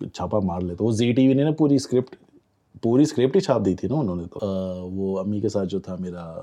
چھاپا 0.00 0.38
مار 0.38 0.60
لیتے 0.60 0.84
وہ 0.84 0.92
زی 0.92 1.12
ٹی 1.12 1.28
وی 1.28 1.34
نے 1.34 1.44
نا 1.44 1.50
پوری 1.50 1.74
اسکرپٹ 1.74 2.16
پوری 2.82 3.02
اسکرپٹ 3.02 3.36
ہی 3.36 3.40
چھاپ 3.40 3.64
دی 3.64 3.74
تھی 3.74 3.88
نا 3.88 3.94
انہوں 3.94 4.16
نے 4.16 4.22
تو۔ 4.24 4.46
وہ 4.92 5.18
امی 5.18 5.40
کے 5.40 5.48
ساتھ 5.48 5.68
جو 5.68 5.80
تھا 5.80 5.96
میرا 6.00 6.34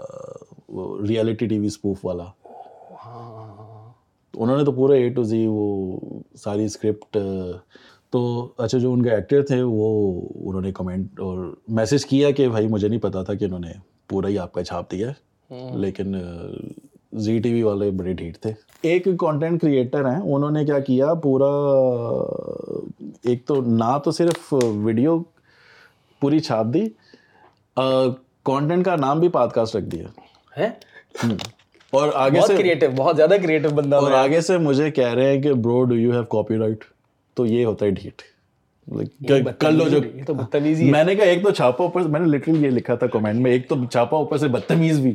وہ 0.70 1.02
ریئلٹی 1.08 1.48
ٹی 1.48 1.60
وی 1.60 1.68
اسپوف 1.68 2.06
والا۔ 2.06 2.24
انہوں 4.34 4.58
نے 4.58 4.64
تو 4.64 4.72
پورا 4.72 4.94
اے 4.94 5.10
ٹو 5.10 5.24
زی 5.24 5.48
وہ 5.50 6.00
ساری 6.36 6.66
اسکرپٹ 6.66 7.18
تو 8.10 8.48
اچھا 8.58 8.78
جو 8.78 8.94
ان 8.94 9.02
کے 9.02 9.10
ایکٹر 9.10 9.42
تھے 9.42 9.62
وہ 9.62 10.22
انہوں 10.36 10.62
نے 10.62 10.72
کمنٹ 10.72 11.20
اور 11.20 11.56
میسیج 11.68 12.06
کیا 12.06 12.32
کہ 12.32 12.50
بھائی 12.50 12.68
مجھے 12.68 12.88
نہیں 12.88 13.00
پتا 13.00 13.24
تھا 13.24 13.34
کہ 13.34 13.46
انہوں 13.46 13.60
نے 13.60 13.72
پورا 14.08 14.28
ہی 14.28 14.40
آپ 14.40 14.52
کا 14.52 14.64
چھاپ 14.64 14.92
دیا 14.92 15.10
ہے۔ 15.10 15.26
لیکن 15.76 16.16
زی 17.18 17.40
ٹی 17.40 17.54
وی 17.54 17.62
والے 17.62 17.92
بڑے 17.92 18.14
ڈھیٹ 18.14 18.38
تھے۔ 18.38 18.52
ایک 18.82 19.08
کانٹینٹ 19.20 19.62
کریٹر 19.62 20.06
ہیں 20.06 20.22
انہوں 20.22 20.52
نے 20.52 20.66
کیا 20.66 20.80
کیا 20.80 21.14
پورا 21.14 21.48
ایک 23.24 23.46
تو 23.46 23.62
نہ 23.62 23.98
تو 24.04 24.12
صرف 24.12 24.54
ویڈیو 24.76 25.20
پوری 26.22 26.40
چھاپ 26.40 26.66
دی 26.74 26.90
کانٹینٹ 28.44 28.86
کا 28.86 28.96
نام 28.96 29.20
بھی 29.20 29.28
پاد 29.28 29.48
کاسٹ 29.48 29.76
رکھ 29.76 29.86
دیا۔ 29.86 30.08
اور 31.92 32.10
آگے 32.14 32.42
سے 32.48 32.58
کریٹو 32.58 32.86
بہت 32.96 33.16
زیادہ 33.16 33.36
کریٹو 33.44 33.70
بندہ 33.70 33.96
اور 33.96 34.12
آگے 34.12 34.42
سے 34.42 34.58
مجھے 34.58 34.92
کہہ 34.92 35.14
رہے 35.14 35.36
ہیں 35.36 35.42
کہ 35.42 35.54
bro 35.54 35.84
do 35.84 35.96
you 35.96 36.12
have 36.12 36.24
copyright 36.58 36.84
تو 37.34 37.46
یہ 37.46 37.66
ہوتا 37.66 37.86
ہے 37.86 37.92
ڈھیٹ۔ 37.92 38.22
کر 39.58 39.72
لو 39.72 39.90
جو 39.90 40.00
بدتمیزی 40.34 40.92
میں 40.92 41.04
نے 41.04 41.16
کہا 41.16 41.26
ایک 41.26 41.44
تو 41.44 41.52
چھاپا 41.52 41.84
اوپر 41.84 42.02
میں 42.02 42.20
نے 42.20 42.26
لٹرلی 42.26 42.66
یہ 42.66 42.70
لکھا 42.70 42.96
تھا 42.96 43.08
کمنٹ 43.08 43.36
میں 43.36 43.52
ایک 43.52 43.70
تو 43.70 43.76
چھاپا 43.92 44.18
اوپر 44.18 44.38
سے 44.38 44.48
بدتمیز 44.48 45.00
بھی۔ 45.00 45.14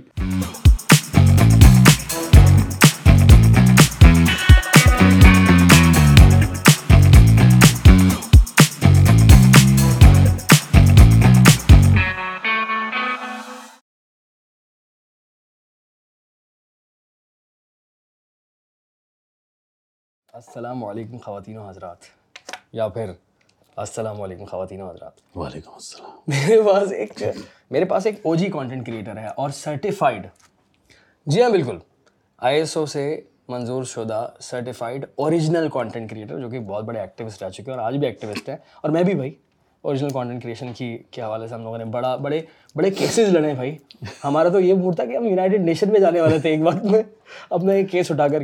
السلام 20.35 20.85
علیکم 20.85 21.19
خواتین 21.19 21.57
و 21.59 21.69
حضرات۔ 21.69 21.97
یا 22.73 22.89
پھر 22.89 23.11
السلام 23.77 24.23
علیکم 24.23 24.45
خواتین 24.45 24.81
و 24.83 24.91
حضرات۔ 24.91 25.13
وعلیکم 25.37 25.71
السلام۔ 25.73 26.11
میرے 26.29 26.61
پاس 26.63 26.93
ایک 26.93 27.23
میرے 27.71 27.85
پاس 27.85 28.07
ایک 28.07 28.15
او 28.23 28.35
جی 28.35 28.47
کانٹینٹ 28.47 28.87
کریٹر 28.87 29.17
ہے 29.17 29.27
اور 29.27 29.51
سرٹیفائڈ 29.51 30.27
جی 31.27 31.43
ہاں 31.43 31.51
بالکل۔ 31.51 31.79
آئی 32.39 32.59
ایس 32.59 32.77
او 32.77 32.87
سے 32.87 33.21
منظور 33.49 33.85
شدہ 33.85 34.29
سرٹیفائڈ 34.41 35.05
اوریجنل 35.15 35.69
کانٹینٹ 35.73 36.11
کریٹر 36.11 36.39
جو 36.39 36.49
کہ 36.49 36.61
بہت 36.61 36.85
بڑے 36.85 37.01
ایکٹیوسٹ 37.01 37.43
رہ 37.43 37.49
چکے 37.49 37.63
ہیں 37.67 37.79
اور 37.79 37.87
آج 37.87 37.97
بھی 37.97 38.07
ایکٹیوسٹ 38.07 38.49
ہیں۔ 38.49 38.57
اور 38.81 38.91
میں 38.91 39.03
بھی 39.03 39.15
بھائی 39.15 39.35
اوریجنل 39.83 40.11
کانٹینٹ 40.11 40.43
کریشن 40.43 40.73
کی 40.73 40.99
کے 41.11 41.23
حوالے 41.23 41.49
سے 41.49 41.55
ہم 41.55 41.63
لوگوں 41.63 41.79
نے 41.79 41.85
بڑا 41.85 42.17
بڑے 42.17 42.41
بڑے 42.77 42.91
کیسز 42.91 43.29
لڑے 43.29 43.49
ہیں 43.49 43.55
بھائی۔ 43.55 43.77
ہمارا 44.25 44.49
تو 44.49 44.61
یہ 44.61 44.75
موڈ 44.75 44.97
تھا 44.97 45.05
کہ 45.05 45.17
ہم 45.17 45.25
یونائٹیڈ 45.25 45.61
نیشن 45.61 45.93
میں 45.93 46.01
جانے 46.01 46.21
والے 46.21 46.39
تھے 46.39 46.51
ایک 46.51 46.61
وقت 46.63 46.85
میں۔ 46.85 47.03
اپنا 47.51 47.73
ایک 47.73 47.91
کیس 47.91 48.11
اٹھا 48.11 48.29
کر 48.29 48.41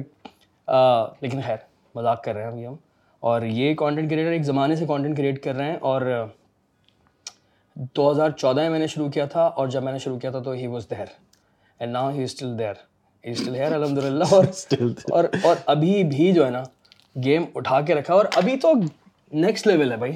لیکن 1.20 1.40
خیر۔ 1.46 1.56
مذاق 1.96 2.24
کر 2.24 2.34
رہے 2.34 2.42
ہیں 2.42 2.50
ابھی 2.50 2.66
ہم۔ 2.66 2.74
اور 3.20 3.42
یہ 3.42 3.74
کانٹینٹ 3.74 4.10
کریٹر 4.10 4.30
ایک 4.30 4.42
زمانے 4.42 4.76
سے 4.76 4.86
کانٹینٹ 4.86 5.16
کریٹ 5.16 5.42
کر 5.44 5.54
رہے 5.54 5.70
ہیں 5.70 5.76
اور 5.80 6.02
دو 7.96 8.10
ہزار 8.12 8.30
چودہ 8.30 8.60
میں 8.60 8.70
میں 8.70 8.78
نے 8.78 8.86
شروع 8.86 9.08
کیا 9.08 9.26
تھا 9.26 9.42
اور 9.46 9.68
جب 9.68 9.82
میں 9.82 9.92
نے 9.92 9.98
شروع 9.98 10.18
کیا 10.18 10.30
تھا 10.30 10.38
تو 10.38 10.50
he 10.50 10.66
was 10.66 10.90
there 10.90 11.04
and 11.78 11.92
now 11.92 12.10
he 12.10 12.22
still 12.22 12.58
there 12.58 12.72
he 13.24 13.30
still 13.30 13.54
here 13.54 13.72
الحمد 13.72 13.98
للہ 13.98 14.24
اور 14.30 14.44
اور 15.10 15.24
اور 15.42 15.56
ابھی 15.66 16.04
بھی 16.04 16.32
جو 16.32 16.44
ہے 16.44 16.50
نا 16.50 16.62
گیم 17.24 17.44
اٹھا 17.54 17.80
کے 17.80 17.94
رکھا 17.94 18.14
اور 18.14 18.24
ابھی 18.36 18.56
تو 18.56 18.72
نیکسٹ 19.32 19.66
لیول 19.66 19.92
ہے 19.92 19.96
بھائی۔ 19.96 20.12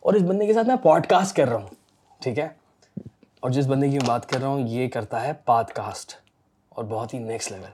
اور 0.00 0.14
اس 0.14 0.22
بندے 0.22 0.46
کے 0.46 0.52
ساتھ 0.52 0.66
میں 0.66 0.76
پوڈ 0.76 1.06
کاسٹ 1.06 1.36
کر 1.36 1.48
رہا 1.48 1.56
ہوں 1.56 1.74
ٹھیک 2.22 2.38
ہے؟ 2.38 2.48
اور 3.40 3.50
جس 3.50 3.66
بندے 3.66 3.88
کی 3.88 3.98
میں 3.98 4.08
بات 4.08 4.28
کر 4.28 4.40
رہا 4.40 4.48
ہوں 4.48 4.68
یہ 4.68 4.88
کرتا 4.88 5.22
ہے 5.22 5.32
پاد 5.44 5.64
کاسٹ 5.64 6.12
اور 6.68 6.84
بہت 6.84 7.14
ہی 7.14 7.18
نیکسٹ 7.18 7.52
لیول 7.52 7.70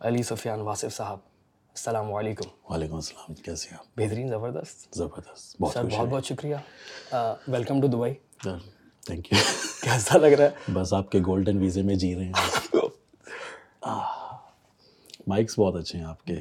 علی 0.00 0.22
سفیان 0.22 0.60
واصف 0.60 0.96
صاحب۔ 0.96 1.31
السلام 1.74 2.14
علیکم۔ 2.14 2.72
وعلیکم 2.72 2.94
السلام 2.94 3.34
کیسے 3.34 3.68
ہیں 3.70 3.78
آپ؟ 3.78 3.84
بہترین 3.96 4.28
زبردست۔ 4.28 4.94
زبردست 4.98 5.56
بہت 5.60 5.72
سر 5.72 5.84
بہت 5.84 6.08
بہت 6.08 6.24
شکریہ۔ 6.24 6.56
Welcome 7.48 7.80
to 7.80 7.86
Dubai 7.86 8.14
thank 9.06 9.32
you 9.32 9.38
کیسا 9.82 10.18
لگ 10.18 10.26
رہا 10.26 10.44
ہے؟ 10.44 10.72
بس 10.72 10.92
آپ 10.92 11.10
کے 11.10 11.18
گولڈن 11.26 11.58
ویزے 11.58 11.82
میں 11.82 11.94
جی 11.94 12.14
رہے 12.16 12.24
ہیں۔ 12.24 12.32
مائکس 15.26 15.58
بہت 15.58 15.76
اچھے 15.76 15.98
ہیں 15.98 16.06
آپ 16.06 16.24
کے۔ 16.24 16.36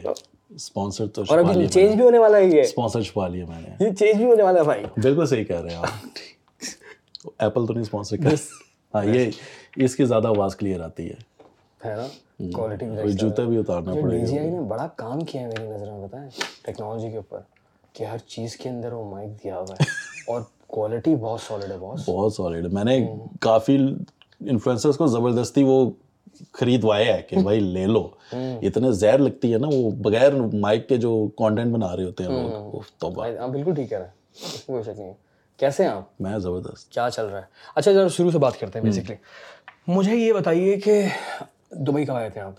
اسپانسر 0.49 1.07
تو 1.07 1.23
اور 1.29 1.37
ابھی 1.37 1.67
چینج 1.67 1.95
بھی 1.95 2.03
ہونے 2.05 2.17
والا 2.17 2.37
ہے 2.37 2.45
یہ۔ 2.45 2.61
اسپانسر 2.61 3.01
چھپا 3.01 3.27
لیا 3.27 3.45
میں 3.45 3.61
نے۔ 3.61 3.85
یہ 3.85 3.93
چینج 3.93 4.15
بھی 4.17 4.25
ہونے 4.25 4.43
والا 4.43 4.59
ہے 4.59 4.63
بھائی۔ 4.63 4.83
بالکل 5.01 5.25
صحیح 5.25 5.43
کہہ 5.43 5.61
رہے 5.61 5.69
ہیں 5.69 5.77
آپ۔ 5.77 6.05
ایپل 7.39 7.65
تو 7.65 7.73
نہیں 7.73 7.81
اسپانسر 7.81 8.17
کر 8.17 8.33
ہاں 8.95 9.05
یہ 9.05 9.31
اس 9.75 9.95
کی 9.95 10.05
زیادہ 10.05 10.27
آواز 10.27 10.55
کلیئر 10.55 10.81
آتی 10.81 11.09
ہے۔ 11.09 11.15
ہے 11.85 11.95
نا؟ 11.95 12.07
کوالٹی 12.53 12.85
اور 12.87 13.07
جوتا 13.19 13.43
بھی 13.43 13.57
اتارنا 13.57 13.93
پڑے 13.93 14.17
ڈی 14.17 14.25
جی 14.25 14.39
آئی 14.39 14.49
نے 14.49 14.59
بڑا 14.67 14.87
کام 14.95 15.19
کیا 15.21 15.41
ہے 15.41 15.47
میری 15.47 15.67
نظر 15.67 15.91
میں 15.91 16.27
ٹیکنالوجی 16.65 17.09
کے 17.09 17.17
اوپر 17.17 17.39
کہ 17.95 18.03
ہر 18.03 18.17
چیز 18.27 18.55
کے 18.57 18.69
اندر 18.69 18.93
وہ 18.93 19.09
مائک 19.11 19.43
دیا 19.43 19.57
ہوا 19.57 19.75
ہے 19.79 19.89
اور 20.27 20.41
کوالٹی 20.67 21.15
بہت 21.15 21.41
سالڈ 21.41 21.71
ہے 21.71 21.77
بہت 21.77 21.99
بہت 22.07 22.33
سالڈ 22.33 22.73
میں 22.73 22.83
نے 22.83 22.99
کافی 23.41 23.75
انفلوئنسرس 23.75 24.97
کو 24.97 25.07
زبردستی 25.07 25.63
وہ 25.63 25.89
خریدوایا 26.51 27.15
ہے 27.15 27.21
کہ 27.21 27.41
بھائی 27.43 27.59
لے 27.59 27.85
لو 27.85 28.07
اتنے 28.33 28.91
زہر 28.91 29.17
لگتی 29.17 29.53
ہے 29.53 29.57
نا 29.57 29.67
وہ 29.73 29.89
بغیر 30.03 30.35
مائک 30.53 30.87
کے 30.89 30.97
جو 30.97 31.27
کانٹینٹ 31.37 31.73
بنا 31.73 31.95
رہے 31.95 32.03
ہوتے 32.03 32.23
ہیں 32.23 32.31
لوگ 32.31 32.81
توبہ 32.99 33.27
بالکل 33.47 33.73
ٹھیک 33.73 33.89
کہہ 33.89 33.97
رہے 33.97 34.05
ہیں 34.05 34.65
کوئی 34.67 34.83
شک 34.83 34.97
نہیں 34.97 35.07
ہے 35.07 35.13
کیسے 35.59 35.83
ہیں 35.83 35.91
آپ 35.91 36.21
میں 36.21 36.37
زبردست 36.39 36.91
کیا 36.91 37.09
چل 37.09 37.25
رہا 37.25 37.37
ہے 37.37 37.45
اچھا 37.75 37.91
ذرا 37.91 38.07
شروع 38.07 38.31
سے 38.31 38.37
بات 38.37 38.59
کرتے 38.59 38.79
ہیں 38.79 38.85
بیسکلی 38.85 39.15
مجھے 39.87 40.15
یہ 40.15 40.33
بتائیے 40.33 40.79
کہ 40.79 41.01
دبئی 41.71 42.05
کب 42.05 42.13
آئے 42.13 42.29
تھے 42.29 42.41
آپ؟ 42.41 42.53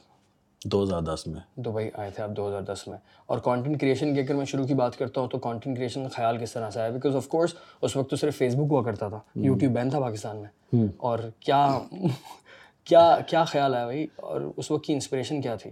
دو 0.65 0.83
ہزار 0.83 1.01
دس 1.01 1.27
میں۔ 1.27 1.41
دبئی 1.57 1.91
آئے 1.95 2.11
تھے 2.11 2.23
آپ 2.23 2.31
دو 2.31 2.49
ہزار 2.49 2.63
دس 2.63 2.89
میں۔ 2.89 2.99
اور 3.27 3.39
کانٹینٹ 3.39 3.81
کریشن 3.81 4.15
کی 4.15 4.21
اگر 4.21 4.35
میں 4.35 4.45
شروع 4.45 4.65
کی 4.65 4.75
بات 4.75 4.97
کرتا 4.97 5.21
ہوں 5.21 5.29
تو 5.29 5.39
کانٹینٹ 5.39 5.77
کریشن 5.77 6.03
کا 6.03 6.09
خیال 6.09 6.39
کس 6.39 6.53
طرح 6.53 6.71
سے 6.71 6.81
آیا؟ 6.81 6.91
بیکاز 6.91 7.17
آف 7.17 7.29
کورس 7.29 7.55
اس 7.83 7.97
وقت 7.97 8.11
تو 8.11 8.17
صرف 8.17 8.37
فیس 8.37 8.55
بک 8.55 8.61
ہوا 8.61 8.83
کرتا 8.83 9.09
تھا 9.09 9.21
یوٹیوب 9.35 9.73
بین 9.75 9.91
تھا 9.91 10.01
پاکستان 10.01 10.37
میں۔ 10.37 10.87
اور 10.97 11.19
کیا 11.41 11.79
کیا 12.85 13.19
کیا 13.27 13.45
خیال 13.45 13.75
آیا 13.75 13.85
بھائی؟ 13.85 14.07
اور 14.17 14.41
اس 14.57 14.71
وقت 14.71 14.85
کی 14.85 14.93
انسپریشن 14.93 15.41
کیا 15.41 15.55
تھی؟ 15.55 15.71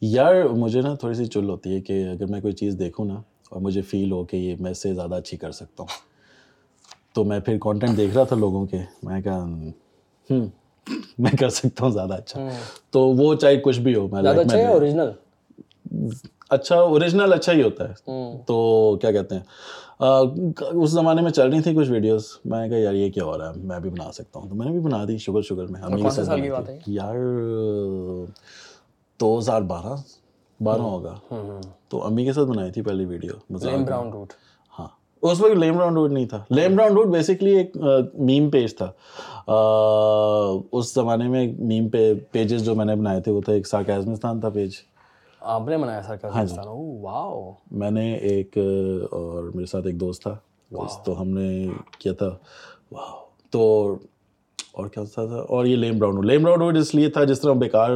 یار 0.00 0.44
مجھے 0.44 0.80
نا 0.80 0.94
تھوڑی 0.94 1.14
سی 1.14 1.26
چل 1.26 1.48
ہوتی 1.48 1.74
ہے 1.74 1.80
کہ 1.80 2.08
اگر 2.08 2.26
میں 2.26 2.40
کوئی 2.40 2.52
چیز 2.52 2.76
دیکھوں 2.78 3.06
نا 3.06 3.14
اور 3.50 3.60
مجھے 3.60 3.82
فیل 3.82 4.12
ہو 4.12 4.24
کہ 4.24 4.36
یہ 4.36 4.56
میں 4.60 4.72
سے 4.72 4.94
زیادہ 4.94 5.14
اچھی 5.14 5.36
کر 5.36 5.50
سکتا 5.50 5.82
ہوں 5.82 5.98
تو 7.14 7.24
میں 7.24 7.40
پھر 7.40 7.58
کانٹینٹ 7.60 7.96
دیکھ 7.96 8.14
رہا 8.14 8.24
تھا 8.24 8.36
لوگوں 8.36 8.66
کے۔ 8.66 8.78
میں 9.02 9.20
کہا 9.22 9.46
میں 11.18 11.30
کر 11.40 11.48
سکتا 11.48 11.84
ہوں 11.84 11.90
زیادہ 11.92 12.14
اچھا۔ 12.14 12.48
تو 12.90 13.00
وہ 13.00 13.34
چاہے 13.34 13.56
کچھ 13.56 13.80
بھی 13.80 13.94
ہو 13.94 14.08
میں 14.08 14.22
زیادہ 14.22 14.40
اچھا 14.40 14.58
ہے 14.58 14.66
اوریجنل 14.72 15.10
اچھا 16.50 16.76
اوریجنل 16.80 17.32
اچھا 17.32 17.52
ہی 17.52 17.62
ہوتا 17.62 17.88
ہے۔ 17.88 17.94
تو 18.46 18.96
کیا 19.00 19.12
کہتے 19.12 19.34
ہیں؟ 19.34 19.42
اس 20.72 20.90
زمانے 20.90 21.22
میں 21.22 21.30
چل 21.30 21.50
رہی 21.50 21.60
تھی 21.62 21.74
کچھ 21.74 21.90
ویڈیوز 21.90 22.22
میں 22.44 22.60
نے 22.60 22.68
کہا 22.68 22.78
یار 22.78 22.94
یہ 22.94 23.10
کیا 23.10 23.24
ہو 23.24 23.38
رہا 23.38 23.48
ہے؟ 23.48 23.54
میں 23.56 23.80
بھی 23.80 23.90
بنا 23.90 24.12
سکتا 24.12 24.40
ہوں۔ 24.40 24.48
تو 24.48 24.54
میں 24.54 24.66
نے 24.66 24.72
بھی 24.72 24.80
بنا 24.80 25.04
دی 25.08 25.18
شگر 25.18 25.42
شگر 25.42 25.66
میں 25.66 25.80
تھی 26.64 26.94
یار 26.94 27.16
دو 29.20 29.38
ہزار 29.38 29.62
بارہ 29.62 29.94
بارہ 30.60 30.80
ہوگا۔ 30.80 31.14
تو 31.88 32.06
امی 32.06 32.24
کے 32.24 32.32
ساتھ 32.32 32.48
بنائی 32.48 32.72
تھی 32.72 32.82
پہلی 32.82 33.04
ویڈیو 33.04 33.34
براؤن 33.84 34.10
روٹ 34.10 34.32
اس 35.22 35.40
وقت 35.40 35.56
لیم 35.56 35.76
براؤن 35.76 35.94
روڈ 35.94 36.12
نہیں 36.12 36.26
تھا. 36.26 36.42
لیم 36.50 36.76
براؤن 36.76 36.92
روڈ 36.92 37.08
بیسکلی 37.12 37.56
ایک 37.56 37.76
میم 38.14 38.50
پیج 38.50 38.76
تھا. 38.76 38.90
اس 40.72 40.92
زمانے 40.94 41.28
میں 41.28 41.46
میم 41.58 41.88
پہ 41.88 42.12
پیجز 42.32 42.64
جو 42.64 42.74
میں 42.74 42.84
نے 42.84 42.94
بنائے 42.96 43.20
تھے 43.20 43.32
وہ 43.32 43.40
تھا 43.40 43.52
ایک 43.52 43.66
سارکیزمستان 43.66 44.40
تھا 44.40 44.48
پیج 44.48 44.74
آپ 45.40 45.68
نے 45.68 45.76
بنایا 45.78 46.02
سارکیزمستان 46.02 46.66
واو 47.02 47.50
میں 47.70 47.90
نے 47.90 48.12
ایک 48.14 48.58
اور 49.10 49.50
میرے 49.54 49.66
ساتھ 49.66 49.86
ایک 49.86 50.00
دوست 50.00 50.22
تھا. 50.22 50.36
تو 51.04 51.20
ہم 51.20 51.28
نے 51.28 51.68
کیا 51.98 52.12
تھا؟ 52.12 52.30
واو 52.92 53.16
تو 53.50 53.96
اور 54.72 54.86
کیا 54.88 55.04
تھا؟ 55.14 55.22
اور 55.22 55.64
یہ 55.66 55.76
لیم 55.76 55.98
براؤن 55.98 56.14
روڈ 56.14 56.24
لیم 56.26 56.42
براؤن 56.42 56.58
روڈ 56.60 56.76
اس 56.76 56.94
لیے 56.94 57.08
تھا 57.08 57.24
جس 57.24 57.40
طرح 57.40 57.52
بیکار 57.52 57.90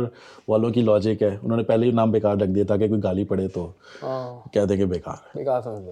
والوں 0.49 0.71
کی 0.71 0.81
لاجک 0.81 1.23
ہے۔ 1.23 1.37
انہوں 1.43 1.57
نے 1.57 1.63
پہلے 1.63 1.87
ہی 1.87 1.91
نام 1.93 2.11
بیکار 2.11 2.37
رکھ 2.37 2.51
دیا 2.51 2.65
تاکہ 2.69 2.89
کوئی 2.89 3.01
گالی 3.03 3.25
پڑے 3.25 3.49
تو 3.49 3.73
کہہ 4.53 4.65
دیں 4.69 4.77
کہ 4.77 4.85
بیکار 4.85 5.13
ہے۔ 5.13 5.45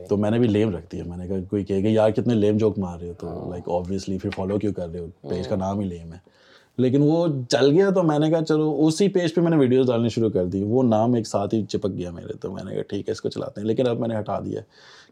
تو 0.08 0.16
میں 0.16 0.30
نے 0.30 0.38
بھی 0.38 0.48
لیم 0.48 0.76
رکھ 0.76 0.86
دیا 0.92 1.04
میں 1.06 1.16
نے 1.16 1.26
کہا 1.26 1.36
کوئی 1.50 1.64
کہے 1.64 1.82
کہ 1.82 1.86
یار 1.86 2.10
کتنے 2.10 2.34
لیم 2.34 2.56
جوک 2.56 2.78
مار 2.78 2.98
رہے 3.00 3.08
ہو 3.08 3.12
تو 3.18 3.50
لائک 3.50 3.68
آبویسلی 3.68 4.18
پھر 4.18 4.30
فالو 4.30 4.58
کیوں 4.58 4.72
کر 4.72 4.88
رہے 4.88 5.00
ہو؟ 5.00 5.06
پیج 5.28 5.48
کا 5.48 5.56
نام 5.56 5.80
ہی 5.80 5.84
لیم 5.84 6.12
ہے۔ 6.12 6.30
لیکن 6.78 7.00
وہ 7.02 7.26
چل 7.48 7.70
گیا 7.70 7.90
تو 7.90 8.02
میں 8.02 8.18
نے 8.18 8.30
کہا 8.30 8.44
چلو 8.44 8.76
اسی 8.86 9.08
پیج 9.08 9.34
پہ 9.34 9.40
میں 9.40 9.50
نے 9.50 9.56
ویڈیوز 9.56 9.86
ڈالنی 9.86 10.08
شروع 10.08 10.30
کر 10.30 10.44
دی۔ 10.46 10.62
وہ 10.62 10.82
نام 10.82 11.14
ایک 11.14 11.26
ساتھ 11.26 11.54
ہی 11.54 11.64
چپک 11.64 11.90
گیا 11.90 12.10
میرے۔ 12.10 12.32
تو 12.32 12.52
میں 12.52 12.64
نے 12.64 12.74
کہا 12.74 12.82
ٹھیک 12.82 13.08
ہے 13.08 13.12
اس 13.12 13.20
کو 13.20 13.28
چلاتے 13.28 13.60
ہیں۔ 13.60 13.68
لیکن 13.68 13.88
اب 13.88 13.98
میں 13.98 14.08
نے 14.08 14.18
ہٹا 14.18 14.40
دیا۔ 14.40 14.60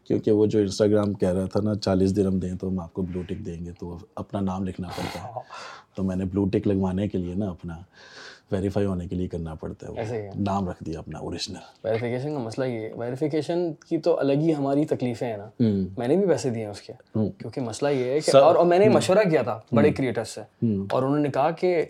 کیونکہ 0.03 0.31
وہ 0.31 0.45
جو 0.45 0.59
انسٹاگرام 0.59 1.13
کہہ 1.13 1.29
رہا 1.29 1.45
تھا 1.45 1.59
نا 1.61 1.75
چالیس 1.75 2.15
درم 2.15 2.39
دیں 2.39 2.55
تو 2.55 2.67
ہم 2.67 2.79
آپ 2.79 2.93
کو 2.93 3.01
بلو 3.01 3.21
ٹک 3.21 3.45
دیں 3.45 3.65
گے 3.65 3.71
تو 3.79 3.97
اپنا 4.15 4.39
نام 4.39 4.63
لکھنا 4.67 4.87
پڑتا 4.87 5.23
ہے۔ 5.23 5.39
تو 5.95 6.03
میں 6.03 6.15
نے 6.15 6.25
بلو 6.25 6.45
ٹک 6.45 6.67
لگوانے 6.67 7.07
کے 7.07 7.17
لیے 7.17 7.35
نا 7.35 7.49
اپنا 7.49 7.77
ویریفائی 8.51 8.85
ہونے 8.85 9.07
کے 9.07 9.15
لیے 9.15 9.27
کرنا 9.27 9.53
پڑتا 9.55 9.87
ہے۔ 9.87 10.29
نام 10.35 10.69
رکھ 10.69 10.83
دیا 10.83 10.99
اپنا 10.99 11.19
اوریجنل 11.19 11.57
ویریفیکیشن 11.83 12.33
کا 12.33 12.39
مسئلہ 12.39 12.65
یہ 12.65 12.89
ویریفیکیشن 12.97 13.73
کی 13.73 13.97
تو 13.97 14.19
الگ 14.19 14.33
ہی 14.33 14.55
ہماری 14.55 14.85
تکلیفیں 14.85 15.27
ہیں 15.27 15.37
نا۔ 15.37 15.49
میں 15.97 16.07
نے 16.07 16.15
بھی 16.15 16.27
پیسے 16.27 16.49
دیے 16.49 16.63
ہیں 16.63 16.71
اس 16.71 16.81
کے۔ 16.81 16.93
کیونکہ 17.13 17.61
مسئلہ 17.61 17.89
یہ 17.89 18.05
ہے 18.05 18.19
کہ 18.19 18.37
اور 18.37 18.65
میں 18.65 18.79
نے 18.79 18.89
مشورہ 18.89 19.29
کیا 19.29 19.41
تھا 19.41 19.59
بڑے 19.71 19.91
کریٹرس 19.91 20.29
سے۔ 20.29 20.41
اور 20.91 21.03
انہوں 21.03 21.19
نے 21.19 21.29
کہا 21.29 21.51
کہ 21.51 21.85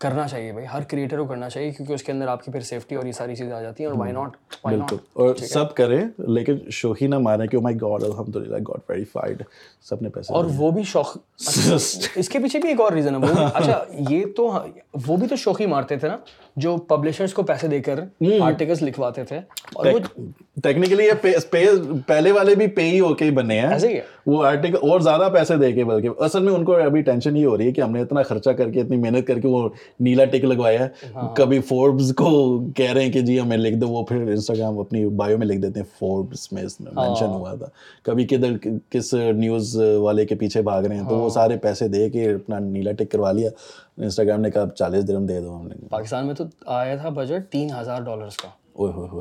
کرنا 0.00 0.26
چاہیے 0.28 0.52
بھائی 0.52 0.66
ہر 0.72 0.82
کریٹر 0.82 1.18
کو 1.18 1.24
کرنا 1.24 1.48
چاہیے 1.50 1.70
کیونکہ 1.70 1.92
اس 1.92 2.02
کے 2.02 2.12
اندر 2.12 2.28
آپ 2.28 2.44
کی 2.44 2.52
پھر 2.52 2.60
سیفٹی 2.60 2.96
اور 2.96 3.06
یہ 3.06 3.12
ساری 3.12 3.34
چیزیں 3.36 3.52
آ 3.52 3.60
جاتی 3.62 3.84
ہیں 3.84 3.90
اور 3.90 3.98
وائی 3.98 4.12
ناٹ 4.12 4.36
ناٹ 4.66 4.92
اور 5.12 5.34
سب 5.34 5.74
کریں 5.74 6.00
لیکن 6.28 6.58
شوہی 6.70 7.06
نہ 7.06 7.18
مانے 7.18 7.46
کہ 7.46 7.58
مائی 7.58 7.76
گاڈ 7.76 8.04
الحمد 8.04 8.36
للہ 8.36 8.56
گاڈ 8.56 8.90
ویریفائڈ 8.90 9.42
سب 9.80 10.02
نے 10.02 10.08
پیسے 10.08 10.34
اور 10.34 10.44
وہ 10.56 10.70
بھی 10.70 10.82
شوق 10.82 11.16
اس 12.16 12.28
کے 12.28 12.38
پیچھے 12.38 12.58
بھی 12.58 12.68
ایک 12.68 12.80
اور 12.80 12.92
ریزن 12.92 13.24
ہے 13.24 13.44
اچھا 13.54 13.82
یہ 14.08 14.24
تو 14.36 14.50
وہ 15.06 15.16
بھی 15.16 15.26
تو 15.26 15.36
شوخی 15.36 15.66
مارتے 15.66 15.96
تھے 15.96 16.08
نا 16.08 16.16
جو 16.56 16.76
پبلشرز 16.88 17.34
کو 17.34 17.42
پیسے 17.42 17.68
دے 17.68 17.80
کر 17.80 18.00
آرٹیکلس 18.40 18.82
لکھواتے 18.82 19.24
تھے۔ 19.24 19.38
اور 19.72 19.86
وہ 19.86 19.98
ٹیکنیکلی 20.62 21.04
یہ 21.04 21.46
پہلے 22.06 22.32
والے 22.32 22.54
بھی 22.54 22.66
پے 22.66 22.82
ہی 22.82 23.00
ہو 23.00 23.12
کے 23.14 23.24
ہی 23.24 23.30
بنے 23.30 23.60
ہیں. 23.60 24.00
وہ 24.26 24.44
آرٹیکل 24.44 24.88
اور 24.90 25.00
زیادہ 25.00 25.28
پیسے 25.32 25.56
دے 25.56 25.70
کے 25.72 25.84
بلکہ 25.84 26.22
اصل 26.24 26.42
میں 26.42 26.52
ان 26.52 26.64
کو 26.64 26.74
ابھی 26.76 27.00
ٹینشن 27.02 27.36
یہ 27.36 27.46
ہو 27.46 27.56
رہی 27.56 27.66
ہے 27.66 27.72
کہ 27.72 27.80
ہم 27.80 27.92
نے 27.92 28.00
اتنا 28.00 28.22
خرچہ 28.22 28.50
کر 28.58 28.70
کے 28.70 28.80
اتنی 28.80 28.96
محنت 28.96 29.26
کر 29.26 29.40
کے 29.40 29.48
وہ 29.48 29.68
نیلا 30.00 30.24
ٹک 30.32 30.44
لگوایا 30.44 30.80
ہے. 30.80 30.88
کبھی 31.36 31.60
فوربس 31.68 32.12
کو 32.16 32.28
کہہ 32.76 32.92
رہے 32.92 33.04
ہیں 33.04 33.12
کہ 33.12 33.20
جی 33.20 33.38
ہمیں 33.40 33.56
لکھ 33.56 33.76
دو 33.76 33.88
وہ 33.88 34.04
پھر 34.06 34.20
انسٹاگرام 34.22 34.78
اپنی 34.78 35.04
بایو 35.16 35.38
میں 35.38 35.46
لکھ 35.46 35.60
دیتے 35.62 35.80
ہیں. 35.80 35.86
فوربس 35.98 36.52
میں 36.52 36.62
مینشن 36.80 37.26
ہوا 37.26 37.54
تھا. 37.54 37.66
کبھی 38.04 38.26
کدھر 38.26 38.56
کس 38.90 39.12
نیوز 39.14 39.76
والے 39.76 40.26
کے 40.26 40.34
پیچھے 40.34 40.62
بھاگ 40.62 40.82
رہے 40.82 40.96
ہیں 40.96 41.08
تو 41.08 41.16
وہ 41.16 41.28
سارے 41.30 41.56
پیسے 41.62 41.88
دے 41.88 42.08
کے 42.10 42.30
اپنا 42.32 42.58
نیلا 42.58 42.92
ٹک 42.98 43.10
کروا 43.12 43.32
لیا. 43.32 43.50
انسٹاگرام 43.98 44.40
نے 44.40 44.50
کہا 44.50 44.68
چالیس 44.76 45.08
درم 45.08 45.26
دے 45.26 45.40
دو 45.40 45.56
ہم 45.56 45.66
نے. 45.68 45.74
پاکستان 45.90 46.26
میں 46.26 46.34
تو 46.34 46.44
آیا 46.66 46.96
تھا 46.96 47.08
بجٹ 47.08 47.52
تین 47.52 47.68
ہزار 47.80 48.00
ڈالرس 48.02 48.36
کا. 48.36 48.48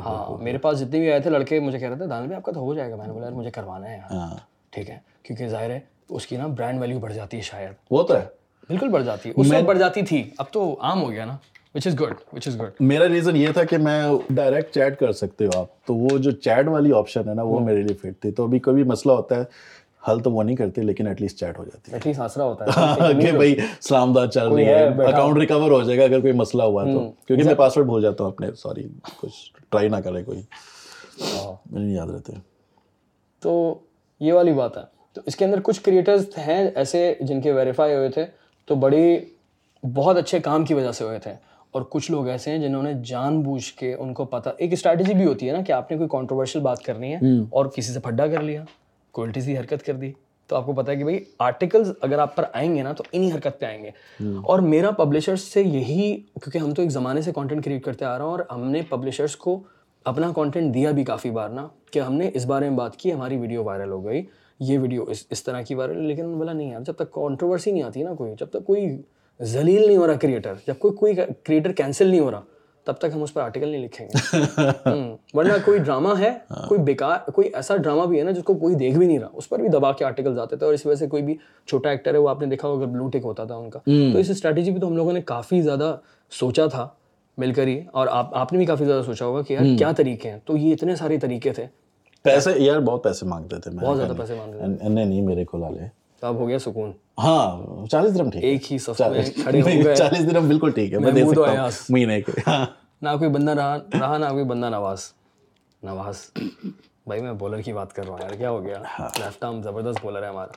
ہاں 0.05 0.37
میرے 0.43 0.57
پاس 0.57 0.79
جتنے 0.79 0.99
بھی 0.99 1.11
آئے 1.11 1.19
تھے 1.19 1.29
لڑکے 1.29 1.59
مجھے 1.59 1.79
کہہ 1.79 1.89
رہے 1.89 1.97
تھے 1.97 2.05
دانل 2.05 2.25
بھائی 2.25 2.37
آپ 2.37 2.43
کا 2.43 2.51
تو 2.51 2.59
ہو 2.59 2.73
جائے 2.73 2.91
گا. 2.91 2.95
میں 2.95 3.07
نے 3.07 3.13
بولا 3.13 3.25
یار 3.25 3.33
مجھے 3.33 3.51
کروانا 3.51 3.89
ہے 3.89 3.99
ہاں۔ 4.11 4.35
ٹھیک 4.69 4.89
ہے 4.89 4.97
کیونکہ 5.23 5.47
ظاہر 5.47 5.69
ہے 5.69 5.79
اس 6.09 6.27
کی 6.27 6.37
نا 6.37 6.47
برانڈ 6.47 6.81
ویلیو 6.81 6.99
بڑھ 6.99 7.13
جاتی 7.13 7.37
ہے 7.37 7.41
شاید۔ 7.41 7.71
وہ 7.91 8.03
تو 8.03 8.15
ہے۔ 8.15 8.25
بالکل 8.69 8.87
بڑھ 8.87 9.03
جاتی 9.03 9.29
ہے۔ 9.29 9.33
اس 9.37 9.51
وقت 9.51 9.63
بڑھ 9.63 9.77
جاتی 9.77 10.01
تھی 10.01 10.29
اب 10.37 10.45
تو 10.51 10.75
عام 10.81 11.03
ہو 11.03 11.11
گیا 11.11 11.25
نا 11.25 11.37
which 11.75 11.87
is 11.87 11.99
good 11.99 12.13
which 12.33 12.47
is 12.47 12.59
good 12.61 12.71
میرا 12.79 13.07
ریزن 13.07 13.35
یہ 13.35 13.47
تھا 13.53 13.63
کہ 13.63 13.77
میں 13.77 14.01
ڈائریکٹ 14.29 14.73
چیٹ 14.73 14.99
کر 14.99 15.11
سکتے 15.11 15.45
ہو 15.45 15.59
آپ۔ 15.59 15.85
تو 15.85 15.95
وہ 15.95 16.17
جو 16.17 16.31
چیٹ 16.31 16.67
والی 16.67 16.93
آپشن 16.93 17.29
ہے 17.29 17.33
نا 17.33 17.43
وہ 17.43 17.59
میرے 17.59 17.81
لیے 17.81 17.95
فٹ 17.95 18.21
تھی۔ 18.21 18.31
تو 18.31 18.43
ابھی 18.43 18.59
کبھی 18.59 18.83
مسئلہ 18.83 19.13
ہوتا 19.13 19.35
ہے 19.35 19.43
حل 20.07 20.19
تو 20.19 20.31
وہ 20.31 20.43
نہیں 20.43 20.55
کرتے 20.55 20.81
لیکن 20.81 21.07
ایٹ 21.07 21.21
لیسٹ 21.21 21.39
چیٹ 21.39 21.59
ہو 21.59 21.63
جاتی 21.63 21.93
ایٹ 21.93 22.07
لیسٹ 22.07 22.19
آسرا 22.19 22.43
ہوتا 22.43 22.65
ہے۔ 22.65 23.13
کہ 23.21 23.31
بھائی 23.31 23.55
سلام 23.81 24.13
داد 24.13 24.27
چل 24.27 24.47
رہی 24.47 24.65
ہے۔ 24.65 24.83
اکاؤنٹ 24.83 25.37
ریکور 25.37 25.71
ہو 25.71 25.81
جائے 25.81 25.99
گا 25.99 26.03
اگر 26.03 26.19
کوئی 26.19 26.33
مسئلہ 26.33 26.63
ہوا 26.63 26.83
تو۔ 26.83 27.11
کیونکہ 27.27 27.45
میں 27.45 27.53
پاسورڈ 27.53 27.85
بھول 27.85 28.01
جاتا 28.01 28.23
ہوں 28.23 28.31
اپنے 28.31 28.51
سوری 28.51 28.87
کچھ 29.17 29.53
ٹرائی 29.69 29.89
نہ 29.89 29.95
کرے 29.95 30.23
کوئی۔ 30.23 30.41
مجھے 31.71 31.85
نہیں 31.85 31.95
یاد 31.95 32.07
رہتے۔ 32.07 32.33
تو 33.39 33.79
یہ 34.19 34.33
والی 34.33 34.53
بات 34.53 34.77
ہے۔ 34.77 34.81
تو 35.13 35.21
اس 35.25 35.35
کے 35.35 35.45
اندر 35.45 35.59
کچھ 35.63 35.81
کریٹرز 35.81 36.25
ہیں 36.37 36.69
ایسے 36.75 37.15
جن 37.19 37.41
کے 37.41 37.51
ویریفائی 37.51 37.95
ہوئے 37.95 38.09
تھے 38.09 38.25
تو 38.65 38.75
بڑی 38.75 39.19
بہت 39.93 40.17
اچھے 40.17 40.39
کام 40.39 40.65
کی 40.65 40.73
وجہ 40.73 40.91
سے 40.91 41.03
ہوئے 41.03 41.19
تھے۔ 41.19 41.33
اور 41.71 41.81
کچھ 41.81 42.11
لوگ 42.11 42.27
ایسے 42.27 42.51
ہیں 42.51 42.57
جنہوں 42.57 42.83
نے 42.83 42.93
جان 43.05 43.41
بوجھ 43.41 43.73
کے 43.73 43.93
ان 43.93 44.13
کو 44.13 44.25
پتہ 44.25 44.49
ایک 44.57 44.73
اسٹریٹجی 44.73 45.13
بھی 45.13 45.25
ہوتی 45.25 45.47
ہے 45.47 45.53
نا 45.53 45.61
کہ 45.61 45.71
آپ 45.71 45.91
نے 45.91 45.97
کوئی 45.97 46.09
کانٹروورشل 46.09 46.59
بات 46.59 46.83
کرنی 46.83 47.13
ہے 47.13 47.19
اور 47.49 47.65
کسی 47.65 47.93
سے 47.93 47.99
پھڈا 47.99 48.27
کر 48.27 48.41
لیا۔ 48.41 48.63
کوئی 49.19 49.27
الٹی 49.27 49.41
سی 49.41 49.57
حرکت 49.57 49.85
کر 49.85 49.93
دی 49.93 50.11
تو 50.47 50.55
آپ 50.55 50.65
کو 50.65 50.73
پتا 50.73 50.91
ہے 50.91 50.97
کہ 50.97 51.03
بھائی 51.03 51.19
آرٹیکلز 51.39 51.91
اگر 52.01 52.19
آپ 52.19 52.35
پر 52.35 52.43
آئیں 52.53 52.75
گے 52.75 52.83
نا 52.83 52.91
تو 52.91 53.03
انہی 53.11 53.31
حرکت 53.31 53.59
پہ 53.59 53.65
آئیں 53.65 53.83
گے۔ 53.83 53.89
اور 54.19 54.59
میرا 54.59 54.91
پبلشرس 54.91 55.41
سے 55.41 55.61
یہی 55.61 56.17
کیونکہ 56.17 56.57
ہم 56.57 56.73
تو 56.73 56.81
ایک 56.81 56.91
زمانے 56.91 57.21
سے 57.21 57.31
کانٹینٹ 57.31 57.65
کریٹ 57.65 57.83
کرتے 57.83 58.05
آ 58.05 58.17
رہا 58.17 58.25
ہوں 58.25 58.31
اور 58.31 58.39
ہم 58.51 58.69
نے 58.71 58.81
پبلشرس 58.89 59.35
کو 59.35 59.63
اپنا 60.05 60.31
کانٹینٹ 60.35 60.73
دیا 60.73 60.91
بھی 60.91 61.03
کافی 61.03 61.29
بار 61.29 61.49
نا 61.49 61.67
کہ 61.91 61.99
ہم 61.99 62.13
نے 62.13 62.31
اس 62.33 62.45
بارے 62.45 62.69
میں 62.69 62.77
بات 62.77 62.97
کی 62.97 63.13
ہماری 63.13 63.37
ویڈیو 63.37 63.63
وائرل 63.63 63.91
ہو 63.91 64.05
گئی 64.05 64.23
یہ 64.59 64.79
ویڈیو 64.79 65.03
اس 65.03 65.23
اس 65.29 65.43
طرح 65.43 65.61
کی 65.61 65.75
وائرل 65.75 66.05
لیکن 66.05 66.37
بولا 66.37 66.53
نہیں 66.53 66.71
یار 66.71 66.81
جب 66.81 66.93
تک 66.93 67.11
کانٹروورسی 67.11 67.71
نہیں 67.71 67.83
آتی 67.83 68.03
نا 68.03 68.13
کوئی 68.13 68.33
جب 68.39 68.49
تک 68.49 68.65
کوئی 68.65 69.01
ذلیل 69.41 69.87
نہیں 69.87 69.97
ہو 69.97 70.07
رہا 70.07 70.13
کریٹر 70.13 70.53
جب 70.67 70.73
کوئی 70.79 70.95
کوئی 70.95 71.13
کریٹر 71.43 71.71
کینسل 71.71 72.07
نہیں 72.07 72.19
ہو 72.19 72.31
رہا۔ 72.31 72.41
تب 72.89 72.97
تک 72.97 73.05
ہم 73.13 73.23
اس 73.23 73.33
پر 73.33 73.41
آرٹیکل 73.41 73.67
نہیں 73.67 73.83
لکھیں 73.83 74.07
گے۔ 74.07 74.37
ورنہ 75.33 75.53
کوئی 75.65 75.79
ڈرامہ 75.79 76.09
ہے 76.19 76.31
کوئی 76.67 76.81
بیکار 76.81 77.29
کوئی 77.31 77.49
ایسا 77.53 77.75
ڈرامہ 77.77 78.05
بھی 78.05 78.19
ہے 78.19 78.23
نا 78.23 78.31
جس 78.31 78.43
کو 78.43 78.53
کوئی 78.53 78.75
دیکھ 78.75 78.97
بھی 78.97 79.07
نہیں 79.07 79.19
رہا۔ 79.19 79.27
اس 79.33 79.49
پر 79.49 79.59
بھی 79.59 79.69
دبا 79.69 79.91
کے 79.91 80.05
آرٹیکل 80.05 80.39
آتے 80.39 80.55
تھے 80.55 80.65
اور 80.65 80.73
اس 80.73 80.85
وجہ 80.85 80.95
سے 80.95 81.07
کوئی 81.07 81.23
بھی 81.23 81.35
چھوٹا 81.67 81.89
ایکٹر 81.89 82.13
ہے 82.13 82.19
وہ 82.19 82.29
آپ 82.29 82.41
نے 82.41 82.47
دیکھا 82.47 82.67
ہوگا 82.67 82.85
بلو 82.85 83.09
ٹک 83.09 83.23
ہوتا 83.23 83.43
تھا 83.43 83.55
ان 83.55 83.69
کا۔ 83.69 83.79
تو 84.13 84.17
اس 84.17 84.29
اسٹریٹجی 84.29 84.71
پہ 84.71 84.79
تو 84.79 84.87
ہم 84.87 84.95
لوگوں 84.95 85.13
نے 85.13 85.21
کافی 85.21 85.61
زیادہ 85.61 85.95
سوچا 86.31 86.65
تھا 86.65 86.87
مل 87.37 87.53
کر 87.53 87.67
ہی۔ 87.67 87.79
اور 87.91 88.07
آپ 88.11 88.35
آپ 88.35 88.53
نے 88.53 88.57
بھی 88.57 88.65
کافی 88.65 88.85
زیادہ 88.85 89.01
سوچا 89.01 89.25
ہوگا 89.25 89.41
کہ 89.41 89.53
یار 89.53 89.77
کیا 89.77 89.91
طریقے 89.91 90.31
ہیں۔ 90.31 90.39
تو 90.45 90.57
یہ 90.57 90.73
اتنے 90.73 90.95
سارے 90.95 91.17
طریقے 91.17 91.53
تھے۔ 91.53 91.65
پیسے 92.23 92.51
یار 92.57 92.79
بہت 92.79 93.03
پیسے 93.03 93.25
مانگتے 93.25 93.59
تھے 93.59 93.71
بہت 93.71 93.97
زیادہ 93.97 94.13
پیسے 94.17 94.35
مانگ 94.35 94.53
رہے 94.53 94.85
انہیں 94.87 95.05
نہیں 95.05 95.21
میرے 95.21 95.45
کو 95.45 95.57
لا 95.57 95.69
لے۔ 95.69 95.87
تو 96.19 96.27
اب 96.27 96.35
ہو 96.35 96.47
گیا 96.47 96.59
سکون۔ 96.59 96.91
ہاں 97.17 97.85
چالیس 97.87 98.15
درم 98.15 98.29
ٹھیک 98.29 98.43
ایک 98.43 98.73
ہی 98.73 98.77
صف 98.77 99.01
میں 99.01 99.21
کھڑے 99.43 99.61
ہو 99.61 99.67
گئے 99.85 99.95
چالیس 99.95 100.31
درم 100.31 100.47
بالکل 100.47 100.71
ٹھیک 100.71 100.93
ہے 100.93 100.99
میں 100.99 101.11
دے 101.11 101.23
سکتا 101.25 101.61
ہوں۔ 101.61 101.69
مہینے 101.89 102.21
کے۔ 102.21 102.31
ہاں۔ 102.47 102.65
نہ 103.01 103.09
کوئی 103.17 103.29
بندہ 103.29 103.51
رہا 103.51 103.77
رہا 103.77 104.17
نہ 104.17 104.25
کوئی 104.25 104.43
بندہ 104.43 104.69
نواز۔ 104.69 104.99
نواز۔ 105.83 106.15
بھائی 107.07 107.21
میں 107.21 107.33
بولر 107.33 107.61
کی 107.61 107.73
بات 107.73 107.93
کر 107.93 108.03
رہا 108.03 108.11
ہوں 108.11 108.19
یار، 108.21 108.29
کیا 108.29 108.49
ہو 108.49 108.63
گیا؟ 108.63 108.77
لیفٹ 108.99 109.43
آرم 109.43 109.61
زبردست 109.61 110.03
بولر 110.03 110.23
ہے 110.23 110.27
ہمارا 110.27 110.51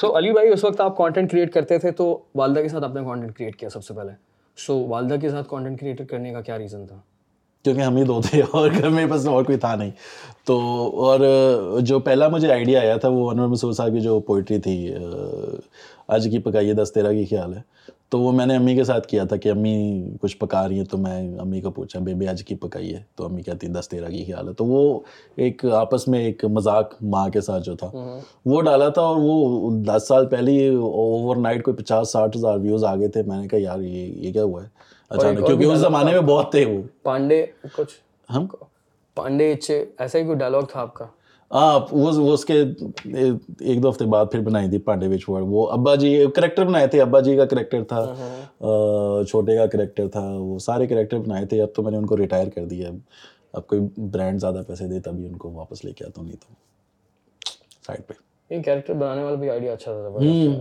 سو 0.00 0.18
علی 0.18 0.32
بھائی، 0.32 0.48
اس 0.48 0.64
وقت 0.64 0.80
آپ 0.80 0.96
کانٹینٹ 0.96 1.30
کریٹ 1.30 1.52
کرتے 1.52 1.78
تھے 1.78 1.90
تو 1.90 2.18
والدہ 2.34 2.60
کے 2.60 2.68
ساتھ 2.68 2.84
آپ 2.84 2.94
نے 2.94 3.00
کانٹینٹ 3.04 3.36
کریٹ 3.36 3.56
کیا 3.56 3.68
سب 3.68 3.84
سے 3.84 3.94
پہلے۔ 3.94 4.12
سو 4.56 4.86
والدہ 4.86 5.14
کے 5.20 5.30
ساتھ 5.30 5.48
کانٹینٹ 5.50 5.80
کریٹ 5.80 6.08
کرنے 6.10 6.32
کا 6.32 6.40
کیا 6.40 6.58
ریزن 6.58 6.86
تھا؟ 6.86 6.96
کیونکہ 7.64 7.80
ہم 7.80 7.96
ہی 7.96 8.04
دو 8.04 8.20
تھے 8.30 8.42
اور 8.50 8.70
گھر 8.78 8.88
میں 8.88 9.06
بس 9.06 9.26
اور 9.26 9.44
کوئی 9.44 9.58
تھا 9.58 9.74
نہیں۔ 9.74 9.90
تو 10.44 10.58
اور 10.96 11.20
جو 11.80 11.98
پہلا 11.98 12.28
مجھے 12.28 12.52
آئیڈیا 12.52 12.80
آیا 12.80 12.96
تھا 12.96 13.08
وہ 13.08 13.30
انور 13.30 13.46
مسعود 13.46 13.74
صاحب 13.74 13.92
کی 13.92 14.00
جو 14.00 14.20
پوئٹری 14.20 14.58
تھی 14.58 14.94
آج 16.08 16.28
کی 16.30 16.38
پکائیے 16.38 16.72
دس 16.72 16.92
تیرہ 16.92 17.12
کی 17.12 17.24
خیال 17.24 17.54
ہے؟ 17.54 17.60
تو 18.08 18.20
وہ 18.20 18.32
میں 18.32 18.46
نے 18.46 18.56
امی 18.56 18.74
کے 18.74 18.84
ساتھ 18.84 19.08
کیا 19.08 19.24
تھا 19.24 19.36
کہ 19.36 19.48
امی 19.48 20.04
کچھ 20.20 20.36
پکا 20.36 20.68
رہی 20.68 20.78
ہیں 20.78 20.84
تو 20.84 20.98
میں 20.98 21.38
امی 21.38 21.60
کو 21.60 21.70
پوچھا 21.70 22.00
بیبی 22.00 22.28
آج 22.28 22.44
کی 22.44 22.54
پکائیے 22.54 22.98
تو 23.14 23.24
امی 23.24 23.42
کہتی 23.42 23.66
ہیں 23.66 23.74
دس 23.74 23.88
تیرہ 23.88 24.08
کی 24.08 24.24
خیال 24.24 24.48
ہے۔ 24.48 24.52
تو 24.52 24.64
وہ 24.64 25.00
ایک 25.36 25.64
آپس 25.64 26.08
میں 26.08 26.18
ایک 26.20 26.44
مذاق 26.44 26.94
ماں 27.02 27.28
کے 27.28 27.40
ساتھ 27.40 27.64
جو 27.64 27.76
تھا 27.76 28.18
وہ 28.44 28.62
ڈالا 28.62 28.88
تھا 28.88 29.02
اور 29.02 29.16
وہ 29.20 29.70
دس 29.70 30.08
سال 30.08 30.26
پہلے 30.26 30.68
اوور 30.68 31.36
نائٹ 31.36 31.64
کوئی 31.64 31.76
پچاس 31.76 32.12
ساٹھ 32.12 32.36
ہزار 32.36 32.58
ویوز 32.58 32.84
آ 32.84 32.96
گئے 32.96 33.08
تھے۔ 33.08 33.22
میں 33.22 33.40
نے 33.40 33.48
کہا 33.48 33.58
یار 33.62 33.80
یہ 33.80 34.06
یہ 34.06 34.32
کیا 34.32 34.44
ہوا 34.44 34.62
ہے؟ 34.62 34.68
اچانک 35.10 35.46
کیونکہ 35.46 35.64
اس 35.64 35.78
زمانے 35.78 36.12
میں 36.12 36.20
بہت 36.20 36.50
تھے 36.50 36.64
وہ۔ 36.64 36.82
پانڈے 37.02 37.46
کچھ 37.76 37.92
ہم؟ 38.34 38.46
پانڈے 39.14 39.52
اچھے 39.52 39.84
ایسا 39.98 40.18
ہی 40.18 40.24
کوئی 40.24 40.38
ڈائلاگ 40.38 40.62
تھا 40.62 40.80
آپ 40.80 40.94
کا؟ 40.94 41.06
ہاں 41.50 41.78
وہ 41.92 42.32
اس 42.32 42.44
کے 42.44 42.54
ایک 42.60 43.82
دو 43.82 43.90
ہفتے 43.90 44.04
بعد 44.04 44.26
پھر 44.32 44.40
بنائی 44.40 44.70
تھی 44.70 44.78
پانڈے 44.86 45.08
وچ 45.08 45.28
ورڈ 45.28 45.44
وہ 45.48 45.66
ابا 45.72 45.94
جی 45.94 46.24
کریکٹر 46.36 46.64
بنائے 46.66 46.86
تھے 46.86 47.00
ابا 47.02 47.20
جی 47.20 47.36
کا 47.36 47.44
کریکٹر 47.44 47.84
تھا 47.84 48.04
چھوٹے 49.28 49.56
کا 49.56 49.66
کریکٹر 49.66 50.08
تھا 50.08 50.24
وہ 50.30 50.58
سارے 50.58 50.86
کریکٹر 50.86 51.18
بنائے 51.18 51.46
تھے۔ 51.46 51.60
اب 51.62 51.74
تو 51.74 51.82
میں 51.82 51.90
نے 51.90 51.96
ان 51.96 52.06
کو 52.06 52.16
ریٹائر 52.16 52.48
کر 52.54 52.64
دیا۔ 52.66 52.90
اب 53.52 53.66
کوئی 53.66 53.80
برانڈ 54.12 54.40
زیادہ 54.40 54.62
پیسے 54.66 54.86
دے 54.88 55.00
تبھی 55.00 55.26
ان 55.26 55.36
کو 55.36 55.50
واپس 55.52 55.84
لے 55.84 55.92
کے 55.92 56.04
آتا 56.04 56.20
ہوں 56.20 56.28
نہیں 56.28 56.40
تو 56.40 56.54
سائڈ 57.86 58.06
پہ۔ 58.06 58.14
یہ 58.50 58.62
کیریکٹر 58.62 58.94
بنانے 58.94 59.22
والا 59.22 59.36
بھی 59.36 59.50
آئیڈیا 59.50 59.72
اچھا 59.72 59.92
تھا 59.92 60.54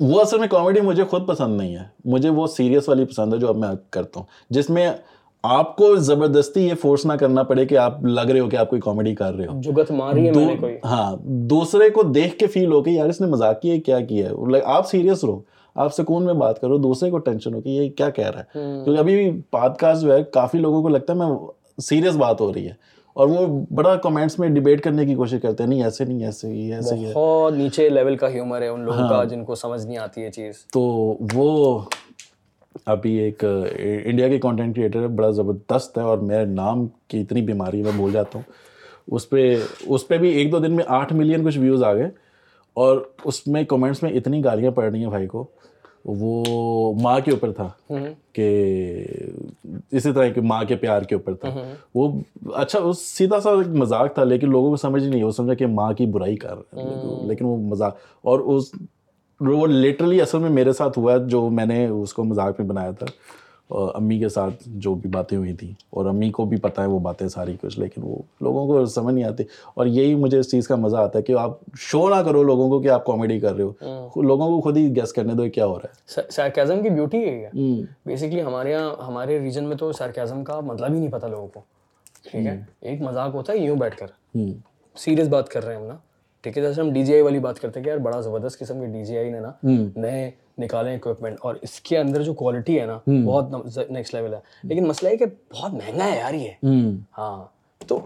وہ 0.00 0.20
اصل 0.20 0.38
میں 0.38 0.48
کامیڈی 0.48 0.80
مجھے 0.80 1.04
خود 1.04 1.26
پسند 1.28 1.56
نہیں 1.56 1.76
ہے۔ 1.76 1.84
مجھے 2.04 2.30
وہ 2.30 2.46
سیریس 2.46 2.88
والی 2.88 3.04
پسند 3.04 3.32
ہے 3.34 3.38
جو 3.38 3.48
اب 3.48 3.56
میں 3.56 3.68
کرتا 3.90 4.20
ہوں۔ 4.20 4.26
جس 4.50 4.70
میں 4.70 4.90
آپ 5.48 5.76
کو 5.76 5.96
زبردستی 5.96 6.66
یہ 6.66 6.74
فورس 6.80 7.06
نہ 7.06 7.12
کرنا 7.12 7.42
پڑے 7.42 7.66
کہ 7.66 7.78
آپ 7.78 8.04
لگ 8.04 8.20
رہے 8.20 8.40
ہو 8.40 8.48
کہ 8.48 8.56
آپ 8.56 8.70
کوئی 8.70 8.80
کامیڈی 8.80 9.14
کر 9.14 9.34
رہے 9.34 9.46
ہو۔ 9.46 9.60
جگت 9.60 9.90
ماری 9.90 10.26
ہے 10.26 10.32
میں 10.32 10.46
نے 10.46 10.56
کوئی۔ 10.56 10.76
ہاں 10.84 11.16
دوسرے 11.22 11.90
کو 11.90 12.02
دیکھ 12.02 12.38
کے 12.38 12.46
فیل 12.46 12.72
ہو 12.72 12.82
کہ 12.82 12.90
یار 12.90 13.08
اس 13.08 13.20
نے 13.20 13.26
مذاق 13.26 13.60
کیا 13.60 13.74
کیا 13.86 14.00
کیا 14.00 14.28
ہے۔ 14.28 14.34
Like, 14.34 14.62
آپ 14.64 14.88
سیریس 14.88 15.24
رہو 15.24 15.40
آپ 15.74 15.94
سکون 15.94 16.24
میں 16.24 16.34
بات 16.34 16.60
کرو 16.60 16.78
دوسرے 16.78 17.10
کو 17.10 17.18
ٹینشن 17.18 17.54
ہو 17.54 17.60
کہ 17.60 17.68
یہ 17.68 17.90
کیا 17.90 18.10
کہہ 18.10 18.30
رہا 18.30 18.40
ہے۔ 18.40 18.44
کیونکہ 18.84 19.00
ابھی 19.00 19.16
بھی 19.16 19.40
پاد 19.50 19.70
کاسٹ 19.78 20.02
جو 20.02 20.12
ہے 20.14 20.22
کافی 20.24 20.58
لوگوں 20.58 20.82
کو 20.82 20.88
لگتا 20.88 21.12
ہے 21.12 21.18
میں 21.18 21.26
سیریس 21.82 22.16
بات 22.16 22.40
ہو 22.40 22.52
رہی 22.54 22.66
ہے۔ 22.66 22.72
اور 23.14 23.28
وہ 23.28 23.64
بڑا 23.74 23.94
کمنٹس 23.94 24.38
میں 24.38 24.48
ڈیبیٹ 24.48 24.80
کرنے 24.80 25.06
کی 25.06 25.14
کوشش 25.14 25.36
کرتے 25.42 25.62
ہیں 25.62 25.70
نہیں 25.70 25.84
ایسے 25.84 26.04
نہیں 26.04 26.24
ایسے 26.24 26.48
ہی 26.48 26.72
ایسے 26.74 26.94
ہی 26.94 27.12
بہت 27.14 27.54
نیچے 27.54 27.88
لیول 27.88 28.16
کا 28.16 28.28
ہیومر 28.28 28.62
ہے 28.62 28.68
ان 28.68 28.80
لوگوں 28.80 29.08
کا 29.08 29.24
جن 29.24 29.44
کو 29.44 29.54
سمجھ 29.54 29.86
نہیں 29.86 29.98
آتی 29.98 30.22
ہے 30.24 30.30
چیز۔ 30.30 30.54
تو 30.72 30.80
وہ 31.34 31.78
ابھی 32.86 33.14
ایک 33.14 33.44
انڈیا 34.04 34.28
کے 34.28 34.38
کانٹینٹ 34.38 34.76
کریٹر 34.76 35.02
ہے 35.02 35.08
بڑا 35.08 35.30
زبردست 35.30 35.98
ہے 35.98 36.02
اور 36.02 36.18
میرے 36.18 36.44
نام 36.44 36.86
کی 37.08 37.20
اتنی 37.20 37.42
بیماری 37.42 37.82
میں 37.82 37.92
بھول 37.96 38.12
جاتا 38.12 38.38
ہوں۔ 38.38 38.52
اس 39.14 39.28
پہ 39.30 39.56
اس 39.86 40.08
پہ 40.08 40.18
بھی 40.18 40.28
ایک 40.28 40.52
دو 40.52 40.58
دن 40.58 40.72
میں 40.72 40.84
آٹھ 40.86 41.12
ملین 41.12 41.46
کچھ 41.46 41.58
ویوز 41.58 41.82
آ 41.82 41.94
گئے 41.94 42.08
اور 42.76 43.00
اس 43.24 43.46
میں 43.46 43.62
کمنٹس 43.64 44.02
میں 44.02 44.10
اتنی 44.12 44.44
گالیاں 44.44 44.70
پڑ 44.70 44.90
رہی 44.90 44.98
ہیں 44.98 45.10
بھائی 45.10 45.26
کو۔ 45.26 45.46
وہ 46.04 46.94
ماں 47.02 47.18
کے 47.20 47.30
اوپر 47.30 47.52
تھا 47.52 47.68
کہ 48.32 48.46
اسی 49.90 50.12
طرح 50.12 50.28
کہ 50.28 50.40
ماں 50.40 50.62
کے 50.64 50.76
پیار 50.76 51.02
کے 51.02 51.14
اوپر 51.14 51.34
تھا۔ 51.34 51.48
وہ 51.94 52.08
اچھا 52.54 52.78
وہ 52.82 52.92
سیدھا 52.92 53.40
سا 53.40 53.50
ایک 53.50 53.66
مذاق 53.66 54.14
تھا 54.14 54.24
لیکن 54.24 54.50
لوگوں 54.50 54.70
کو 54.70 54.76
سمجھ 54.76 55.04
نہیں 55.04 55.24
وہ 55.24 55.30
سمجھا 55.30 55.54
کہ 55.54 55.66
ماں 55.66 55.92
کی 55.92 56.06
برائی 56.06 56.36
کر 56.36 56.48
رہا 56.48 56.82
ہے 56.82 57.26
لیکن 57.26 57.44
وہ 57.44 57.56
مذاق 57.56 57.96
اور 58.22 58.40
اس 58.40 58.70
وہ 59.40 59.66
لٹرلی 59.66 60.20
اصل 60.20 60.38
میں 60.38 60.50
میرے 60.50 60.72
ساتھ 60.72 60.98
ہوا 60.98 61.16
جو 61.16 61.48
میں 61.50 61.66
نے 61.66 61.86
اس 61.86 62.14
کو 62.14 62.24
مذاق 62.24 62.60
میں 62.60 62.68
بنایا 62.68 62.90
تھا۔ 62.90 63.06
اور 63.68 63.94
امی 63.94 64.18
کے 64.18 64.28
ساتھ 64.28 64.54
جو 64.66 64.94
بھی 64.94 65.10
باتیں 65.10 65.38
ہوئی 65.38 65.52
تھیں۔ 65.52 65.72
اور 65.90 66.06
امی 66.06 66.30
کو 66.30 66.44
بھی 66.44 66.56
پتہ 66.56 66.80
ہے 66.80 66.86
وہ 66.86 66.98
باتیں 66.98 67.28
ساری 67.28 67.56
کچھ 67.60 67.80
لیکن 67.80 68.00
وہ 68.04 68.16
لوگوں 68.40 68.66
کو 68.66 68.86
سمجھ 68.86 69.14
نہیں 69.14 69.24
آتی۔ 69.24 69.44
اور 69.74 69.86
یہی 69.86 70.14
مجھے 70.14 70.38
اس 70.38 70.50
چیز 70.50 70.68
کا 70.68 70.76
مزہ 70.76 70.96
آتا 70.96 71.18
ہے 71.18 71.22
کہ 71.22 71.32
آپ 71.38 71.50
شو 71.78 72.08
نہ 72.08 72.14
کرو 72.14 72.42
لوگوں 72.42 72.68
کو 72.68 72.80
کہ 72.80 72.88
آپ 72.88 73.04
کامیڈی 73.04 73.40
کر 73.40 73.54
رہے 73.54 73.64
ہو۔ 73.64 73.72
لوگوں 74.22 74.48
کو 74.48 74.60
خود 74.60 74.76
ہی 74.76 74.96
گیس 74.96 75.12
کرنے 75.12 75.32
دو 75.34 75.44
کیا 75.54 75.66
ہو 75.66 75.78
رہا 75.78 75.88
ہے۔ 75.88 76.20
سارکیزم 76.30 76.82
کی 76.82 76.90
بیوٹی 76.90 77.18
ہے 77.18 77.48
بیسکلی 78.06 78.42
ہمارے 78.42 78.70
یہاں 78.70 79.04
ہمارے 79.06 79.38
ریجن 79.38 79.64
میں 79.64 79.76
تو 79.76 79.92
سارکیزم 79.92 80.44
کا 80.44 80.60
مطلب 80.60 80.92
ہی 80.94 80.98
نہیں 80.98 81.10
پتہ 81.10 81.26
لوگوں 81.26 81.48
کو۔ 81.48 81.60
ٹھیک 82.30 82.46
ہے؟ 82.46 82.64
ایک 82.80 83.00
مذاق 83.00 83.34
ہوتا 83.34 83.52
ہے 83.52 83.58
یوں 83.58 83.76
بیٹھ 83.76 83.96
کر۔ 83.96 84.06
سیریس 84.96 85.28
بات 85.28 85.48
کر 85.48 85.64
رہے 85.64 85.74
ہیں 85.74 85.82
ہم 85.82 85.88
نا۔ 85.88 85.96
ٹھیک 86.46 86.58
ہے 86.58 86.62
جیسے 86.62 86.80
ہم 86.80 86.92
ڈی 86.92 87.02
جی 87.02 87.12
آئی 87.12 87.22
والی 87.22 87.38
بات 87.38 87.60
کرتے 87.60 87.80
ہیں 87.80 87.84
کہ 87.84 87.90
یار 87.90 87.98
بڑا 87.98 88.20
زبردست 88.20 88.58
قسم 88.58 88.80
کے 88.80 88.86
ڈی 88.86 89.04
جی 89.04 89.18
آئی 89.18 89.30
نے 89.30 89.40
نا 89.40 89.52
نئے 89.96 90.30
نکالے 90.58 90.94
اکوپمنٹ 90.94 91.36
اور 91.40 91.54
اس 91.62 91.80
کے 91.80 91.98
اندر 91.98 92.22
جو 92.22 92.34
کوالٹی 92.34 92.80
ہے 92.80 92.86
نا 92.86 92.98
بہت 93.26 93.70
نیکسٹ 93.90 94.14
لیول 94.14 94.34
ہے۔ 94.34 94.38
لیکن 94.62 94.88
مسئلہ 94.88 95.10
ہے 95.10 95.16
کہ 95.16 95.24
بہت 95.52 95.72
مہنگا 95.72 96.04
ہے 96.04 96.18
یار 96.18 96.34
یہ۔ 96.34 96.50
ہاں 97.18 97.44
تو 97.86 98.00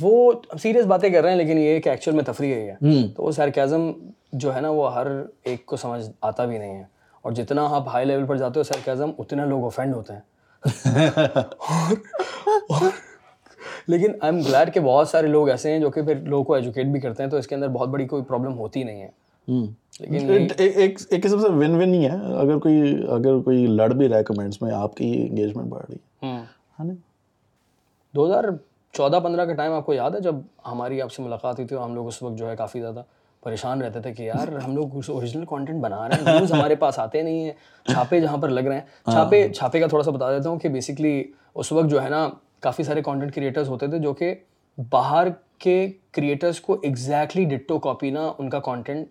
وہ 0.00 0.32
سیریس 0.62 0.86
باتیں 0.86 1.10
کر 1.10 1.22
رہے 1.22 1.30
ہیں 1.30 1.36
لیکن 1.36 1.58
یہ 1.58 1.80
کہ 1.80 1.88
ایکچوئل 1.88 2.16
میں 2.16 2.24
تفریح 2.24 2.54
ہے۔ 2.54 2.74
تو 3.14 3.22
وہ 3.22 3.30
سرکیزم 3.30 3.92
جو 4.32 4.54
ہے 4.54 4.60
نا 4.60 4.70
وہ 4.70 4.94
ہر 4.94 5.06
ایک 5.44 5.66
کو 5.66 5.76
سمجھ 5.76 6.10
آتا 6.20 6.44
بھی 6.44 6.58
نہیں 6.58 6.76
ہے۔ 6.76 6.84
اور 7.22 7.32
جتنا 7.32 7.68
آپ 7.70 7.88
ہائی 7.88 8.06
لیول 8.06 8.26
پر 8.26 8.36
جاتے 8.36 8.60
ہو 8.60 8.64
سرکیزم 8.64 9.10
اتنا 9.18 9.44
لوگ 9.44 9.64
افینڈ 9.64 9.94
ہوتے 9.94 10.12
ہیں۔ 10.12 10.20
لیکن 13.90 14.12
آئی 14.20 14.34
ایم 14.34 14.42
گلیڈ 14.48 14.74
کہ 14.74 14.80
بہت 14.80 15.08
سارے 15.08 15.26
لوگ 15.26 15.48
ایسے 15.48 15.70
ہیں 15.70 15.78
جو 15.78 15.90
کہ 15.90 16.02
پھر 16.02 16.14
لوگوں 16.16 16.44
کو 16.44 16.54
ایجوکیٹ 16.54 16.86
بھی 16.86 17.00
کرتے 17.00 17.22
ہیں 17.22 17.30
تو 17.30 17.36
اس 17.36 17.46
کے 17.46 17.54
اندر 17.54 17.68
بہت 17.68 17.88
بڑی 17.88 18.06
کوئی 18.06 18.22
پرابلم 18.22 18.58
ہوتی 18.58 18.82
نہیں 18.82 19.02
ہے۔ 19.02 19.08
لیکن 20.00 20.30
ایک 20.56 20.98
قسم 21.22 21.40
سے 21.40 21.48
ون 21.48 21.74
ون 21.74 21.94
ہی 21.94 22.04
ہے۔ 22.04 22.36
اگر 22.40 22.58
کوئی 22.58 23.06
اگر 23.08 23.38
کوئی 23.38 23.66
لڑ 23.66 23.88
بھی 23.88 24.08
رہا 24.08 24.18
ہے 24.18 24.24
کمنٹس 24.24 24.62
میں 24.62 24.72
آپ 24.72 24.94
کی 24.94 25.26
انگیجمنٹ 25.30 25.66
بڑھ 25.66 25.84
رہی 25.88 25.96
ہے۔ 26.22 26.28
دو 28.14 28.26
ہزار 28.26 28.44
چودہ 28.92 29.20
پندرہ 29.24 29.44
کا 29.44 29.54
ٹائم 29.54 29.72
آپ 29.72 29.86
کو 29.86 29.94
یاد 29.94 30.10
ہے 30.10 30.20
جب 30.20 30.34
ہماری 30.66 31.02
آپ 31.02 31.12
سے 31.12 31.22
ملاقات 31.22 31.58
ہوئی 31.58 31.66
تھی 31.68 31.76
ہم 31.76 31.94
لوگ 31.94 32.06
اس 32.06 32.22
وقت 32.22 32.38
جو 32.38 32.50
ہے 32.50 32.56
کافی 32.56 32.80
زیادہ 32.80 33.02
پریشان 33.42 33.82
رہتے 33.82 34.00
تھے 34.00 34.12
کہ 34.12 34.22
یار 34.22 34.48
ہم 34.48 34.76
لوگ 34.76 34.96
اوریجنل 35.08 35.44
کانٹینٹ 35.44 35.80
بنا 35.80 36.08
رہے 36.08 36.16
ہیں 36.16 36.34
نیوز 36.34 36.52
ہمارے 36.52 36.74
پاس 36.74 36.98
آتے 36.98 37.22
نہیں 37.22 37.44
ہیں 37.44 37.52
چھاپے 37.86 38.20
جہاں 38.20 38.36
پر 38.36 38.48
لگ 38.48 38.60
رہے 38.60 38.74
ہیں۔ 38.74 39.10
چھاپے 39.10 39.48
چھاپے 39.48 39.80
کا 39.80 39.86
تھوڑا 39.86 40.04
سا 40.04 40.10
بتا 40.10 40.36
دیتا 40.36 40.50
ہوں 40.50 40.58
کہ 40.58 40.68
بیسکلی 40.68 41.24
اس 41.54 41.72
وقت 41.72 41.90
جو 41.90 42.02
ہے 42.02 42.08
نا 42.08 42.28
کافی 42.60 42.82
سارے 42.82 43.02
کانٹینٹ 43.02 43.34
کریٹرز 43.34 43.68
ہوتے 43.68 43.86
تھے 43.86 43.98
جو 43.98 44.12
کہ 44.14 44.34
باہر 44.90 45.26
کے 45.58 45.86
کریٹرز 46.12 46.60
کو 46.60 46.76
ایگزیکٹلی 46.82 47.44
ڈٹو 47.44 47.78
کاپی 47.78 48.10
نا 48.10 48.32
ان 48.38 48.50
کا 48.50 48.58
کانٹینٹ 48.58 49.08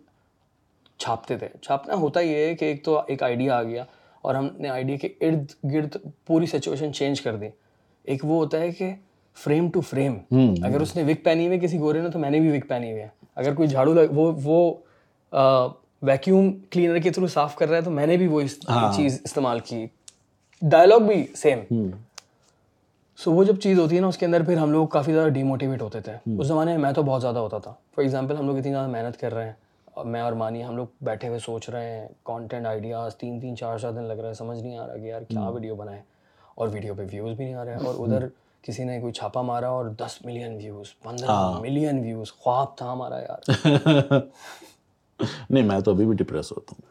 چھاپتے 0.99 1.37
تھے۔ 1.37 1.47
چھاپنا 1.61 1.95
ہوتا 1.95 2.19
یہ 2.19 2.35
ہے 2.35 2.55
کہ 2.55 2.65
ایک 2.65 2.83
تو 2.85 2.99
ایک 3.07 3.23
آئیڈیا 3.23 3.57
آ 3.57 3.63
گیا 3.63 3.83
اور 4.21 4.35
ہم 4.35 4.47
نے 4.59 4.69
آئیڈیا 4.69 4.97
کے 4.97 5.07
ارد 5.21 5.51
گرد 5.73 5.95
پوری 6.25 6.45
سچویشن 6.45 6.93
چینج 6.93 7.21
کر 7.21 7.35
دی۔ 7.35 7.47
ایک 8.03 8.25
وہ 8.25 8.37
ہوتا 8.37 8.59
ہے 8.59 8.71
کہ 8.71 8.91
فریم 9.37 9.69
ٹو 9.69 9.81
فریم 9.81 10.13
اگر 10.63 10.81
اس 10.81 10.95
نے 10.95 11.03
وک 11.03 11.23
پہنی 11.23 11.47
ہوئی 11.47 11.59
کسی 11.59 11.79
گورے 11.79 12.01
نے 12.01 12.09
تو 12.09 12.19
میں 12.19 12.29
نے 12.29 12.39
بھی 12.39 12.51
وک 12.57 12.67
پہنی 12.67 12.91
ہوئی 12.91 13.01
ہے۔ 13.01 13.07
اگر 13.35 13.53
کوئی 13.55 13.67
جھاڑو 13.67 13.95
وہ 14.11 14.31
وہ 14.43 14.73
ویکیوم 16.01 16.51
کلینر 16.71 16.99
کے 16.99 17.09
تھرو 17.09 17.27
صاف 17.27 17.55
کر 17.55 17.69
رہا 17.69 17.77
ہے 17.77 17.81
تو 17.81 17.91
میں 17.91 18.05
نے 18.07 18.17
بھی 18.17 18.27
وہ 18.27 18.41
ہاں۔ 18.69 18.91
چیز 18.95 19.19
استعمال 19.23 19.59
کی۔ 19.59 19.85
ڈائلاگ 20.61 20.99
بھی 20.99 21.25
سیم 21.35 21.59
سو 23.23 23.31
وہ 23.31 23.43
جب 23.43 23.59
چیز 23.59 23.79
ہوتی 23.79 23.95
ہے 23.95 24.01
نا 24.01 24.07
اس 24.07 24.17
کے 24.17 24.25
اندر 24.25 24.43
پھر 24.43 24.57
ہم 24.57 24.71
لوگ 24.71 24.87
کافی 24.87 25.13
زیادہ 25.13 25.29
ڈیموٹیویٹ 25.29 25.81
ہوتے 25.81 26.01
تھے۔ 26.01 26.13
اس 26.39 26.47
زمانے 26.47 26.71
میں 26.71 26.79
میں 26.79 26.91
تو 26.91 27.03
بہت 27.03 27.21
زیادہ 27.21 27.39
ہوتا 27.39 27.57
تھا۔ 27.57 27.71
فار 27.71 28.01
ایگزامپل 28.01 28.37
ہم 28.37 28.47
لوگ 28.47 28.57
اتنی 28.57 28.71
زیادہ 28.71 28.91
محنت 28.91 29.19
کر 29.19 29.33
رہے 29.33 29.45
ہیں۔ 29.45 29.53
میں 30.05 30.21
اور 30.21 30.33
مانی 30.33 30.65
ہم 30.65 30.75
لوگ 30.75 30.87
بیٹھے 31.01 31.27
ہوئے 31.27 31.39
سوچ 31.39 31.69
رہے 31.69 31.99
ہیں 31.99 32.07
کانٹینٹ 32.23 32.67
آئیڈیاز 32.67 33.15
تین 33.15 33.39
تین 33.39 33.57
چار 33.57 33.77
چار 33.77 33.91
دن 33.91 34.03
لگ 34.03 34.13
رہا 34.13 34.29
ہے 34.29 34.33
سمجھ 34.33 34.59
نہیں 34.59 34.77
آ 34.77 34.87
رہا 34.87 34.97
کہ 34.97 35.01
یار 35.01 35.21
کیا 35.21 35.49
ویڈیو 35.49 35.75
بنائے۔ 35.75 36.01
اور 36.55 36.67
ویڈیو 36.67 36.93
پہ 36.95 37.01
ویوز 37.11 37.35
بھی 37.35 37.45
نہیں 37.45 37.53
آ 37.53 37.65
رہے۔ 37.65 37.75
ہیں 37.75 37.79
اور 37.85 37.95
ادھر 37.99 38.27
کسی 38.61 38.83
نے 38.83 38.99
کوئی 39.01 39.13
چھاپا 39.13 39.41
مارا 39.41 39.67
اور 39.67 39.85
دس 39.85 40.25
ملین 40.25 40.55
ویوز 40.55 40.85
پندرہ 40.99 41.59
ملین 41.59 41.99
ویوز 41.99 42.31
خواب 42.33 42.77
تھا 42.77 42.91
ہمارا 42.93 43.19
یار۔ 43.19 43.51
نہیں 45.49 45.63
میں 45.63 45.79
تو 45.79 45.91
ابھی 45.91 46.05
بھی 46.05 46.15
ڈپریس 46.15 46.51
ہوتا 46.51 46.73
ہوں۔ 46.73 46.87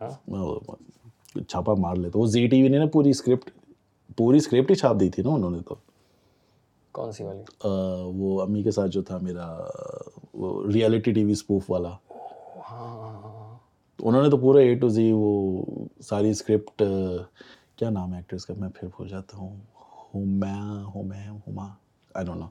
ہاں؟ 0.00 1.42
چھاپا 1.48 1.74
مار 1.74 1.96
لیتا 1.96 2.18
وہ 2.18 2.26
زی 2.26 2.46
ٹی 2.46 2.62
وی 2.62 2.68
نے 2.68 2.78
نا 2.78 2.86
پوری 2.86 3.10
اسکرپٹ 3.10 3.50
پوری 4.16 4.36
اسکرپٹ 4.36 4.70
ہی 4.70 4.74
چھاپ 4.74 5.00
دی 5.00 5.08
تھی 5.08 5.22
نا 5.22 5.30
انہوں 5.30 5.50
نے 5.50 5.58
تو۔ 5.68 5.74
کون 6.92 7.12
سی 7.12 7.24
والی؟ 7.24 7.42
وہ 8.14 8.42
امی 8.42 8.62
کے 8.62 8.70
ساتھ 8.70 8.90
جو 8.90 9.02
تھا 9.02 9.18
میرا 9.22 9.58
وہ 10.34 10.66
ریئلٹی 10.72 11.12
ٹی 11.12 11.24
وی 11.24 11.32
اسپوف 11.32 11.70
والا۔ 11.70 11.90
انہوں 14.02 14.22
نے 14.22 14.30
تو 14.30 14.36
پورا 14.36 14.60
اے 14.60 14.74
ٹو 14.74 14.88
زی 14.88 15.10
وہ 15.14 15.62
ساری 16.00 16.30
اسکرپٹ 16.30 16.82
کیا 17.76 17.90
نام 17.90 18.12
ہے 18.12 18.16
ایکٹریس 18.18 18.46
کا؟ 18.46 18.54
میں 18.58 18.68
پھر 18.68 18.88
بھول 18.88 19.08
جاتا 19.08 19.38
ہوں۔ 19.38 19.56
آئی 22.14 22.26
ڈونٹ 22.26 22.38
نو 22.38 22.46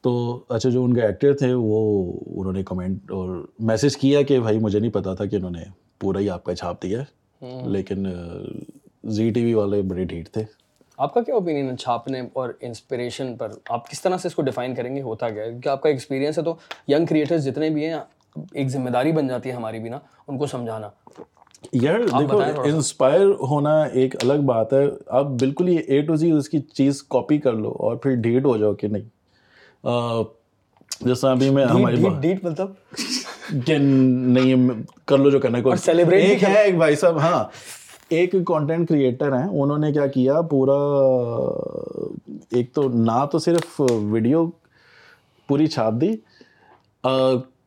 تو 0.00 0.40
اچھا 0.48 0.70
جو 0.70 0.84
ان 0.84 0.94
کے 0.94 1.00
ایکٹر 1.00 1.36
تھے 1.36 1.54
وہ 1.54 2.12
انہوں 2.26 2.52
نے 2.52 2.62
کمنٹ 2.64 3.10
اور 3.10 3.46
میسیج 3.58 3.96
کیا 3.96 4.22
کہ 4.22 4.40
بھائی 4.40 4.58
مجھے 4.58 4.78
نہیں 4.78 4.90
پتا 4.90 5.14
تھا 5.14 5.24
کہ 5.24 5.36
انہوں 5.36 5.50
نے 5.50 5.62
پورا 5.98 6.18
ہی 6.18 6.30
آپ 6.30 6.44
کا 6.44 6.54
چھاپ 6.54 6.82
دیا 6.82 7.02
ہے۔ 7.02 7.18
لیکن 7.66 8.06
زی 9.04 9.30
ٹی 9.30 9.44
وی 9.44 9.54
والے 9.54 9.82
بڑے 9.82 10.04
ڈھیٹ 10.04 10.28
تھے۔ 10.28 10.42
آپ 10.96 11.14
کا 11.14 11.20
کیا 11.22 11.34
اوپینین 11.34 11.70
ہے 11.70 11.76
چھاپنے 11.76 12.20
اور 12.32 12.50
انسپریشن 12.60 13.36
پر؟ 13.36 13.48
آپ 13.68 13.90
کس 13.90 14.02
طرح 14.02 14.16
سے 14.16 14.28
اس 14.28 14.34
کو 14.34 14.42
ڈیفائن 14.42 14.74
کریں 14.74 14.96
گے؟ 14.96 15.02
ہوتا 15.02 15.30
کیا 15.30 15.42
ہے؟ 15.42 15.48
کیونکہ 15.50 15.68
آپ 15.68 15.82
کا 15.82 15.88
ایکسپیرینس 15.88 16.38
ہے 16.38 16.42
تو 16.42 16.54
ینگ 16.88 17.06
کریٹرز 17.06 17.44
جتنے 17.44 17.70
بھی 17.70 17.86
ہیں 17.86 17.94
ایک 18.52 18.68
ذمہ 18.68 18.90
داری 18.90 19.12
بن 19.12 19.28
جاتی 19.28 19.48
ہے 19.48 19.54
ہماری 19.54 19.78
بھی 19.78 19.90
نا 19.90 19.98
ان 20.28 20.38
کو 20.38 20.46
سمجھانا۔ 20.46 20.88
یار 21.72 21.98
دیکھو 22.18 22.42
انسپائر 22.62 23.26
ہونا 23.26 23.82
ایک 23.82 24.24
الگ 24.24 24.40
بات 24.44 24.72
ہے۔ 24.72 24.84
آپ 25.06 25.24
بالکل 25.26 25.68
یہ 25.68 25.78
اے 25.86 26.00
ٹو 26.02 26.16
زی 26.16 26.30
اس 26.30 26.48
کی 26.48 26.58
چیز 26.60 27.02
کاپی 27.02 27.38
کر 27.38 27.52
لو 27.52 27.70
اور 27.70 27.96
پھر 27.96 28.14
ڈیٹ 28.14 28.44
ہو 28.44 28.56
جاؤ 28.56 28.74
کہ 28.74 28.88
نہیں۔ 28.88 29.02
جیسا 31.00 31.30
ابھی 31.30 31.50
میں 31.50 31.64
ہماری 31.64 32.04
ڈیٹ 32.20 32.44
مطلب؟ 32.44 32.72
کہ 33.66 33.76
نہیں 33.78 34.68
کر 35.06 35.18
لو 35.18 35.30
جو 35.30 35.38
کرنا 35.40 35.58
ہے 35.58 36.16
ایک 36.16 36.44
ہے 36.44 36.62
ایک 36.62 36.76
بھائی 36.76 36.96
صاحب 36.96 37.18
ہاں۔ 37.18 37.44
ایک 38.08 38.34
کانٹینٹ 38.46 38.88
کریٹر 38.88 39.32
ہیں 39.36 39.48
انہوں 39.48 39.78
نے 39.78 39.92
کیا 39.92 40.06
کیا؟ 40.06 40.40
پورا 40.50 40.74
ایک 42.56 42.72
تو 42.74 42.88
نہ 42.94 43.24
تو 43.32 43.38
صرف 43.38 43.80
ویڈیو 43.80 44.46
پوری 45.48 45.66
چھاپ 45.66 45.92
دی 46.00 46.14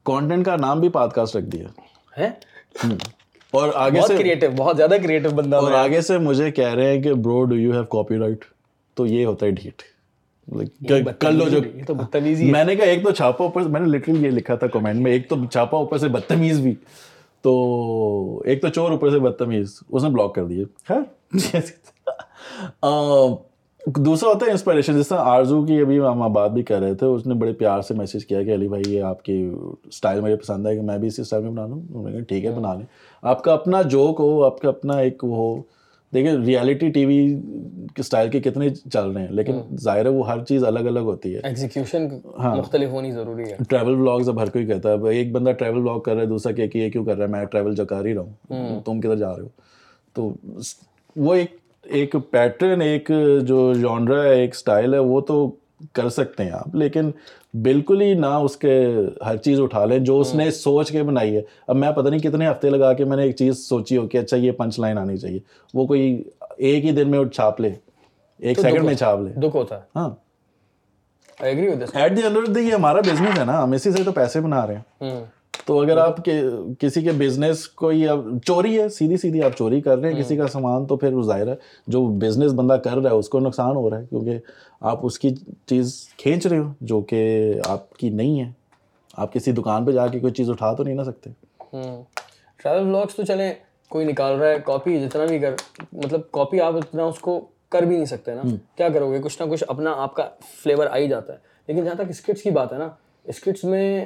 کانٹینٹ 0.06 0.46
کا 0.46 0.56
نام 0.56 0.80
بھی 0.80 0.90
پاد 0.90 1.10
کاسٹ 1.16 1.36
رکھ 1.36 1.46
دیا۔ 1.46 1.68
اور 3.54 3.70
آگے 3.76 4.02
سے 4.08 4.18
کریٹو 4.18 4.48
بہت 4.58 4.78
زیادہ 4.78 4.96
کریٹو 5.04 5.30
بندہ 5.36 5.56
اور 5.56 5.72
آگے 5.72 6.02
سے 6.02 6.18
مجھے 6.18 6.52
کہہ 6.52 6.74
رہے 6.74 6.94
ہیں 6.94 7.02
کہ 7.04 7.14
bro 7.14 7.44
do 7.46 7.56
you 7.56 7.72
have 7.74 7.84
copyright 8.18 8.46
تو 8.98 9.06
یہ 9.06 9.26
ہوتا 9.26 9.46
ہے 9.46 9.52
ڈھیٹ 9.52 9.82
کر 11.20 11.32
لو 11.32 11.48
جو 11.50 11.60
میں 12.46 12.64
نے 12.64 12.76
کہا 12.76 12.86
ایک 12.86 13.04
تو 13.04 13.12
چھاپا 13.12 13.44
اوپر 13.46 13.62
میں 13.62 13.80
نے 13.82 13.88
لٹرل 13.88 14.26
یہ 14.26 14.32
لکھا 14.32 14.56
تھا 14.56 14.68
کمنٹ 14.68 15.02
میں 15.02 15.12
ایک 15.12 15.30
تو 15.30 15.36
چھاپا 15.52 15.78
اوپر 15.78 15.98
سے 15.98 16.08
بدتمیز 16.08 16.60
بھی۔ 16.60 16.74
تو 17.42 18.42
ایک 18.46 18.62
تو 18.62 18.68
چور 18.68 18.92
اوپر 18.92 19.10
سے 19.10 19.20
بدتمیز، 19.20 19.80
اس 19.90 20.04
نے 20.04 20.10
بلاک 20.10 20.36
کر 20.36 20.46
دیے۔ 20.46 20.64
دوسرا 23.88 24.30
ہوتا 24.30 24.46
ہے 24.46 24.52
انسپائریشن 24.52 25.00
جس 25.00 25.08
طرح 25.08 25.18
آرزو 25.18 25.66
کی 25.66 25.80
ابھی 25.80 26.00
ہم 26.00 26.34
بات 26.34 26.52
بھی 26.52 26.64
کر 26.64 26.80
رہے 26.80 26.94
تھے، 26.94 27.06
اس 27.06 27.28
نے 27.28 27.34
بڑے 27.34 27.54
پیار 27.54 27.82
سے 27.82 27.94
میسیج 27.94 28.26
کیا 28.26 28.44
کہ 28.44 28.54
علی 28.54 28.68
بھائی، 28.68 28.84
یہ 28.88 29.02
آپ 29.02 29.24
کی 29.24 29.52
اسٹائل 29.84 30.22
مجھے 30.22 30.36
پسند 30.36 30.68
ہے 30.68 30.76
کہ 30.76 30.82
میں 30.82 30.98
بھی 30.98 31.08
اسی 31.08 31.22
اسٹائل 31.22 31.44
میں 31.44 31.52
بنا 31.52 31.66
لوں۔ 31.66 32.22
ٹھیک 32.22 32.46
ہے، 32.46 32.52
بنا 32.52 32.74
لیں۔ 32.74 32.86
آپ 33.22 33.44
کا 33.44 33.54
اپنا 33.54 33.82
جوک 33.82 34.20
ہو، 34.20 34.44
آپ 34.44 34.60
کا 34.60 34.70
اپنا 34.70 34.94
ایک 34.94 35.24
وہ 35.24 35.36
ہو 35.36 35.62
دیکھیں 36.14 36.32
ریالٹی 36.46 36.90
ٹی 36.92 37.06
وی 37.06 37.18
کے 37.96 38.02
اسٹائل 38.02 38.30
کے 38.30 38.40
کتنے 38.40 38.70
چل 38.70 39.10
رہے 39.10 39.22
ہیں 39.22 39.32
لیکن 39.32 39.60
ظاہر 39.76 40.06
ہے 40.06 40.10
وہ 40.10 40.30
ہر 40.30 40.44
چیز 40.44 40.64
الگ 40.64 40.80
الگ 40.80 41.00
ہوتی 41.00 41.36
ہے۔ 41.36 41.40
ایگزیکیوشن 41.44 42.08
ہاں۔ 42.40 42.56
مختلف 42.56 42.90
ہونی 42.90 43.12
ضروری 43.12 43.44
ہے۔ 43.44 43.56
ٹریول 43.70 43.96
بلاگز 43.96 44.30
اب 44.30 44.42
ہر 44.42 44.50
کوئی 44.50 44.66
کہتا 44.66 44.92
ہے 44.92 45.10
ایک 45.10 45.32
بندہ 45.32 45.52
ٹریول 45.52 45.82
بلاگ 45.82 46.00
کر 46.00 46.14
رہا 46.14 46.22
ہے 46.22 46.28
دوسرا 46.28 46.52
کہ 46.52 46.78
یہ 46.78 46.90
کیوں 46.90 47.06
کر 47.06 47.16
رہا 47.18 47.26
ہے؟ 47.26 47.30
میں 47.32 47.46
ٹریول 47.46 47.76
جو 47.76 47.86
کر 47.86 48.06
ہی 48.06 48.14
رہا 48.14 48.22
ہوں۔ 48.22 48.82
تم 48.86 49.00
کدھر 49.00 49.16
جا 49.16 49.34
رہے 49.36 49.42
ہو؟ 49.42 49.48
تو 50.14 50.32
وہ 51.16 51.34
ایک 51.34 51.56
ایک 51.84 52.16
پیٹرن 52.32 52.82
ایک 52.82 53.12
جو 53.42 53.74
جانرا 53.74 54.24
ہے 54.24 54.40
ایک 54.42 54.54
اسٹائل 54.54 54.94
ہے 54.94 55.00
وہ 55.00 55.22
تو 55.22 55.52
کر 55.94 56.10
سکتے 56.10 56.44
ہیں 56.44 56.52
آپ 56.52 56.76
لیکن 56.76 57.12
بالکل 57.54 58.02
ہی 58.02 58.14
نہ 58.14 58.26
اس 58.26 58.58
کے 58.58 58.88
ہر 59.26 59.38
چیز 59.38 59.60
اٹھا 59.62 59.86
لیں 59.86 60.00
جو 60.00 60.20
اس 60.20 60.36
نے 60.36 60.52
سوچ 60.52 60.92
کے 60.92 61.04
بنائی 61.04 61.36
ہے۔ 61.36 61.42
اب 61.68 61.76
میں 61.76 61.92
پتہ 61.92 62.10
نہیں 62.10 62.20
کتنے 62.20 62.52
ہفتے 62.52 62.70
لگا 62.70 62.94
کے 62.94 63.06
میں 63.06 63.18
نے 63.18 63.24
ایک 63.24 63.36
چیز 63.36 63.58
سوچی 63.58 63.98
ہو 63.98 64.08
کہ 64.08 64.18
اچھا 64.18 64.38
یہ 64.38 64.52
پنچ 64.52 64.80
لائن 64.80 64.98
آنی 64.98 65.18
چاہیے۔ 65.18 65.40
وہ 65.74 65.88
کوئی 65.88 66.24
ایک 66.58 66.86
ہی 66.86 66.92
دن 66.92 67.12
میں 67.12 67.26
چھاپ 67.26 67.62
لے 67.62 67.70
ایک 68.38 68.60
سیکنڈ 68.60 68.84
میں 68.84 68.94
چھاپ 68.94 69.20
لے۔ 69.20 69.30
دکھ 69.30 69.56
ہوتا 69.56 69.76
ہے۔ 69.76 69.82
ہاں۔ 69.96 70.10
ایٹ 71.94 72.18
دی 72.18 72.22
اینڈ 72.22 72.58
یہ 72.58 72.74
ہمارا 72.74 73.00
بزنس 73.00 73.40
ہے 73.40 73.46
نا۔ 73.46 73.64
ہم 73.64 73.72
اسی 73.72 73.92
سے 73.92 74.04
تو 74.04 74.12
پیسے 74.12 74.42
بنا 74.42 74.68
رہے 74.68 74.76
ہیں۔ 74.76 75.24
تو 75.66 75.82
اگر 75.82 75.98
آپ 75.98 76.16
کسی 76.80 77.02
کے 77.02 77.12
بزنس 77.12 77.68
کو 77.68 77.92
چوری 78.46 78.82
ہے 78.82 78.90
سیدھی 78.90 79.18
سیدھی 79.18 79.44
آپ 79.44 79.52
چوری 79.58 79.82
کر 79.82 79.98
رہے 79.98 80.14
ہیں 80.14 80.24
کسی 80.24 80.38
کا 80.38 80.48
سامان 80.48 80.86
تو 80.86 80.98
پھر 80.98 81.22
ظاہر 81.22 81.48
ہے 81.48 81.56
جو 81.88 82.06
بزنس 82.06 82.54
بندہ 82.54 82.74
کر 82.74 82.98
رہا 82.98 83.10
ہے 83.10 83.16
اس 83.16 83.30
کو 83.30 83.40
نقصان 83.40 83.76
ہو 83.76 83.90
رہا 83.90 84.00
ہے 84.00 84.06
کیونکہ 84.06 84.38
آپ 84.82 85.06
اس 85.06 85.20
کی 85.20 85.30
چیز 85.66 86.10
کھینچ 86.18 86.48
رہے 86.48 86.58
ہو 86.58 86.74
جو 86.82 87.02
کہ 87.02 87.54
آپ 87.66 87.94
کی 87.94 88.10
نہیں 88.10 88.40
ہے۔ 88.42 88.52
آپ 89.18 89.34
کسی 89.34 89.52
دکان 89.52 89.86
پہ 89.86 89.92
جا 89.92 90.08
کے 90.08 90.20
کوئی 90.20 90.34
چیز 90.34 90.50
اٹھا 90.50 90.74
تو 90.74 90.84
نہیں 90.84 90.96
نہ 90.96 91.02
سکتے۔ 91.02 91.30
ٹریول 92.58 92.84
بلاگس 92.84 93.16
تو 93.16 93.24
چلیں 93.24 93.54
کوئی 93.90 94.06
نکال 94.06 94.36
رہا 94.36 94.50
ہے 94.50 94.58
کاپی 94.66 95.00
جتنا 95.00 95.26
بھی 95.26 95.40
کر 95.40 95.54
مطلب 95.94 96.22
کاپی 96.32 96.62
آپ 96.62 96.76
اتنا 96.76 97.04
اس 97.04 97.20
کو 97.20 97.40
کر 97.70 97.82
بھی 97.82 97.96
نہیں 97.96 98.06
سکتے 98.06 98.34
نا۔ 98.36 98.42
کیا 98.76 98.90
کرو 98.90 99.12
گے؟ 99.12 99.20
کچھ 99.20 99.42
نہ 99.42 99.52
کچھ 99.52 99.64
اپنا 99.68 99.94
آپ 99.98 100.14
کا 100.14 100.30
فلیور 100.64 100.88
آ 100.88 100.98
ہی 100.98 101.08
جاتا 101.08 101.34
ہے۔ 101.34 101.38
لیکن 101.68 101.84
جہاں 101.84 101.96
تک 101.96 102.10
اسکٹس 102.10 102.42
کی 102.42 102.50
بات 102.52 102.74
ہے 102.74 102.78
نا 102.78 102.90
اسکٹس 103.24 103.64
میں 103.64 104.06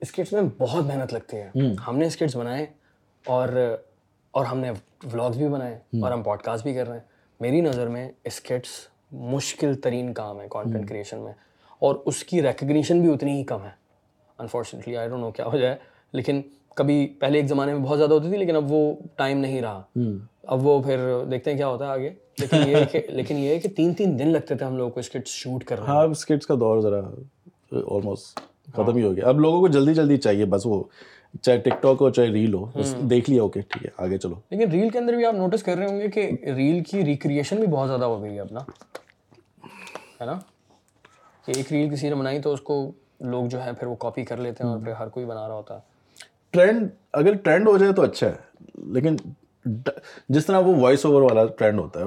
اسکٹس 0.00 0.32
میں 0.32 0.42
بہت 0.58 0.84
محنت 0.84 1.14
لگتی 1.14 1.36
ہے۔ 1.36 1.50
ہم 1.88 1.98
نے 1.98 2.06
اسکٹس 2.06 2.36
بنائے 2.36 2.66
اور 3.26 3.48
اور 4.30 4.44
ہم 4.44 4.58
نے 4.58 4.70
ولاگس 5.14 5.36
بھی 5.36 5.48
بنائے 5.48 5.74
اور 5.74 6.12
ہم 6.12 6.22
پوڈ 6.22 6.42
کاسٹ 6.42 6.64
بھی 6.64 6.74
کر 6.74 6.86
رہے 6.86 6.96
ہیں۔ 6.96 7.04
میری 7.40 7.60
نظر 7.60 7.88
میں 7.88 8.08
اسکٹس 8.24 8.68
مشکل 9.12 9.74
ترین 9.74 10.12
کام 10.14 10.40
ہے 10.40 10.46
کانٹینٹ 10.50 10.88
کریشن 10.88 11.18
میں۔ 11.18 11.32
اور 11.78 11.96
اس 12.06 12.24
کی 12.24 12.42
ریکگنیشن 12.42 13.00
بھی 13.00 13.12
اتنی 13.12 13.38
ہی 13.38 13.44
کم 13.44 13.64
ہے۔ 13.64 13.70
انفارچونیٹلی 14.38 14.96
آئی 14.96 15.08
ڈونٹ 15.08 15.20
نو 15.20 15.30
کیا 15.30 15.46
ہو 15.46 15.56
جائے 15.56 15.76
لیکن 16.12 16.42
کبھی 16.74 17.06
پہلے 17.20 17.38
ایک 17.38 17.48
زمانے 17.48 17.72
میں 17.72 17.80
بہت 17.80 17.98
زیادہ 17.98 18.12
ہوتی 18.12 18.28
تھی 18.28 18.36
لیکن 18.36 18.56
اب 18.56 18.72
وہ 18.72 18.94
ٹائم 19.16 19.38
نہیں 19.38 19.60
رہا۔ 19.60 19.82
اب 20.42 20.66
وہ 20.66 20.82
پھر 20.82 21.24
دیکھتے 21.30 21.50
ہیں 21.50 21.56
کیا 21.58 21.68
ہوتا 21.68 21.84
ہے 21.86 21.90
آگے۔ 21.90 22.10
لیکن 22.38 22.56
یہ 22.66 22.76
کہ 22.92 23.00
لیکن 23.08 23.36
یہ 23.36 23.48
ہے 23.48 23.58
کہ 23.58 23.68
تین 23.68 23.94
تین 23.94 24.18
دن 24.18 24.28
لگتے 24.28 24.54
تھے 24.54 24.66
ہم 24.66 24.76
لوگوں 24.76 24.90
کو 24.90 25.00
اسکٹس 25.00 25.30
شوٹ 25.30 25.64
کرنا 25.64 25.86
ہاں 25.86 26.04
اسکٹس 26.06 26.46
کا 26.46 26.54
دور 26.54 26.80
ذرا 26.80 27.00
آلموسٹ 27.72 28.40
ختم 28.72 28.96
ہی 28.96 29.02
ہو 29.02 29.16
گیا۔ 29.16 29.28
اب 29.28 29.40
لوگوں 29.40 29.60
کو 29.60 29.68
جلدی 29.68 29.94
جلدی 29.94 30.16
چاہیے 30.16 30.44
بس 30.44 30.66
وہ 30.66 30.82
چاہے 31.42 31.58
ٹک 31.58 31.82
ٹاک 31.82 31.96
ہو 32.00 32.10
چاہے 32.10 32.28
ریل 32.28 32.54
ہو 32.54 32.64
بس 32.74 32.94
دیکھ 33.00 33.30
لیا 33.30 33.42
اوکے 33.42 33.60
ٹھیک 33.60 33.84
ہے 33.84 33.90
آگے 33.96 34.18
چلو۔ 34.18 34.34
لیکن 34.50 34.70
ریل 34.70 34.88
کے 34.88 34.98
اندر 34.98 35.12
بھی 35.12 35.24
آپ 35.24 35.34
نوٹس 35.34 35.62
کر 35.62 35.76
رہے 35.76 35.86
ہوں 35.86 36.00
گے 36.00 36.08
کہ 36.08 36.30
ریل 36.42 36.82
کی 36.82 37.04
ریکریشن 37.04 37.56
بھی 37.56 37.66
بہت 37.66 37.88
زیادہ 37.88 38.04
ہو 38.04 38.22
گئی 38.22 38.34
ہے 38.34 38.40
اپنا 38.40 38.60
ہے 40.20 40.26
نا؟ 40.26 40.38
کہ 41.44 41.52
ایک 41.56 41.72
ریل 41.72 41.90
کسی 41.90 42.08
نے 42.08 42.14
بنائی 42.14 42.40
تو 42.40 42.52
اس 42.52 42.60
کو 42.60 42.92
لوگ 43.20 43.46
جو 43.46 43.64
ہے 43.64 43.72
پھر 43.72 43.86
وہ 43.86 43.94
کاپی 43.94 44.24
کر 44.24 44.36
لیتے 44.36 44.64
ہیں 44.64 44.70
اور 44.70 44.80
پھر 44.80 44.92
ہر 44.92 45.08
کوئی 45.08 45.26
بنا 45.26 45.48
رہا 45.48 45.54
ہوتا 45.54 45.74
ہے۔ 45.74 45.80
ٹرینڈ 46.50 46.88
اگر 47.12 47.32
ٹرینڈ 47.34 47.68
ہو 47.68 47.78
جائے 47.78 47.92
تو 47.92 48.02
اچھا 48.02 48.26
ہے 48.26 48.32
لیکن 48.92 49.16
جس 50.28 50.46
طرح 50.46 50.58
وہ 50.58 50.74
وائس 50.76 51.06
اوور 51.06 51.22
والا 51.22 51.44
ٹرینڈ 51.44 51.78
ہوتا 51.78 52.00
ہے 52.00 52.04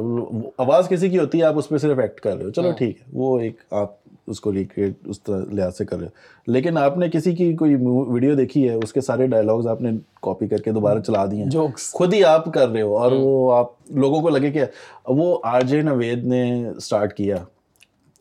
آواز 0.57 0.87
کسی 0.89 1.09
کی 1.09 1.19
ہوتی 1.19 1.39
ہے 1.39 1.43
آپ 1.43 1.57
اس 1.57 1.69
پہ 1.69 1.77
صرف 1.77 1.99
ایکٹ 1.99 2.19
کر 2.19 2.35
رہے 2.37 2.43
ہو۔ 2.43 2.49
چلو 2.49 2.71
ٹھیک 2.71 3.01
ہے 3.01 3.05
وہ 3.13 3.39
ایک 3.39 3.55
آپ 3.71 3.95
اس 4.27 4.39
کو 4.41 4.51
ریکریٹ 4.53 4.93
اس 5.05 5.21
طرح 5.23 5.41
لحاظ 5.51 5.77
سے 5.77 5.85
کر 5.85 5.97
رہے 5.97 6.05
ہو 6.05 6.51
لیکن 6.51 6.77
آپ 6.77 6.97
نے 6.97 7.09
کسی 7.09 7.35
کی 7.35 7.53
کوئی 7.53 7.75
ویڈیو 8.07 8.35
دیکھی 8.35 8.69
ہے؟ 8.69 8.73
اس 8.73 8.93
کے 8.93 9.01
سارے 9.01 9.27
ڈائلاگز 9.27 9.67
آپ 9.67 9.81
نے 9.81 9.91
کاپی 10.21 10.47
کر 10.47 10.57
کے 10.57 10.71
دوبارہ 10.71 10.99
چلا 10.99 11.25
دیے 11.25 11.45
جوکس 11.47 11.91
خود 11.91 12.13
ہی 12.13 12.23
آپ 12.23 12.53
کر 12.53 12.69
رہے 12.69 12.81
ہو 12.81 12.97
اور 12.97 13.11
وہ 13.11 13.53
آپ 13.53 13.67
لوگوں 13.89 14.21
کو 14.21 14.29
لگے 14.29 14.51
کہ 14.51 14.63
وہ 15.07 15.39
آر 15.43 15.61
جے 15.61 15.81
نوید 15.81 16.25
نے 16.25 16.43
اسٹارٹ 16.69 17.13
کیا 17.13 17.35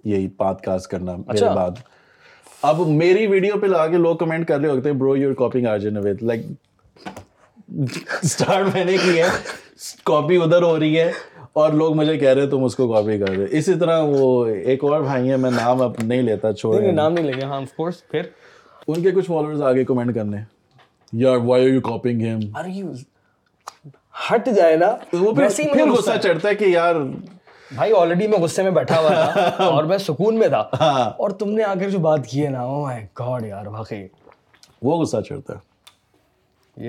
یہی 0.05 0.29
پات 0.29 0.63
کاسٹ 0.63 0.91
کرنا 0.91 1.17
میرے 1.17 1.55
بعد۔ 1.55 1.71
اب 2.63 2.81
میری 2.89 3.27
ویڈیو 3.27 3.59
پہ 3.61 3.67
لگا 3.67 3.87
کے 3.87 3.97
لوگ 3.97 4.17
کمنٹ 4.17 4.49
کر 4.49 4.61
رہے 4.61 4.69
ہوتے 4.69 4.91
ہیں 4.91 4.97
bro 4.97 5.17
you're 5.17 5.35
copying 5.35 5.67
R 5.67 5.79
J 5.79 5.91
Naveed. 5.91 6.23
Like 6.23 6.47
start 8.23 8.67
میں 8.75 8.85
نے 8.85 8.97
کی 9.05 9.19
ہے 9.19 9.29
کاپی 10.05 10.37
ادھر 10.37 10.63
ہو 10.63 10.79
رہی 10.79 10.99
ہے۔ 11.01 11.11
اور 11.61 11.73
لوگ 11.73 11.95
مجھے 11.95 12.17
کہہ 12.19 12.29
رہے 12.29 12.47
تم 12.47 12.65
اس 12.65 12.77
کو 12.77 12.93
کاپی 12.93 13.19
کر 13.19 13.29
رہے 13.29 13.47
اسی 13.51 13.75
طرح 13.75 14.03
وہ 14.09 14.47
ایک 14.47 14.85
اور 14.85 15.01
بھائی 15.01 15.31
ہیں 15.31 15.37
میں 15.37 15.51
نام 15.51 15.83
اب 15.83 15.93
نہیں 16.03 16.23
لیتا 16.23 16.53
چھوڑ 16.53 16.81
نام 16.93 17.13
نہیں 17.13 17.25
لگے 17.25 17.45
ہاں 17.45 17.61
آف 17.61 17.73
کورس 17.77 18.09
پھر؟ 18.09 18.23
ان 18.89 19.03
کے 19.03 19.11
کچھ 19.11 19.27
فالوورز 19.27 19.63
آگے 19.63 19.85
کمنٹ 19.85 20.15
کرنے۔ 20.15 20.37
یار 21.13 21.37
وائی 21.37 21.65
آر 21.65 21.69
یو 21.69 21.81
کاپنگ 21.81 22.23
ہم 22.23 22.41
ارے 22.59 22.71
یو 22.71 22.93
ہٹ 24.31 24.49
جائے 24.57 24.77
نا۔ 24.77 24.97
وہ 25.21 25.33
پھر 25.33 25.49
پھر 25.73 25.91
غصہ 25.91 26.17
چڑھتا 26.23 26.49
ہے 26.49 26.55
کہ 26.55 26.65
یار 26.65 26.95
بھائی 27.75 27.93
آلریڈی 27.97 28.27
میں 28.27 28.39
غصے 28.39 28.63
میں 28.63 28.71
بیٹھا 28.71 29.01
ہوا 29.01 29.11
تھا 29.11 29.65
اور 29.65 29.85
میں 29.85 29.99
سکون 29.99 30.39
میں 30.39 30.49
تھا۔ 30.49 30.61
اور 31.19 31.31
تم 31.31 31.51
نے 31.51 31.63
آ 31.63 31.75
کر 31.75 31.91
جو 31.91 31.99
بات 31.99 32.27
کی 32.27 32.45
ہے 32.45 32.51
نا 32.51 32.61
او 32.61 32.83
مائی 32.83 33.05
گاڈ 33.19 33.47
یار 33.47 33.67
واقعی۔ 33.67 34.07
وہ 34.83 34.97
غصہ 35.03 35.17
چڑھتا 35.29 35.55
ہے۔ 35.55 35.71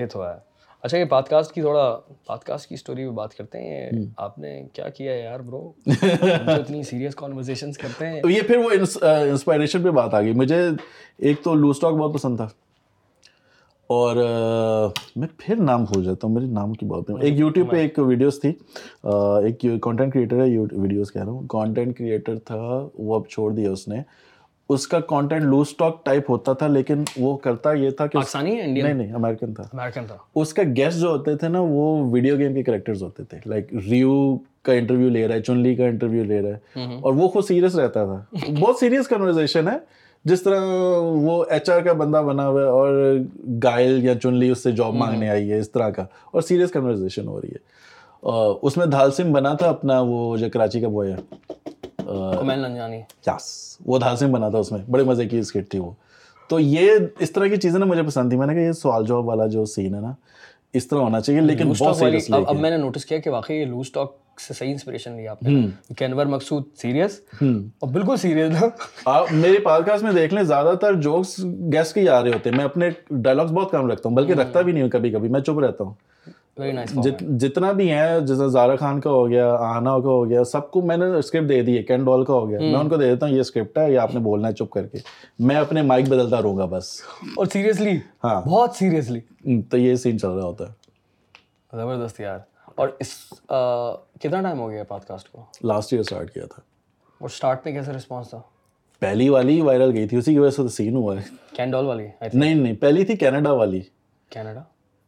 یہ 0.00 0.06
تو 0.06 0.28
ہے۔ 0.28 0.51
اچھا 0.82 0.98
یہ 0.98 1.04
پاڈ 1.04 1.24
کاسٹ 1.24 1.52
کی 1.52 1.60
تھوڑا 1.60 2.00
پاڈ 2.26 2.38
کاسٹ 2.38 2.68
کی 2.68 2.74
اسٹوری 2.74 3.02
بھی 3.02 3.10
بات 3.14 3.34
کرتے 3.34 3.58
ہیں۔ 3.58 3.90
آپ 4.16 4.38
نے 4.38 4.62
کیا 4.72 4.88
کیا 4.88 5.12
ہے 5.12 5.20
یار 5.20 5.40
برو 5.40 5.72
اتنی 5.86 6.82
سیریس 6.82 7.14
کانورزیشنس 7.14 7.78
کرتے 7.78 8.06
ہیں۔ 8.06 8.20
یہ 8.28 8.40
پھر 8.46 8.56
وہ 8.56 8.70
انسپائریشن 8.70 9.82
پہ 9.82 9.90
بات 9.90 10.14
آ 10.14 10.20
گئی۔ 10.20 10.32
مجھے 10.32 10.60
ایک 11.18 11.42
تو 11.42 11.54
لوز 11.54 11.80
ٹاک 11.80 11.94
بہت 11.94 12.14
پسند 12.14 12.36
تھا۔ 12.36 12.48
اور 13.86 14.16
میں 15.16 15.28
پھر 15.38 15.56
نام 15.56 15.84
بھول 15.84 16.04
جاتا 16.04 16.26
ہوں 16.26 16.34
میرے 16.34 16.46
نام 16.46 16.72
کی 16.72 16.86
بات 16.86 17.10
ایک 17.20 17.38
یوٹیوب 17.38 17.70
پہ 17.70 17.76
ایک 17.76 17.98
ویڈیوز 17.98 18.40
تھی۔ 18.40 18.52
ایک 19.44 19.64
کانٹینٹ 19.82 20.12
کریٹر 20.12 20.36
ہے 20.36 20.58
ویڈیوز 20.58 21.12
کہہ 21.12 21.22
رہا 21.22 21.32
ہوں۔ 21.32 21.46
کانٹینٹ 21.48 21.98
کریٹر 21.98 22.38
تھا 22.38 22.88
وہ 22.98 23.14
اب 23.14 23.28
چھوڑ 23.28 23.50
دیا 23.52 23.70
اس 23.70 23.88
نے۔ 23.88 24.02
اس 24.72 24.88
کا 24.88 25.00
کانٹینٹ 25.00 25.42
لوز 25.42 25.76
ٹاک 25.76 26.04
ٹائپ 26.04 26.30
ہوتا 26.30 26.52
تھا 26.52 26.66
لیکن 26.66 27.04
وہ 27.18 27.36
کرتا 27.36 27.72
یہ 27.72 27.90
تھا 27.90 28.06
کہ 28.06 28.18
پاکستانی 28.18 28.60
انڈین 28.60 28.84
نہیں 28.84 28.94
نہیں 28.94 29.12
امیرکن 29.12 29.54
تھا۔ 29.54 29.62
امیرکن 29.62 30.06
تھا۔ 30.06 30.16
اس 30.34 30.54
کا 30.54 30.62
گیسٹ 30.76 30.98
جو 31.00 31.08
ہوتے 31.08 31.36
تھے 31.36 31.48
نا 31.48 31.58
وہ 31.60 32.10
ویڈیو 32.10 32.38
گیم 32.38 32.54
کے 32.54 32.62
کریکٹرز 32.62 33.02
ہوتے 33.02 33.24
تھے۔ 33.24 33.38
لائک 33.46 33.74
ریو 33.90 34.38
کا 34.62 34.72
انٹرویو 34.72 35.08
لے 35.08 35.28
رہا 35.28 35.34
ہے 35.34 35.40
چن 35.42 35.58
لی 35.58 35.74
کا 35.74 35.84
انٹرویو 35.84 36.24
لے 36.24 36.40
رہا 36.40 36.48
ہے۔ 36.48 36.84
اور 37.00 37.12
وہ 37.14 37.28
خود 37.28 37.44
سیریس 37.44 37.74
رہتا 37.74 38.04
تھا۔ 38.04 38.36
بہت 38.60 38.76
سیریس 38.76 39.08
کنورزیشن 39.08 39.68
ہے۔ 39.68 39.76
جس 40.24 40.42
طرح 40.42 40.60
وہ 40.98 41.44
ایچ 41.50 41.70
آر 41.70 41.80
کا 41.80 41.92
بندہ 41.92 42.22
بنا 42.26 42.48
ہوا 42.48 42.62
ہے 42.62 42.66
اور 42.66 43.16
گائل 43.64 44.04
یا 44.04 44.14
چن 44.14 44.34
لی 44.34 44.50
اس 44.50 44.62
سے 44.62 44.72
جاب 44.72 44.94
مانگنے 44.94 45.28
آئی 45.28 45.50
ہے 45.50 45.58
اس 45.58 45.70
طرح 45.70 45.90
کا۔ 45.90 46.02
اور 46.02 46.42
سیریس 46.42 46.70
کنورزیشن 46.70 47.28
ہو 47.28 47.40
رہی 47.40 47.48
ہے۔ 47.48 47.72
اس 48.62 48.76
میں 48.76 48.86
دھال 48.86 49.10
سنگھ 49.10 49.32
بنا 49.32 49.54
تھا 49.54 49.68
اپنا 49.68 50.00
وہ 50.00 50.36
جو 50.36 50.46
کراچی 50.52 50.80
کا 50.80 50.88
بوائے 50.88 51.12
یس 53.26 53.76
وہ 53.86 53.98
دھال 53.98 54.16
سنگھ 54.16 54.30
بنا 54.30 54.48
تھا 54.48 54.58
اس 54.58 54.72
میں 54.72 54.80
بڑے 54.90 55.04
مزے 55.04 55.28
کی 55.28 55.38
اسکٹ 55.38 55.70
تھی 55.70 55.78
وہ۔ 55.78 55.90
تو 56.48 56.60
یہ 56.60 56.92
اس 57.18 57.30
طرح 57.30 57.46
کی 57.46 57.56
چیزیں 57.56 57.78
نا 57.78 57.84
مجھے 57.84 58.02
پسند 58.02 58.30
تھی 58.30 58.38
میں 58.38 58.46
نے 58.46 58.54
کہا 58.54 58.62
یہ 58.62 58.72
سوال 58.72 59.06
جواب 59.06 59.26
والا 59.26 59.46
جو 59.46 59.64
سین 59.64 59.94
ہے 59.94 60.00
نا 60.00 60.12
اس 60.72 60.88
طرح 60.88 60.98
ہونا 60.98 61.20
چاہیے 61.20 61.40
لیکن 61.40 61.68
اب 62.46 62.56
میں 62.56 62.70
نے 62.70 62.76
نوٹس 62.76 63.04
کیا 63.04 63.18
کہ 63.18 63.30
واقعی 63.30 63.56
یہ 63.56 63.64
لوز 63.64 63.92
ٹاک 63.92 64.16
سے 64.48 64.54
صحیح 64.54 64.72
انسپریشن 64.72 65.12
لیا 65.12 65.30
آپ 65.30 65.42
نے۔ 65.42 65.66
کینور 65.96 66.26
مقصود 66.26 66.62
سیریس 66.76 67.20
اور 67.78 67.88
بالکل 67.88 68.16
سیریس 68.16 68.52
تھا۔ 68.58 68.66
میرے 69.30 69.58
پاڈ 69.58 69.86
کاسٹ 69.86 70.04
میں 70.04 70.12
دیکھ 70.12 70.34
لیں 70.34 70.42
زیادہ 70.42 70.72
تر 70.80 70.94
جوکس 70.94 71.44
گیسٹ 71.72 71.94
کے 71.94 72.08
آ 72.08 72.22
رہے 72.22 72.30
ہوتے 72.30 72.50
ہیں۔ 72.50 72.56
میں 72.56 72.64
اپنے 72.64 72.88
ڈائلاگس 73.10 73.50
بہت 73.50 73.70
کم 73.70 73.90
رکھتا 73.90 74.08
ہوں 74.08 74.16
بلکہ 74.16 74.32
رکھتا 74.32 74.60
بھی 74.60 74.72
نہیں 74.72 74.82
ہوں 74.82 74.90
کبھی 74.90 75.10
کبھی 75.10 75.28
میں 75.28 75.40
چپ 75.40 75.58
رہتا 75.58 75.84
ہوں۔ 75.84 75.94
جتنا 77.20 77.72
بھی 77.72 77.92
ہے 77.92 78.20
جیسے 78.20 78.48
زارا 78.48 78.76
خان 78.76 79.00
کا 79.00 79.10
ہو 79.10 79.28
گیا 79.28 79.54
آنا 79.54 79.90
کا 79.90 80.08
ہو 80.08 80.28
گیا 80.28 80.44
سب 80.44 80.70
کو 80.70 80.82
میں 80.82 80.96
نے 80.96 81.04
اسکرپٹ 81.06 81.48
دے 81.48 81.62
دی 81.62 81.78
ہے 81.78 81.82
کین 81.82 82.04
ڈول 82.04 82.24
کا 82.24 82.32
ہو 82.32 82.50
گیا۔ 82.50 82.60
میں 82.60 82.74
ان 82.74 82.88
کو 82.88 82.96
دے 82.96 83.10
دیتا 83.10 83.26
ہوں 83.26 83.34
یہ 83.34 83.40
اسکرپٹ 83.40 83.78
ہے 83.78 83.92
یہ 83.92 83.98
آپ 83.98 84.14
نے 84.14 84.20
بولنا 84.20 84.48
ہے 84.48 84.52
چپ 84.52 84.70
کر 84.70 84.86
کے۔ 84.86 84.98
میں 85.38 85.56
اپنے 85.56 85.82
مائک 85.82 86.06
بدلتا 86.08 86.42
رہوں 86.42 86.56
گا 86.56 86.64
بس۔ 86.64 87.00
اور 87.36 87.46
سیریسلی 87.46 87.96
ہاں۔ 88.24 88.40
بہت 88.40 88.70
سیریسلی 88.74 89.20
تو 89.62 89.78
یہ 89.78 89.94
سین 89.94 90.18
چل 90.18 90.28
رہا 90.28 90.44
ہوتا 90.44 90.64
ہے۔ 90.68 90.72
زبردست 91.76 92.20
یار۔ 92.20 92.38
اور 92.74 92.88
اس 93.00 93.08
کتنا 94.20 94.42
ٹائم 94.42 94.58
ہو 94.60 94.70
گیا 94.70 94.84
پاڈ 94.84 95.00
کاسٹ 95.02 95.32
کو؟ 95.32 95.44
لاسٹ 95.64 95.92
ایئر 95.92 96.00
اسٹارٹ 96.00 96.34
کیا 96.34 96.44
تھا۔ 96.44 96.60
اور 97.18 97.28
اسٹارٹ 97.28 97.60
میں 97.64 97.72
کیسا 97.74 97.92
رسپانس 97.92 98.30
تھا؟ 98.30 98.40
پہلی 99.00 99.28
والی 99.28 99.60
وائرل 99.60 99.92
گئی 99.94 100.08
تھی 100.08 100.16
اسی 100.18 100.32
کی 100.32 100.38
وجہ 100.38 100.50
سے 100.50 100.56
تو 100.56 100.68
سین 100.68 100.96
ہوا 100.96 101.16
ہے۔ 101.16 101.22
کینڈول 101.56 101.86
والی 101.86 102.08
نہیں 102.34 102.54
نہیں 102.54 102.74
پہلی 102.74 103.04
تھی 103.04 103.16
کینیڈا 103.16 103.52
والی۔ 103.52 103.80
کینیڈا 104.30 104.60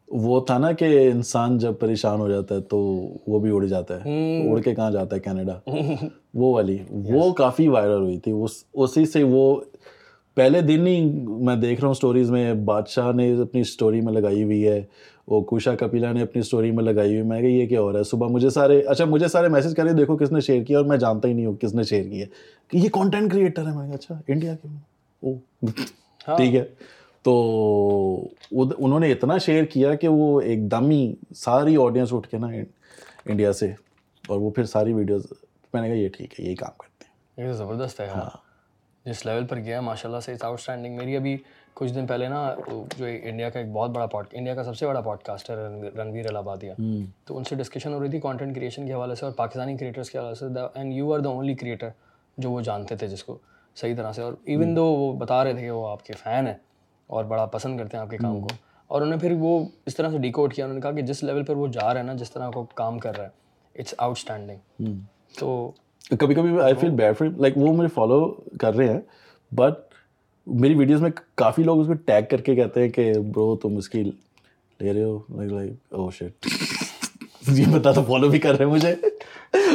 وہ 0.08 0.40
تھا 0.40 0.58
نا 0.58 0.72
کہ 0.72 1.10
انسان 1.12 1.58
جب 1.58 1.72
پریشان 1.80 2.20
ہو 2.20 2.28
جاتا 2.28 2.54
ہے 2.54 2.60
تو 2.60 2.78
وہ 3.26 3.38
بھی 3.38 3.50
اڑ 3.50 3.64
جاتا 3.64 4.04
ہے۔ 4.04 4.48
اڑ 4.50 4.60
کے 4.60 4.74
کہاں 4.74 4.90
جاتا 4.90 5.16
ہے 5.16 5.20
کینیڈا؟ 5.20 5.70
وہ 6.34 6.54
والی۔ 6.54 6.78
وہ 6.90 7.32
کافی 7.32 7.68
وائرل 7.68 8.02
ہوئی 8.02 8.18
تھی۔ 8.18 8.32
اسی 8.74 9.06
سے 9.06 9.22
وہ 9.22 9.60
پہلے 10.34 10.60
دن 10.60 10.86
ہی 10.86 11.10
میں 11.26 11.56
دیکھ 11.56 11.80
رہا 11.80 11.86
ہوں 11.86 11.92
اسٹوریز 11.92 12.30
میں 12.30 12.54
بادشاہ 12.54 13.12
نے 13.12 13.40
اپنی 13.40 13.60
اسٹوری 13.60 14.00
میں 14.00 14.12
لگائی 14.12 14.44
ہوئی 14.44 14.68
ہے۔ 14.68 14.82
وہ 15.28 15.40
کوشا 15.40 15.74
کپیلا 15.74 16.12
نے 16.12 16.22
اپنی 16.22 16.40
اسٹوری 16.40 16.70
میں 16.70 16.84
لگائی 16.84 17.10
ہوئی 17.10 17.28
میں 17.28 17.40
کہ 17.40 17.46
یہ 17.46 17.66
کیا 17.66 17.80
ہو 17.80 17.92
رہا 17.92 17.98
ہے؟ 17.98 18.04
صبح 18.04 18.26
مجھے 18.28 18.50
سارے 18.50 18.80
اچھا 18.80 19.04
مجھے 19.04 19.28
سارے 19.28 19.48
میسج 19.48 19.74
کرے 19.76 19.92
دیکھو 19.92 20.16
کس 20.16 20.32
نے 20.32 20.40
شیئر 20.40 20.64
کیا 20.64 20.78
اور 20.78 20.86
میں 20.86 20.96
جانتا 20.96 21.28
ہی 21.28 21.32
نہیں 21.32 21.46
ہوں 21.46 21.54
کس 21.54 21.74
نے 21.74 21.82
شیئر 21.82 22.04
کیا 22.04 22.26
کہ 22.68 22.76
یہ 22.76 22.88
کانٹینٹ 22.92 23.32
کریٹر 23.32 23.68
ہے۔ 23.68 23.76
میں 23.76 23.88
نے 23.88 23.94
اچھا 23.94 24.20
انڈیا 24.28 24.54
کے 24.62 24.68
او 25.22 25.34
ٹھیک 26.36 26.54
ہے۔ 26.54 26.64
تو 27.22 27.32
انہوں 28.62 29.00
نے 29.00 29.12
اتنا 29.12 29.38
شیئر 29.38 29.64
کیا 29.64 29.94
کہ 29.94 30.08
وہ 30.08 30.40
ایک 30.40 30.70
دم 30.70 30.90
ہی 30.90 31.14
ساری 31.36 31.76
آڈینس 31.76 32.12
اٹھ 32.12 32.28
کے 32.28 32.38
نا 32.38 32.46
انڈیا 33.24 33.52
سے 33.52 33.72
اور 34.28 34.38
وہ 34.38 34.50
پھر 34.50 34.64
ساری 34.64 34.92
ویڈیوز 34.92 35.26
میں 35.74 35.82
نے 35.82 35.88
کہا 35.88 35.96
یہ 35.96 36.08
ٹھیک 36.08 36.40
ہے 36.40 36.44
یہی 36.44 36.54
کام 36.54 36.72
کرتے 36.78 37.04
ہیں۔ 37.04 37.46
یہ 37.46 37.52
تو 37.52 37.56
زبردست 37.56 38.00
ہے۔ 38.00 38.06
ہاں۔ 38.06 38.30
جس 39.04 39.26
لیول 39.26 39.46
پر 39.46 39.56
گیا 39.56 39.80
ماشاء 39.80 40.08
اللہ 40.08 40.20
سے 40.20 40.32
اٹس 40.32 40.44
آؤٹ 40.44 40.58
اسٹینڈنگ 40.58 40.96
میری 40.96 41.16
ابھی 41.16 41.36
کچھ 41.74 41.92
دن 41.92 42.06
پہلے 42.06 42.28
نا 42.28 42.54
جو 42.96 43.06
انڈیا 43.22 43.50
کا 43.50 43.58
ایک 43.58 43.72
بہت 43.72 43.90
بڑا 43.90 44.06
پوڈ 44.06 44.26
انڈیا 44.32 44.54
کا 44.54 44.64
سب 44.64 44.76
سے 44.76 44.86
بڑا 44.86 45.00
پوڈ 45.00 45.18
کاسٹ 45.18 45.50
ہے 45.50 45.56
رنویر 45.96 46.26
الہبادیا 46.28 46.74
تو 47.24 47.36
ان 47.36 47.44
سے 47.44 47.54
ڈسکشن 47.54 47.94
ہو 47.94 48.02
رہی 48.02 48.10
تھی 48.10 48.20
کانٹینٹ 48.20 48.54
کریشن 48.54 48.86
کے 48.86 48.92
حوالے 48.92 49.14
سے 49.14 49.24
اور 49.24 49.32
پاکستانی 49.32 49.76
کریٹرس 49.76 50.10
کے 50.10 50.18
حوالے 50.18 50.34
سے۔ 50.34 50.44
And 50.74 50.92
you 50.92 51.14
are 51.14 51.18
the 51.18 51.28
only 51.28 51.54
creator 51.54 51.88
جو 52.38 52.50
وہ 52.50 52.60
جانتے 52.60 52.96
تھے 52.96 53.06
جس 53.06 53.24
کو 53.24 53.38
صحیح 53.74 53.96
طرح 53.96 54.12
سے۔ 54.12 54.22
اور 54.22 54.32
ایون 54.44 54.76
دو 54.76 54.84
وہ 54.84 55.12
بتا 55.12 55.44
رہے 55.44 55.52
تھے 55.52 55.60
کہ 55.60 55.70
وہ 55.70 55.88
آپ 55.88 56.04
کے 56.04 56.12
فین 56.12 56.46
ہیں 56.46 56.54
اور 57.06 57.24
بڑا 57.24 57.46
پسند 57.46 57.78
کرتے 57.78 57.96
ہیں 57.96 58.02
آپ 58.04 58.10
کے 58.10 58.16
کام 58.16 58.40
کو۔ 58.40 58.48
اور 58.86 59.02
انہیں 59.02 59.20
پھر 59.20 59.34
وہ 59.38 59.64
اس 59.86 59.96
طرح 59.96 60.10
سے 60.10 60.18
ڈیکوڈ 60.18 60.54
کیا 60.54 60.64
انہوں 60.64 60.74
نے 60.74 60.80
کہا 60.80 60.92
کہ 60.92 61.02
جس 61.02 61.22
لیول 61.24 61.42
پر 61.44 61.56
وہ 61.56 61.66
جا 61.66 61.94
رہے 61.94 62.00
ہیں 62.00 62.06
نا 62.06 62.14
جس 62.14 62.30
طرح 62.30 62.50
کو 62.50 62.66
کام 62.74 62.98
کر 62.98 63.16
رہا 63.16 63.24
ہے 63.24 63.44
اٹس 63.80 63.94
آؤٹ 63.98 64.16
اسٹینڈنگ 64.16 64.84
تو 65.38 65.70
کبھی 66.18 66.34
کبھی 66.34 66.60
آئی 66.60 66.74
فیل 66.74 66.90
بیڈ 66.90 67.18
فیل 67.18 67.32
لائک 67.36 67.56
وہ 67.56 67.72
مجھے 67.72 67.88
فالو 67.88 68.34
کر 68.60 68.74
رہے 68.74 68.92
ہیں 68.92 69.00
بٹ 69.54 69.72
میری 70.46 70.74
ویڈیوز 70.74 71.02
میں 71.02 71.10
کافی 71.34 71.62
لوگ 71.62 71.80
اس 71.80 71.86
کو 71.86 71.92
ٹیگ 71.92 72.22
کر 72.30 72.40
کے 72.40 72.54
کہتے 72.54 72.82
ہیں 72.82 72.88
کہ 72.88 73.12
برو 73.18 73.56
تم 73.56 73.76
اس 73.76 73.88
کی 73.88 74.02
لے 74.80 74.92
رہے 74.92 75.04
ہو۔ 75.04 75.18
لائک 75.30 75.52
لائک 75.52 75.72
او 75.90 76.10
شٹ 76.10 76.46
یہ 77.48 77.64
بتا 77.70 77.92
تو 77.92 78.02
فالو 78.02 78.28
بھی 78.28 78.38
کر 78.38 78.56
رہے 78.56 78.64
ہیں 78.64 78.72
مجھے۔ 78.72 78.94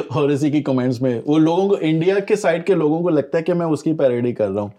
اور 0.07 0.29
اسی 0.29 0.51
کی 0.51 0.61
کمنٹس 0.63 1.01
میں 1.01 1.21
وہ 1.25 1.39
لوگوں 1.39 1.69
کو 1.69 1.77
انڈیا 1.79 2.19
کے 2.19 2.35
سائڈ 2.35 2.67
کے 2.67 2.73
لوگوں 2.73 2.99
کو 2.99 3.09
لگتا 3.09 3.37
ہے 3.37 3.43
کہ 3.43 3.53
میں 3.53 3.65
اس 3.65 3.83
کی 3.83 3.93
پیروڈی 3.93 4.33
کر 4.33 4.49
رہا 4.49 4.61
ہوں۔ 4.61 4.69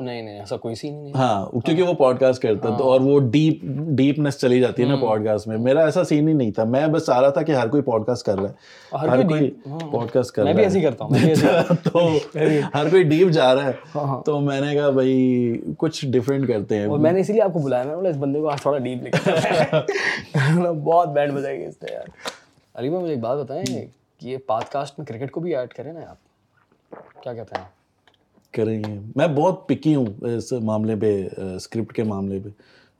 نہیں 0.00 0.22
نہیں 0.22 0.38
ایسا 0.38 0.56
کوئی 0.56 0.74
سین 0.74 0.94
نہیں۔ 0.94 1.12
ہاں 1.14 1.60
کیونکہ 1.60 1.82
وہ 1.82 1.92
پوڈ 1.92 2.18
کاسٹ 2.20 2.42
کرتا 2.42 2.76
تو 2.76 2.84
اور 2.84 3.00
وہ 3.00 3.20
ڈیپ 3.20 3.62
ڈیپنس 3.96 4.38
چلی 4.38 4.60
جاتی 4.60 4.82
ہے 4.82 4.88
نا 4.88 4.96
پوڈ 4.96 5.24
کاسٹ 5.26 5.48
میں۔ 5.48 5.56
میرا 5.56 5.84
ایسا 5.84 6.04
سین 6.04 6.28
ہی 6.28 6.32
نہیں 6.32 6.50
تھا۔ 6.50 6.64
میں 6.64 6.86
بس 6.86 7.08
رہا 7.08 7.28
تھا 7.28 7.42
کہ 7.42 7.52
ہر 7.52 7.68
کوئی 7.68 7.82
پوڈ 7.82 8.06
کاسٹ 8.06 8.26
کر 8.26 8.38
رہا 8.38 8.48
ہے 8.48 9.08
ہر 9.08 9.22
کوئی 9.28 9.50
پوڈ 9.90 10.10
کاسٹ 10.10 10.32
کر 10.32 10.44
میں 10.44 10.52
بھی 10.52 10.62
رہا 10.62 10.68
ایسے 10.68 10.80
کرتا 10.80 11.04
ہوں۔ 11.04 11.14
ہے 11.14 11.34
تو 11.82 12.08
ہر 12.74 12.88
کوئی 12.90 13.02
ڈیپ 13.02 13.28
جا 13.28 13.54
رہا 13.54 13.66
ہے۔ 13.66 13.72
تو 14.26 14.40
میں 14.40 14.60
نے 14.60 14.74
کہا 14.74 14.90
بھائی 14.90 15.60
کچھ 15.78 16.06
ڈفرینٹ 16.06 16.48
کرتے 16.48 16.76
ہیں۔ 16.76 16.86
اور 16.86 16.98
میں 16.98 17.12
نے 17.12 17.20
اسی 17.20 17.32
لیے 17.32 17.42
آپ 17.42 17.52
کو 17.52 17.58
بلایا 17.58 17.84
میں 17.84 17.94
بولا 17.94 18.08
اس 18.08 18.16
بندے 18.16 18.40
کو 18.40 18.48
آج 18.48 18.62
تھوڑا 18.62 18.78
ڈیپ 18.78 19.02
لکھا 19.02 19.82
بہت 20.84 21.08
بینڈ 21.08 21.32
بجائے 21.32 21.58
گی 21.58 21.64
اس 21.64 21.82
نے 21.82 21.92
یار۔ 21.92 22.08
علی 22.74 22.88
بھائی 22.88 23.02
مجھے 23.02 23.14
ایک 23.14 23.22
بات 23.22 23.38
بتائیں 23.38 23.64
کہ 23.64 23.86
یہ 24.20 24.36
پاڈ 24.46 24.64
کاسٹ 24.72 24.98
میں 24.98 25.06
کرکٹ 25.06 25.30
کو 25.30 25.40
بھی 25.40 25.56
ایڈ 25.56 25.68
کریں 25.68 25.92
نا 25.92 26.00
آپ؟ 26.00 26.16
کیا 27.22 27.34
کہتے 27.34 27.54
ہیں؟ 27.58 27.77
کریں 28.54 28.84
گے۔ 28.84 28.98
میں 29.16 29.26
بہت 29.26 29.68
پکی 29.68 29.94
ہوں 29.94 30.06
اس 30.24 30.52
معاملے 30.52 30.96
پہ 30.96 31.28
اسکرپٹ 31.56 31.92
کے 31.92 32.02
معاملے 32.02 32.38
پہ۔ 32.44 32.48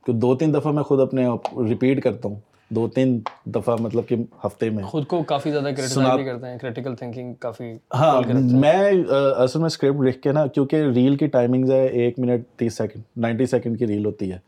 کہ 0.07 0.13
دو 0.13 0.37
تین 0.37 0.55
دفعہ 0.55 0.73
میں 0.73 0.83
خود 0.83 1.01
اپنے 1.01 1.27
ریپیٹ 1.69 2.03
کرتا 2.03 2.29
ہوں۔ 2.29 2.41
دو 2.71 2.89
تین 2.89 3.21
دفعہ 3.47 3.77
مطلب 3.81 4.09
کہ 4.09 4.17
ہفتے 4.45 4.71
میں۔ 4.71 4.85
خود 4.85 5.07
کو 5.07 5.23
کافی 5.23 5.51
زیادہ 5.51 6.17
بھی 6.17 6.25
کرتے 6.25 6.47
ہیں 6.47 6.59
کریٹیکل 6.59 6.95
تھنکنگ 6.95 7.35
کافی 7.35 7.73
ہاں 7.95 8.23
میں 8.53 8.93
اصل 9.37 9.59
میں 9.59 9.67
اسکرپٹ 9.67 10.01
لکھ 10.01 10.23
کے 10.23 10.33
نا 10.33 10.47
کیونکہ 10.47 10.77
ریل 10.77 11.17
کی 11.17 11.27
ٹائمنگز 11.27 11.71
ہے 11.71 11.87
ایک 11.87 12.19
منٹ 12.19 12.47
تیس 12.57 12.77
سیکنڈ 12.77 13.03
نائنٹی 13.17 13.47
سیکنڈ 13.47 13.79
کی 13.79 13.87
ریل 13.87 14.07
ہوتی 14.07 14.33
ہے 14.33 14.39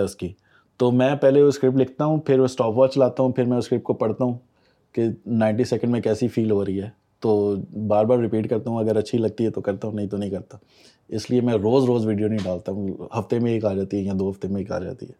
اس 0.00 0.14
کی۔ 0.14 0.28
تو 0.76 0.90
میں 0.90 1.14
پہلے 1.14 1.42
وہ 1.42 1.48
اسکرپٹ 1.48 1.76
لکھتا 1.76 2.04
ہوں 2.04 2.18
پھر 2.18 2.38
وہ 2.38 2.44
اسٹاپ 2.44 2.76
واچ 2.76 2.98
لاتا 2.98 3.22
ہوں 3.22 3.32
پھر 3.32 3.44
میں 3.44 3.58
اسکرپٹ 3.58 3.82
کو 3.82 3.92
پڑھتا 3.92 4.24
ہوں 4.24 4.34
کہ 4.92 5.04
نائنٹی 5.26 5.64
سیکنڈ 5.64 5.90
میں 5.90 6.00
کیسی 6.00 6.28
فیل 6.28 6.50
ہو 6.50 6.64
رہی 6.64 6.80
ہے۔ 6.82 6.88
تو 7.20 7.56
بار 7.86 8.04
بار 8.04 8.18
ریپیٹ 8.18 8.50
کرتا 8.50 8.70
ہوں 8.70 8.78
اگر 8.78 8.96
اچھی 8.96 9.18
لگتی 9.18 9.44
ہے 9.44 9.50
تو 9.50 9.60
کرتا 9.60 9.88
ہوں 9.88 9.94
نہیں 9.94 10.06
تو 10.06 10.16
نہیں 10.16 10.30
کرتا۔ 10.30 10.56
اس 11.08 11.30
لیے 11.30 11.40
میں 11.40 11.54
روز 11.54 11.84
روز 11.84 12.06
ویڈیو 12.06 12.28
نہیں 12.28 12.38
ڈالتا 12.44 12.72
ہوں۔ 12.72 12.88
ہفتے 13.18 13.38
میں 13.38 13.52
ایک 13.52 13.64
آ 13.64 13.74
جاتی 13.74 13.96
ہے 13.96 14.02
یا 14.02 14.12
دو 14.18 14.30
ہفتے 14.30 14.48
میں 14.48 14.58
ایک 14.58 14.72
آ 14.72 14.78
جاتی 14.78 15.06
ہے۔ 15.06 15.12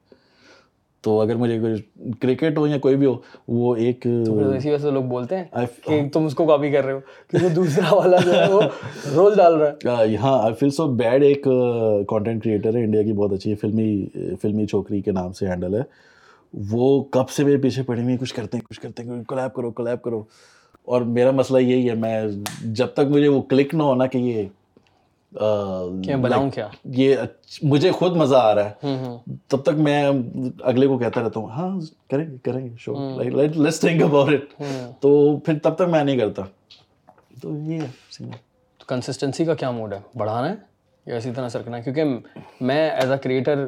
تو 1.03 1.21
اگر 1.21 1.35
مجھے 1.35 1.61
کوئی 1.61 1.75
کرکٹ 2.21 2.59
ہو 2.59 2.67
یا 2.67 2.79
کوئی 2.79 2.97
بھی 2.97 3.07
ہو 3.07 3.15
وہ 3.49 3.77
ایک 3.77 4.07
اسی 4.07 4.71
وجہ 4.71 4.79
سے 4.79 4.91
لوگ 4.91 5.03
بولتے 5.03 5.37
ہیں 5.37 5.45
کہ 5.83 6.09
تم 6.13 6.25
اس 6.25 6.35
کو 6.35 6.47
کاپی 6.47 6.71
کر 6.73 6.85
رہے 6.85 6.93
ہو 6.93 7.01
کیونکہ 7.31 7.49
دوسرا 7.49 7.95
والا 7.95 8.17
جو 8.25 8.35
ہے 8.35 8.53
وہ 8.53 8.63
روز 9.15 9.37
ڈال 9.37 9.55
رہا 9.55 9.99
ہے۔ 9.99 10.17
ہاں 10.17 10.43
آئی 10.43 10.55
فیل 10.55 10.71
سو 10.71 10.87
بیڈ 10.87 11.23
ایک 11.23 11.45
کانٹینٹ 12.09 12.45
کریٹر 12.45 12.77
ہے 12.77 12.85
انڈیا 12.85 13.03
کی 13.03 13.13
بہت 13.13 13.33
اچھی 13.33 13.55
فلمی 13.55 14.07
فلمی 14.43 14.67
چھوکری 14.67 15.01
کے 15.03 15.13
نام 15.13 15.33
سے 15.33 15.47
ہینڈل 15.47 15.75
ہے۔ 15.75 15.83
وہ 16.71 17.05
کب 17.05 17.31
سے 17.31 17.45
میرے 17.45 17.57
پیچھے 17.57 17.83
پڑے 17.83 18.03
ہوئے 18.03 18.17
کچھ 18.17 18.35
کرتے 18.35 18.57
ہیں 18.57 18.65
کچھ 18.71 18.81
کرتے 18.81 19.03
ہیں 19.03 19.25
کولیب 19.25 19.55
کرو 19.55 19.71
کولیب 19.71 20.03
کرو۔ 20.03 20.23
اور 20.91 21.03
میرا 21.03 21.31
مسئلہ 21.31 21.59
یہی 21.59 21.89
ہے 21.89 21.95
میں 21.95 22.23
جب 22.65 22.87
تک 22.87 23.11
مجھے 23.11 23.29
وہ 23.29 23.43
کلک 23.43 23.75
نہ 23.75 23.83
ہونا 23.83 24.07
کہ 24.07 24.19
یہ 24.19 24.47
بناؤں 26.17 26.51
کیا؟ 26.51 26.69
یہ 26.85 27.17
مجھے 27.63 27.91
خود 27.91 28.17
مزہ 28.17 28.37
آ 28.37 28.55
رہا 28.55 28.71
ہے۔ 28.71 28.89
تب 29.49 29.63
تک 29.63 29.79
میں 29.79 30.11
اگلے 30.61 30.87
کو 30.87 30.99
کہتا 30.99 31.23
رہتا 31.23 31.41
ہوں 31.41 31.51
ہاں 31.51 31.81
کریں 32.11 32.31
گے 32.31 32.37
کریں 32.43 32.65
گے 32.65 32.75
show 32.79 33.23
let's 33.23 33.81
think 33.81 34.03
about 34.03 34.33
it 34.33 34.63
تو 35.01 35.37
پھر 35.37 35.59
تب 35.59 35.75
تک 35.75 35.83
میں 35.83 36.05
نہیں 36.05 36.19
کرتا۔ 36.19 36.43
تو 37.43 37.57
یہ 37.57 37.81
کنسسٹنسی 38.89 39.45
کا 39.45 39.55
کیا 39.55 39.71
موڈ 39.71 39.93
ہے؟ 39.93 39.99
بڑھانا 40.15 40.49
ہے 40.49 40.55
یا 41.07 41.17
اسی 41.17 41.31
طرح 41.37 41.49
سرکنا 41.49 41.77
ہے؟ 41.77 41.83
کیونکہ 41.83 42.05
میں 42.61 42.91
ایز 42.91 43.11
اے 43.11 43.19
کریٹر 43.19 43.67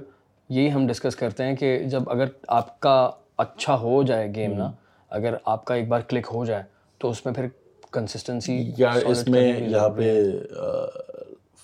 یہی 0.48 0.72
ہم 0.72 0.86
ڈسکس 0.86 1.16
کرتے 1.16 1.44
ہیں 1.44 1.56
کہ 1.56 1.78
جب 1.84 2.10
اگر 2.10 2.24
آپ 2.48 2.80
کا 2.80 3.10
اچھا 3.36 3.78
ہو 3.78 4.02
جائے 4.02 4.34
گیم 4.34 4.52
نا 4.52 4.70
اگر 5.10 5.34
آپ 5.44 5.64
کا 5.64 5.74
ایک 5.74 5.88
بار 5.88 6.00
کلک 6.00 6.28
ہو 6.34 6.44
جائے 6.44 6.62
تو 7.02 7.10
اس 7.10 7.24
میں 7.26 7.34
پھر 7.34 7.46
کنسسٹنسی 7.92 8.72
یا 8.78 8.92
اس 9.06 9.28
میں 9.28 9.60
یہاں 9.60 9.88
پہ 9.88 10.30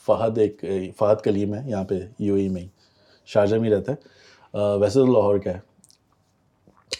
فہد 0.06 0.38
ایک 0.38 0.64
فہد 0.96 1.20
کلیم 1.24 1.54
ہے 1.54 1.70
یہاں 1.70 1.84
پہ 1.84 1.98
یو 2.18 2.34
ای 2.34 2.48
میں 2.48 2.66
شارجہ 3.26 3.56
میں 3.56 3.70
رہتا 3.70 3.92
ہے۔ 3.92 3.96
ویسے 4.78 4.98
تو 4.98 5.06
لاہور 5.06 5.38
کا 5.38 5.50
ہے۔ 5.50 5.60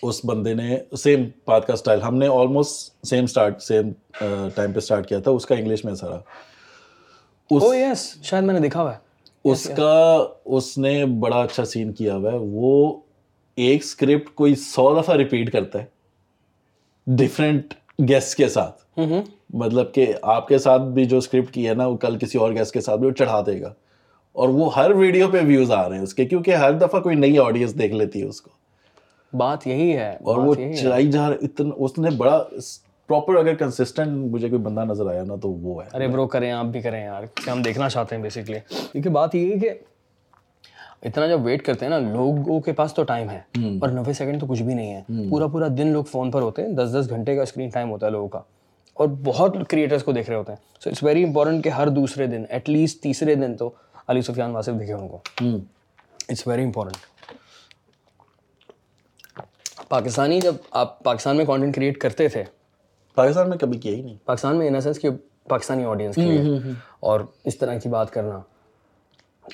اس 0.03 0.25
بندے 0.25 0.55
نے 0.55 0.79
سیم 0.99 1.29
بات 1.47 1.67
کا 1.67 1.73
اسٹائل 1.73 2.03
ہم 2.03 2.15
نے 2.15 2.29
almost 2.29 3.07
same 3.07 3.25
start 3.25 3.63
same 3.63 3.91
time 4.55 4.73
پہ 4.73 4.79
اسٹارٹ 4.79 5.09
کیا 5.09 5.19
تھا 5.19 5.31
اس 5.31 5.47
کا 5.47 5.55
انگلش 5.55 5.85
میں 5.85 5.95
سارا 5.95 6.19
یس 7.75 8.19
شاید 8.23 8.45
میں 8.45 8.55
نے 8.55 8.61
دیکھا 8.61 8.83
ہوا 8.83 8.95
ہے۔ 8.95 8.99
اس 9.45 9.71
کا 9.77 10.25
اس 10.45 10.79
نے 10.79 11.07
بڑا 11.07 11.43
اچھا 11.43 11.65
سین 11.65 11.93
کیا 11.93 12.17
ہوا 12.17 12.33
ہے۔ 12.33 12.39
وہ 12.41 13.01
ایک 13.57 13.83
اسکرپٹ 13.85 14.35
کوئی 14.35 14.55
سو 14.55 15.01
دفعہ 15.01 15.17
ریپیٹ 15.17 15.53
کرتا 15.53 15.79
ہے۔ 15.79 15.85
ڈفرینٹ 17.07 17.75
گیسٹ 17.99 18.37
کے 18.37 18.49
ساتھ۔ 18.49 19.01
مطلب 19.55 19.95
کہ 19.95 20.13
آپ 20.23 20.49
کے 20.49 20.59
ساتھ 20.59 20.83
بھی 20.83 21.05
جو 21.05 21.19
اسکرپٹ 21.19 21.55
کی 21.55 21.69
ہے 21.69 21.75
نا 21.75 21.87
وہ 21.87 21.97
کل 21.97 22.19
کسی 22.19 22.39
اور 22.39 22.53
گیسٹ 22.53 22.73
کے 22.73 22.81
ساتھ 22.81 23.01
بھی 23.01 23.07
وہ 23.09 23.13
چڑھا 23.13 23.43
دے 23.47 23.61
گا۔ 23.61 23.73
اور 24.33 24.49
وہ 24.49 24.77
ہر 24.77 24.91
ویڈیو 24.91 25.29
پہ 25.29 25.39
ویوز 25.45 25.71
آ 25.71 25.89
رہے 25.89 25.97
ہیں 25.97 26.03
اس 26.03 26.15
کے 26.15 26.25
کیونکہ 26.25 26.55
ہر 26.55 26.73
دفعہ 26.73 27.01
کوئی 27.01 27.17
نئی 27.17 27.39
آڈینس 27.39 27.79
دیکھ 27.79 27.95
لیتی 27.95 28.21
ہے 28.21 28.27
اس 28.27 28.41
کو۔ 28.41 28.51
بات 29.37 29.67
یہی 29.67 29.97
ہے 29.97 30.11
اور 30.11 30.39
وہ 30.39 30.55
چڑھائی 30.55 31.11
جا 31.11 31.29
رہا 31.29 31.37
اتنا 31.43 31.71
اس 31.77 31.99
نے 31.99 32.11
بڑا 32.11 32.45
پراپر 33.07 33.35
اگر 33.37 33.55
کنسسٹنٹ 33.55 34.33
مجھے 34.33 34.49
کوئی 34.49 34.61
بندہ 34.63 34.81
نظر 34.81 35.07
آیا 35.07 35.25
نا 35.25 35.37
تو 35.37 35.49
وہ 35.51 35.85
ہے۔ 35.85 35.89
ارے 35.97 36.09
برو 36.09 36.27
کریں 36.27 36.51
آپ 36.53 36.65
بھی 36.65 36.81
کریں 36.81 37.05
یار 37.05 37.49
ہم 37.49 37.63
دیکھنا 37.63 37.89
چاہتے 37.89 38.17
ہیں 38.17 38.23
بیسکلی 38.23 38.59
کیونکہ 38.93 39.11
بات 39.11 39.35
یہ 39.35 39.53
ہے 39.53 39.59
کہ 39.59 39.71
اتنا 41.03 41.27
جب 41.27 41.45
ویٹ 41.45 41.63
کرتے 41.63 41.85
ہیں 41.87 41.91
نا 41.91 41.99
لوگوں 41.99 42.61
کے 42.61 42.73
پاس 42.73 42.95
تو 42.95 43.03
ٹائم 43.03 43.31
ہے 43.31 43.41
اور 43.81 43.89
نوے 43.89 44.13
سیکنڈ 44.13 44.41
تو 44.41 44.47
کچھ 44.47 44.63
بھی 44.63 44.75
نہیں 44.75 44.95
ہے۔ 44.95 45.03
پورا 45.31 45.47
پورا 45.47 45.67
دن 45.79 45.87
لوگ 45.87 46.05
فون 46.05 46.31
پر 46.31 46.43
ہوتے 46.43 46.63
ہیں 46.63 46.69
دس 46.69 46.97
دس 47.01 47.11
گھنٹے 47.11 47.37
کا 47.37 47.43
اسکرین 47.43 47.69
ٹائم 47.69 47.91
ہوتا 47.91 48.07
ہے 48.07 48.11
لوگوں 48.11 48.29
کا۔ 48.29 48.41
اور 48.95 49.09
بہت 49.25 49.57
کریٹرس 49.69 50.03
کو 50.03 50.13
دیکھ 50.13 50.31
رہے 50.31 50.39
ہوتے 50.39 50.53
ہیں۔ 50.53 50.81
سو 50.85 50.91
اٹس 50.91 51.03
ویری 51.03 51.25
امپورٹنٹ 51.25 51.65
کہ 51.65 51.69
ہر 51.69 51.89
دوسرے 51.89 52.27
دن 52.27 52.45
ایٹ 52.49 52.69
لیسٹ 52.69 53.03
تیسرے 53.03 53.35
دن 53.35 53.57
تو 53.57 53.71
علی 54.09 54.23
سفیان 54.23 54.51
واسف 54.51 54.69
دکھے 54.69 54.93
ان 54.93 55.09
کو۔ 55.09 55.19
اٹس 56.29 56.49
ویری 56.49 56.63
امپورٹنٹ 56.65 56.97
پاکستانی 59.89 60.41
جب 60.41 60.55
آپ 60.71 61.05
پاکستان 61.05 61.37
میں 61.37 61.45
کانٹینٹ 61.45 61.75
کریٹ 61.75 61.99
کرتے 61.99 62.29
تھے 62.29 62.45
پاکستان 63.15 63.51
میں 63.51 63.59
کبھی 63.59 63.79
کیا 63.79 63.93
ہی 63.93 64.03
نہیں۔ 64.03 64.17
پاکستان 64.25 64.57
میں 64.57 64.69
ان 64.69 64.81
سینس 64.81 64.99
کہ 65.01 65.09
پاکستانی 65.49 65.85
آڈینس 65.85 66.19
لیے۔ 66.19 66.41
اور 67.01 67.21
اس 67.45 67.59
طرح 67.59 67.79
کی 67.79 67.89
بات 67.89 68.11
کرنا۔ 68.11 68.41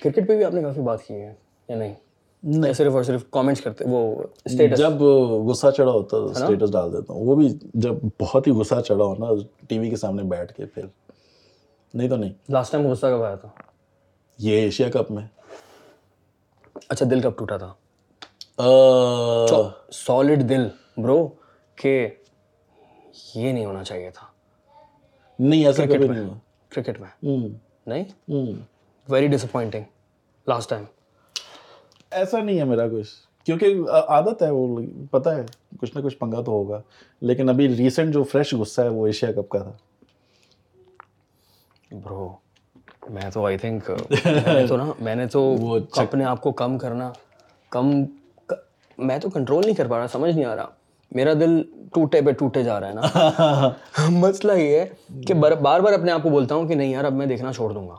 کرکٹ 0.02 0.28
پہ 0.28 0.36
بھی 0.36 0.44
آپ 0.44 0.54
نے 0.54 0.62
کافی 0.62 0.80
بات 0.80 1.02
کی 1.04 1.14
ہے 1.14 1.34
یا 1.68 1.76
نہیں؟ 1.76 1.94
صرف 2.74 2.94
اور 2.94 3.02
صرف 3.02 3.24
کامنٹس 3.30 3.60
کرتے 3.60 3.84
وہ 3.88 4.22
اسٹیٹس 4.44 4.78
جب 4.78 4.92
غصہ 5.46 5.66
چڑھا 5.76 5.92
ہوتا 5.92 6.16
ہے 6.16 6.22
اسٹیٹس 6.22 6.72
ڈال 6.72 6.92
دیتا 6.92 7.12
ہوں۔ 7.12 7.26
وہ 7.26 7.36
بھی 7.36 7.58
جب 7.74 7.94
بہت 8.20 8.46
ہی 8.46 8.52
غصہ 8.52 8.80
چڑھا 8.80 9.04
ہو 9.04 9.14
نا 9.14 9.26
ٹی 9.68 9.78
وی 9.78 9.90
کے 9.90 9.96
سامنے 9.96 10.22
بیٹھ 10.22 10.52
کے 10.52 10.66
پھر۔ 10.66 10.82
نہیں 11.94 12.08
تو 12.08 12.16
نہیں۔ 12.16 12.32
لاسٹ 12.48 12.72
ٹائم 12.72 12.86
غصہ 12.86 13.06
کب 13.06 13.22
آیا 13.22 13.34
تھا؟ 13.34 13.48
یہ 14.38 14.56
ایشیا 14.56 14.90
کپ 14.90 15.10
میں۔ 15.10 15.26
اچھا 16.88 17.06
دل 17.10 17.20
کب 17.20 17.36
ٹوٹا 17.38 17.56
تھا؟ 17.56 17.72
سالڈ 19.92 20.48
دل 20.48 20.68
برو 20.96 21.28
کہ 21.76 22.08
یہ 23.34 23.52
نہیں 23.52 23.66
ہونا 23.66 23.84
چاہیے 23.84 24.10
تھا۔ 24.10 24.26
نہیں 25.38 25.66
ایسا 25.66 25.84
نہیں 25.84 26.20
ہوا۔ 26.20 26.38
کرکٹ 26.68 27.00
میں۔ 27.00 27.28
نہیں؟ 27.86 28.04
ویری 29.08 29.26
ڈس 29.28 29.44
اپوائنٹنگ 29.44 29.84
لاسٹ 30.46 30.70
ٹائم 30.70 30.84
ایسا 32.10 32.42
نہیں 32.42 32.58
ہے 32.58 32.64
میرا 32.64 32.86
کچھ. 32.88 33.08
کیونکہ 33.46 33.90
عادت 34.08 34.42
ہے 34.42 34.50
وہ 34.50 34.80
پتہ 35.10 35.28
ہے 35.28 35.44
کچھ 35.80 35.96
نہ 35.96 36.02
کچھ 36.02 36.16
پنگا 36.18 36.40
تو 36.42 36.52
ہوگا. 36.52 36.80
لیکن 37.22 37.48
ابھی 37.48 37.68
ریسنٹ 37.76 38.12
جو 38.14 38.22
فریش 38.22 38.52
غصہ 38.54 38.82
ہے 38.82 38.88
وہ 38.88 39.06
ایشیا 39.06 39.32
کپ 39.32 39.48
کا 39.48 39.58
تھا. 39.58 39.72
برو 41.90 42.28
میں 43.10 43.30
تو 43.34 43.44
آئی 43.46 43.58
تھنک 43.62 43.90
تو 44.68 44.76
نا 44.76 44.92
میں 45.00 45.14
نے 45.14 45.26
تو 45.26 45.54
اپنے 45.96 46.24
آپ 46.24 46.40
کو 46.40 46.52
کم 46.52 46.78
کرنا 46.78 47.10
کم 47.70 47.90
میں 48.98 49.18
تو 49.18 49.30
کنٹرول 49.30 49.64
نہیں 49.66 49.74
کر 49.74 49.88
پا 49.88 49.98
رہا 49.98 50.08
سمجھ 50.08 50.34
نہیں 50.34 50.44
آ 50.44 50.56
رہا. 50.56 50.68
میرا 51.14 51.32
دل 51.32 51.62
ٹوٹے 51.94 52.20
پہ 52.20 52.30
ٹوٹے 52.30 52.62
جا 52.62 52.80
رہا 52.80 52.88
ہے 52.88 52.94
نا۔ 52.94 53.68
مسئلہ 54.08 54.52
یہ 54.52 54.80
ہے 54.80 54.86
کہ 55.26 55.34
بار 55.34 55.52
بار 55.52 55.92
اپنے 55.92 56.12
آپ 56.12 56.22
کو 56.22 56.30
بولتا 56.30 56.54
ہوں 56.54 56.68
کہ 56.68 56.74
نہیں 56.74 56.90
یار 56.90 57.04
اب 57.04 57.12
میں 57.12 57.26
دیکھنا 57.26 57.52
چھوڑ 57.52 57.72
دوں 57.72 57.88
گا۔ 57.88 57.94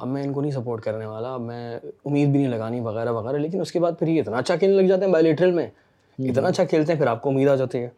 اب 0.00 0.08
میں 0.08 0.22
ان 0.22 0.32
کو 0.32 0.40
نہیں 0.40 0.52
سپورٹ 0.52 0.82
کرنے 0.82 1.06
والا 1.06 1.34
اب 1.34 1.40
میں 1.40 1.76
امید 2.04 2.28
بھی 2.28 2.38
نہیں 2.38 2.48
لگانی 2.48 2.80
وغیرہ 2.80 3.10
وغیرہ۔ 3.10 3.38
لیکن 3.38 3.60
اس 3.60 3.72
کے 3.72 3.80
بعد 3.80 3.92
پھر 3.98 4.08
یہ 4.08 4.20
اتنا 4.20 4.36
اچھا 4.36 4.56
کھیلنے 4.56 4.82
لگ 4.82 4.86
جاتے 4.86 5.04
ہیں 5.04 5.12
بائی 5.12 5.24
لیٹرل 5.24 5.50
میں 5.50 5.66
اتنا 6.18 6.48
اچھا 6.48 6.64
کھیلتے 6.64 6.92
ہیں 6.92 7.00
پھر 7.00 7.06
آپ 7.06 7.22
کو 7.22 7.30
امید 7.30 7.48
آ 7.48 7.54
جاتی 7.54 7.78
ہے۔ 7.78 7.88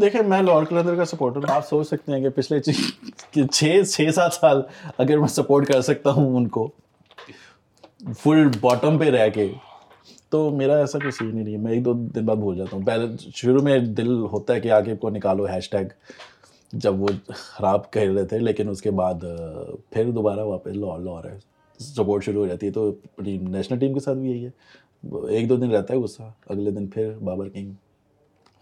دیکھیں 0.00 0.20
میں 0.22 0.42
لارڈ 0.42 0.68
کلندر 0.68 0.94
کا 0.94 1.04
سپورٹر 1.04 1.40
آپ 1.48 1.68
سوچ 1.68 1.86
سکتے 1.86 2.12
ہیں 2.12 2.20
کہ 2.20 2.28
پچھلے 2.28 2.60
چھ 3.52 3.80
چھ 3.84 4.14
سات 4.14 4.32
سال 4.32 4.62
اگر 4.98 5.18
میں 5.18 5.28
سپورٹ 5.28 5.66
کر 5.66 5.80
سکتا 5.80 6.10
ہوں 6.10 6.36
ان 6.36 6.48
کو۔ 6.48 6.68
فل 8.22 8.48
باٹم 8.60 8.98
پہ 8.98 9.04
رہ 9.04 9.28
کے۔ 9.28 9.48
تو 10.30 10.50
میرا 10.50 10.76
ایسا 10.78 10.98
کوئی 10.98 11.10
سین 11.10 11.36
نہیں 11.36 11.52
ہے۔ 11.52 11.58
میں 11.60 11.72
ایک 11.72 11.84
دو 11.84 11.92
دن 12.14 12.26
بعد 12.26 12.36
بھول 12.36 12.56
جاتا 12.56 12.76
ہوں۔ 12.76 12.84
پہلے 12.84 13.06
شروع 13.34 13.62
میں 13.62 13.78
دل 13.78 14.12
ہوتا 14.32 14.54
ہے 14.54 14.60
کہ 14.60 14.70
آگے 14.72 14.96
کو 14.96 15.10
نکالو 15.10 15.44
ہیش 15.44 15.70
ٹیگ 15.70 15.86
جب 16.72 17.00
وہ 17.00 17.08
خراب 17.28 17.90
کہہ 17.92 18.12
رہے 18.12 18.24
تھے، 18.24 18.38
لیکن 18.38 18.68
اس 18.68 18.82
کے 18.82 18.90
بعد 18.90 19.24
پھر 19.90 20.10
دوبارہ 20.10 20.44
واپس 20.44 20.76
لاہور 20.76 21.00
لاہور 21.00 21.24
ہے۔ 21.24 21.38
سپورٹ 21.80 22.24
شروع 22.24 22.40
ہو 22.40 22.46
جاتی 22.46 22.66
ہے 22.66 22.72
تو 22.72 22.88
اپنی 22.88 23.36
نیشنل 23.38 23.78
ٹیم 23.78 23.94
کے 23.94 24.00
ساتھ 24.00 24.18
بھی 24.18 24.30
یہی 24.30 24.44
ہے۔ 24.44 24.50
ایک 25.28 25.48
دو 25.48 25.56
دن 25.56 25.70
رہتا 25.70 25.94
ہے 25.94 25.98
غصہ، 25.98 26.22
اگلے 26.46 26.70
دن 26.70 26.86
پھر 26.86 27.10
بابر 27.18 27.48
کنگ 27.48 27.72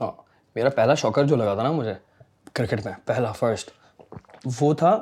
ہاں 0.01 0.11
میرا 0.57 0.69
پہلا 0.69 0.95
شوکر 0.95 1.25
جو 1.25 1.37
لگا 1.37 1.55
تھا 1.55 1.63
نا 1.63 1.73
مجھے، 1.73 1.95
کرکٹ 2.53 2.85
میں، 2.85 2.93
پہلا 3.05 3.33
فرسٹ 3.33 3.71
وہ 4.61 4.73
تھا 4.75 5.01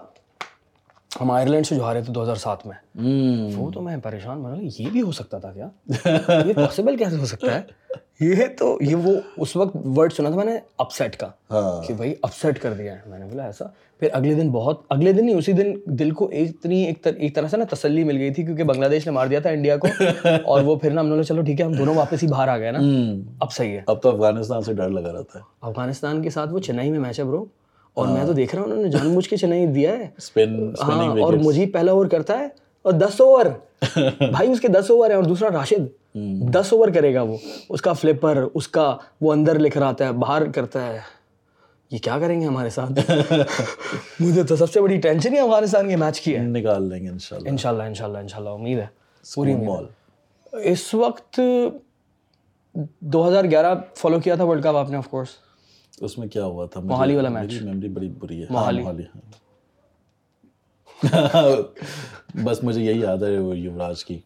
ہم 1.20 1.30
آئرلینڈ 1.30 1.66
سے 1.66 1.74
جو 1.74 1.82
ہارے 1.82 2.00
تھے 2.02 2.12
دو 2.12 2.22
ہزار 2.22 2.34
سات 2.34 2.66
میں۔ 2.66 3.02
وہ 3.56 3.70
تو 3.70 3.80
میں 3.80 3.96
پریشان 3.96 4.42
بنا 4.42 4.56
یہ 4.78 4.90
بھی 4.92 5.02
ہو 5.02 5.12
سکتا 5.12 5.38
تھا 5.38 5.52
کیا؟ 5.52 5.68
یہ 6.46 6.52
پاسبل 6.52 6.96
کیسے 6.96 7.16
ہو 7.16 7.26
سکتا 7.26 7.54
ہے؟ 7.54 7.62
یہ 8.20 8.44
تو 8.58 8.78
یہ 8.80 8.94
وہ 8.94 9.12
اس 9.36 9.56
وقت 9.56 9.76
ورڈ 9.96 10.12
سنا 10.12 10.28
تھا 10.28 10.36
میں 10.36 10.44
نے 10.44 10.58
اپ 10.78 10.92
سیٹ 10.92 11.16
کا 11.16 11.26
ہاں۔ 11.50 11.82
کہ 11.82 11.94
بھائی 11.94 12.14
اپ 12.22 12.34
سیٹ 12.34 12.62
کر 12.62 12.72
دیا 12.74 12.92
ہے۔ 12.92 12.98
میں 13.06 13.18
نے 13.18 13.24
بولا 13.24 13.44
ایسا۔ 13.44 13.64
پھر 13.98 14.08
اگلے 14.12 14.34
دن 14.34 14.50
بہت 14.50 14.80
اگلے 14.88 15.12
دن 15.12 15.28
ہی 15.28 15.34
اسی 15.34 15.52
دن 15.52 15.72
دل 15.86 16.10
کو 16.10 16.28
اتنی 16.32 16.92
ایک 17.06 17.34
طرح 17.34 17.48
سے 17.48 17.56
نا 17.56 17.64
تسلی 17.70 18.04
مل 18.04 18.16
گئی 18.16 18.30
تھی 18.30 18.44
کیونکہ 18.44 18.64
بنگلہ 18.64 18.86
دیش 18.86 19.06
نے 19.06 19.12
مار 19.12 19.26
دیا 19.26 19.40
تھا 19.40 19.50
انڈیا 19.50 19.76
کو۔ 19.76 19.88
اور 20.44 20.62
وہ 20.62 20.76
پھر 20.76 20.90
نا 20.90 21.00
ہم 21.00 21.06
نے 21.06 21.22
چلو 21.22 21.42
ٹھیک 21.42 21.60
ہے 21.60 21.66
ہم 21.66 21.72
دونوں 21.72 21.94
واپس 21.94 22.22
ہی 22.22 22.28
باہر 22.28 22.48
آ 22.48 22.58
گئے 22.58 22.70
نا۔ 22.70 22.78
اب 23.40 23.52
صحیح 23.52 23.72
ہے۔ 23.72 23.80
اب 23.86 24.02
تو 24.02 24.08
افغانستان 24.08 24.62
سے 24.62 24.74
ڈر 24.74 24.88
لگا 24.88 25.12
رہا 25.12 25.22
تھا 25.22 25.40
افغانستان 25.60 26.22
کے 26.22 26.30
ساتھ 26.30 26.52
وہ 26.52 26.58
چنئی 26.58 26.90
میں 26.90 26.98
میچ 26.98 27.18
ہے 27.18 27.24
برو 27.24 27.44
اور 27.96 28.06
میں 28.08 28.20
تو 28.20 28.26
ہاں۔ 28.26 28.34
دیکھ 28.34 28.54
رہا 28.54 28.62
ہوں 28.62 28.70
انہوں 28.70 28.84
نے 28.84 28.90
جان 28.90 29.14
بوجھ 29.14 29.28
کے 29.28 29.36
چنائی 29.36 29.66
دیا 29.66 29.92
ہے۔ 29.92 30.08
ہاں، 30.82 31.08
اور 31.22 31.32
مجھے 31.32 31.66
پہلا 31.66 31.92
اوور 31.92 32.06
کرتا 32.06 32.38
ہے 32.38 32.48
اور 32.82 32.92
دس 32.92 33.20
اوور 33.20 33.46
بھائی 34.30 34.52
اس 34.52 34.60
کے 34.60 34.68
دس 34.68 34.90
اوور 34.90 35.08
ہیں 35.08 35.16
اور 35.16 35.24
دوسرا 35.24 35.48
راشد۔ 35.52 35.86
دس 36.52 36.72
اوور 36.72 36.88
کرے 36.88 37.14
گا 37.14 37.22
وہ۔ 37.22 37.36
اس 37.68 37.82
کا 37.82 37.92
فلپر 37.92 38.44
اس 38.54 38.68
کا 38.68 38.96
وہ 39.20 39.32
اندر 39.32 39.58
لے 39.58 39.70
کر 39.70 39.82
آتا 39.82 40.06
ہے 40.06 40.12
باہر 40.12 40.52
کرتا 40.52 40.86
ہے۔ 40.86 40.98
یہ 41.90 41.98
کیا 41.98 42.18
کریں 42.18 42.40
گے 42.40 42.46
ہمارے 42.46 42.70
ساتھ؟ 42.70 42.92
مجھے 44.20 44.42
تو 44.42 44.56
سب 44.56 44.72
سے 44.72 44.80
بڑی 44.80 44.96
ٹینشن 44.96 45.32
ہی 45.34 45.38
افغانستان 45.38 45.88
کے 45.88 45.96
میچ 45.96 46.20
کی 46.20 46.36
ہے۔ 46.36 46.42
نکال 46.42 46.88
لیں 46.88 47.04
گے 47.04 47.08
انشاءاللہ۔ 47.08 47.48
انشاءاللہ 47.48 47.82
انشاءاللہ 47.82 48.18
انشاءاللہ 48.18 48.50
امید 48.50 48.78
ہے۔ 48.78 48.86
پوری 49.34 49.54
بال 49.54 49.86
اس 50.52 50.94
وقت 50.94 51.40
دو 53.00 53.28
ہزار 53.28 53.44
گیارہ 53.44 53.74
فالو 53.94 54.20
کیا 54.20 54.34
تھا 54.34 54.44
ورلڈ 54.44 54.62
کپ 54.62 54.76
آپ 54.76 54.90
نے 54.90 54.96
آف 54.96 55.08
کورس 55.08 55.28
اس 56.00 56.18
میں 56.18 56.28
کیا 56.28 56.44
ہوا 56.44 56.66
تھا؟ 56.66 56.80
موہالی 56.80 57.16
والا 57.16 57.28
میچ 57.28 57.62
میموری 57.62 57.88
بڑی 57.88 58.08
بری 58.08 58.40
ہے۔ 58.40 58.46
موہالی 58.50 58.82
ہاں۔ 58.82 59.02
بس 62.44 62.64
مجھے 62.64 62.82
یہی 62.82 63.00
یاد 63.00 63.16
ہے 63.16 63.38
وہ 63.38 63.56
یوراج 63.56 64.04
کی۔ 64.04 64.18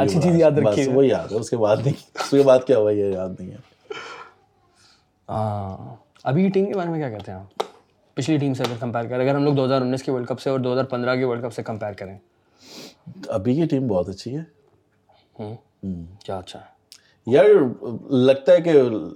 اچھی 0.00 0.20
چیز 0.22 0.36
یاد 0.36 0.50
رکھی 0.50 0.88
وہ 0.88 1.06
یاد 1.06 1.32
ہے۔ 1.32 1.36
اس 1.36 1.50
کے 1.50 1.56
بعد 1.56 1.76
نہیں 1.76 1.94
اس 2.14 2.30
کے 2.30 2.42
بعد 2.42 2.58
کیا 2.66 2.78
ہوا 2.78 2.90
یہ 2.92 3.04
یاد 3.04 3.28
نہیں 3.38 3.50
ہے۔ 3.50 3.56
ہاں۔ 5.28 5.96
ابھی 6.24 6.48
ٹیم 6.50 6.66
کے 6.66 6.74
بارے 6.74 6.88
میں 6.90 6.98
کیا 6.98 7.10
کہتے 7.10 7.32
ہیں 7.32 7.38
آپ؟ 7.38 7.62
پچھلی 8.14 8.38
ٹیم 8.38 8.54
سے 8.54 8.62
اگر 8.62 8.74
کمپیئر 8.80 9.04
کریں 9.08 9.28
اگر 9.28 9.34
ہم 9.36 9.44
لوگ 9.44 9.54
دو 9.54 9.64
ہزار 9.64 9.80
انیس 9.80 10.02
کے 10.02 10.12
ورلڈ 10.12 10.28
کپ 10.28 10.40
سے 10.40 10.50
اور 10.50 10.58
دو 10.58 10.72
ہزار 10.72 10.84
پندرہ 10.84 11.16
کے 11.16 11.24
ورلڈ 11.24 11.44
کپ 11.44 11.52
سے 11.52 11.62
کمپیئر 11.62 11.92
کریں۔ 11.92 12.18
ابھی 13.28 13.54
کی 13.54 13.66
ٹیم 13.66 13.86
بہت 13.86 14.08
اچھی 14.08 14.38
ہے۔ 14.38 14.42
کیا 16.24 16.38
اچھا 16.38 16.58
ہے۔ 16.58 16.73
یار 17.26 17.44
لگتا 18.10 18.52
ہے 18.52 18.60
کہ 18.60 18.72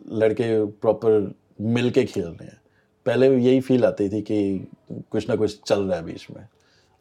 لڑکے 0.06 0.58
پراپر 0.80 1.20
مل 1.58 1.90
کے 1.90 2.06
کھیل 2.06 2.24
رہے 2.24 2.44
ہیں۔ 2.44 2.58
پہلے 3.04 3.26
یہی 3.28 3.60
فیل 3.60 3.84
آتی 3.84 4.08
تھی 4.08 4.22
کہ 4.22 4.58
کچھ 5.08 5.30
نہ 5.30 5.34
کچھ 5.36 5.56
چل 5.64 5.82
رہا 5.82 5.96
ہے 5.96 6.02
بیچ 6.02 6.30
میں۔ 6.30 6.44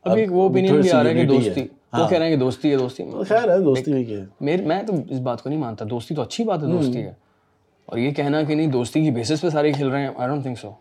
ابھی 0.04 0.26
وہ 0.30 0.50
آ 0.93 1.04
رہا 1.04 1.10
ہے 1.10 1.15
کہ 1.15 1.28
دوستی 1.28 1.62
وہ 1.62 1.98
ہاں۔ 1.98 2.10
کہہ 2.10 2.17
رہے 2.17 2.26
ہیں 2.28 2.36
کہ 2.36 2.39
دوستی 2.39 2.72
ہے 2.72 2.78
دوستی 2.78 3.04
خیر 3.30 3.50
ہے 3.50 3.60
دوستی 3.60 3.93
بھی 3.93 4.04
کیا 4.04 4.20
میرے 4.41 4.65
میں 4.65 4.84
تو 4.84 4.93
اس 5.10 5.20
بات 5.20 5.43
کو 5.43 5.50
نہیں 5.50 5.60
مانتا۔ 5.60 5.86
دوستی 5.89 6.15
تو 6.15 6.22
اچھی 6.22 6.43
بات 6.43 6.63
ہے 6.63 6.67
دوستی 6.67 7.02
ہے۔ 7.02 7.13
اور 7.86 7.98
یہ 7.98 8.12
کہنا 8.12 8.43
کہ 8.43 8.56
نہیں 8.56 8.67
دوستی 8.67 9.02
کی 9.02 9.12
بیسس 9.12 9.41
پہ 9.41 9.50
سارے 9.50 9.72
کھیل 9.72 9.88
رہے 9.88 10.02
ہیں۔ 10.02 10.10
I 10.17 10.28
don't 10.30 10.43
think 10.43 10.60
so 10.60 10.72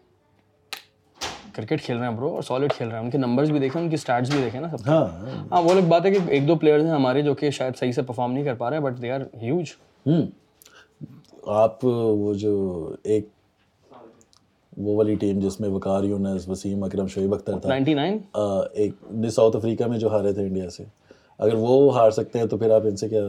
cricket 1.52 1.80
کھیل 1.82 1.96
رہے 1.96 2.08
ہیں 2.08 2.14
برو 2.16 2.34
اور 2.34 2.42
سالڈ 2.42 2.72
کھیل 2.72 2.88
رہے 2.88 2.98
ہیں۔ 2.98 3.04
ان 3.04 3.10
کے 3.10 3.18
نمبرز 3.18 3.50
بھی 3.50 3.58
دیکھیں 3.58 3.82
ان 3.82 3.88
اسٹارٹس 3.92 4.30
بھی 4.30 4.42
دیکھیں 4.44 4.60
نا 4.60 4.68
سب۔ 4.68 4.88
ہاں۔, 4.88 5.06
ہاں، 5.50 5.62
وہ 5.62 5.80
بات 5.80 6.06
ہے 6.06 6.10
کہ 6.10 6.18
ایک 6.28 6.48
دو 6.48 6.54
پلیئرز 6.56 6.84
ہیں 6.84 6.90
ہمارے 6.90 7.22
جو 7.22 7.34
کہ 7.34 7.50
شاید 7.50 7.76
صحیح 7.76 7.92
سے 7.92 8.02
پرفارم 8.02 8.32
نہیں 8.32 8.44
کر 8.44 8.54
پا 8.54 8.70
رہے 8.70 8.80
بٹ 8.80 9.02
دے 9.02 9.10
آر 9.10 9.20
ہیوج 9.42 9.64
ہوں۔ 10.06 10.26
آپ 11.46 11.84
وہ 11.84 12.34
جو 12.34 12.54
ایک 13.02 13.28
وہ 14.76 14.96
والی 14.96 15.14
ٹیم 15.14 15.38
جس 15.38 15.60
میں 15.60 15.68
وقار 15.68 16.04
یونس 16.04 16.48
وسیم 16.48 16.84
اکرم 16.84 17.06
شعیب 17.06 17.34
اختر 17.34 17.58
تھا 17.58 17.68
99 17.68 18.18
ایک 18.72 18.92
ساؤتھ 19.30 19.56
افریقہ 19.56 19.84
میں 19.84 19.98
جو 19.98 20.08
ہارے 20.08 20.32
تھے 20.32 20.42
انڈیا 20.42 20.70
سے۔ 20.70 20.84
اگر 21.38 21.54
وہ 21.54 21.94
ہار 21.94 22.10
سکتے 22.10 22.38
ہیں 22.38 22.46
تو 22.46 22.56
پھر 22.56 22.70
آپ 22.70 22.82
ان 22.84 22.96
سے 22.96 23.08
کیا 23.08 23.24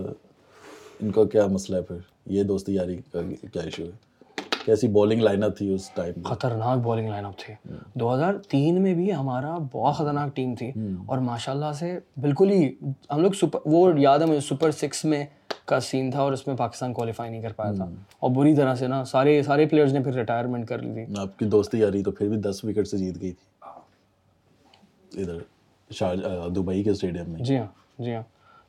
ان 1.02 1.12
کا 1.12 1.24
کیا 1.24 1.48
مسئلہ 1.48 1.78
ہے 1.78 1.82
پھر؟ 1.82 1.98
یہ 2.26 2.44
دوستی 2.44 2.74
یاری 2.74 2.98
کا 3.12 3.22
کیا 3.54 3.62
ایشو 3.62 3.84
ہے؟ 3.84 4.07
کیسی 4.68 4.88
بولنگ 4.88 5.22
لائن 5.22 5.44
اپ 5.44 5.58
تھی 5.58 5.74
اس 5.74 5.90
ٹائم 5.90 6.22
خطرناک 6.24 6.78
بولنگ 6.78 7.10
لائن 7.10 7.26
اپ 7.26 7.38
تھی۔ 7.38 7.54
دو 7.94 8.14
ہزار 8.14 8.34
تین 8.50 8.82
میں 8.82 8.94
بھی 8.94 9.14
ہمارا 9.14 9.58
بہت 9.72 9.96
خطرناک 9.96 10.36
ٹیم 10.36 10.56
تھی 10.56 10.72
اور 11.06 11.18
ماشاء 11.18 11.52
اللہ 11.52 11.72
سے 11.74 12.00
بالکل 12.22 12.50
ہی 12.52 12.68
ہم 13.12 13.20
لوگ 13.20 13.46
وہ 13.66 14.00
یاد 14.00 14.20
ہے 14.20 14.26
مجھے 14.26 14.40
سپر 14.40 14.72
سکس 14.72 15.06
میں 15.06 15.26
کا 15.66 15.80
سین 15.80 16.12
تھا 16.12 16.22
اور 16.22 16.34
اس 16.34 16.48
میں 16.48 16.56
پاکستان 16.56 16.94
کوالیفائی 16.94 17.32
نہیں 17.32 17.42
کر 17.42 17.54
پایا 17.54 17.72
تھا۔ 17.72 17.86
اور 18.20 18.32
بری 18.32 18.56
طرح 18.56 18.76
سے 18.76 18.88
نا 18.88 19.04
سارے 19.04 19.42
سارے 19.44 19.66
پلیئرز 19.66 19.94
نے 19.94 20.00
پھر 20.00 20.14
ریٹائرمنٹ 20.14 20.68
کر 20.68 20.80
لی 20.80 21.06
تھی۔ 21.06 21.14
آپ 21.20 21.40
کی 21.40 21.46
دوستی 21.46 21.80
یاری 21.80 22.04
تو 22.04 22.12
پھر 22.12 22.28
بھی 22.28 22.38
دس 22.38 22.64
وکٹ 22.64 22.88
سے 22.88 22.98
جیت 22.98 23.22
گئی 23.22 23.32
تھی۔ 23.32 23.46
ادھر 25.22 26.50
دبئی 26.50 26.84
کے 26.84 26.90
اسٹیڈیم 26.90 27.30
میں۔ 27.30 27.40
جی 27.40 27.58
ہاں 27.58 27.68
جی 28.00 28.14
ہاں۔ 28.16 28.24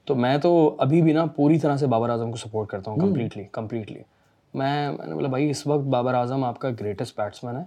تو 0.05 0.15
میں 0.15 0.39
تو 0.39 0.77
ابھی 0.79 1.03
بھی 1.03 1.13
نا 1.13 1.25
پوری 1.27 1.59
طرح 1.59 1.77
سے 1.77 1.87
بابر 1.87 2.11
اعظم 2.11 2.31
کو 2.31 2.37
سپورٹ 2.37 2.69
کرتا 2.69 2.91
ہوں 2.91 2.99
کمپلیٹلی 2.99 3.45
کمپلیٹلی 3.53 4.03
میں 4.55 4.93
میں 4.93 5.07
نے 5.07 5.15
بولا 5.15 5.29
بھائی 5.29 5.51
اس 5.51 5.67
وقت 5.67 5.85
بابر 5.85 6.15
اعظم 6.15 6.45
آپ 6.45 6.59
کا 6.59 6.69
گریٹسٹ 6.81 7.17
بیٹس 7.17 7.45
مین 7.45 7.57
ہے 7.57 7.63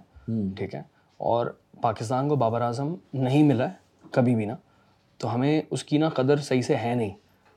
ٹھیک 0.56 0.74
ہے۔ 0.74 0.82
اور 1.16 1.46
پاکستان 1.80 2.28
کو 2.28 2.36
بابر 2.36 2.60
اعظم 2.60 2.94
نہیں 3.14 3.42
ملا 3.42 3.64
ہے 3.64 3.74
کبھی 4.10 4.34
بھی 4.34 4.44
نا 4.44 4.56
تو 5.18 5.34
ہمیں 5.34 5.62
اس 5.70 5.84
کی 5.84 5.98
نا 5.98 6.08
قدر 6.08 6.36
صحیح 6.36 6.62
سے 6.62 6.76
ہے 6.76 6.94
نہیں۔ 6.94 7.10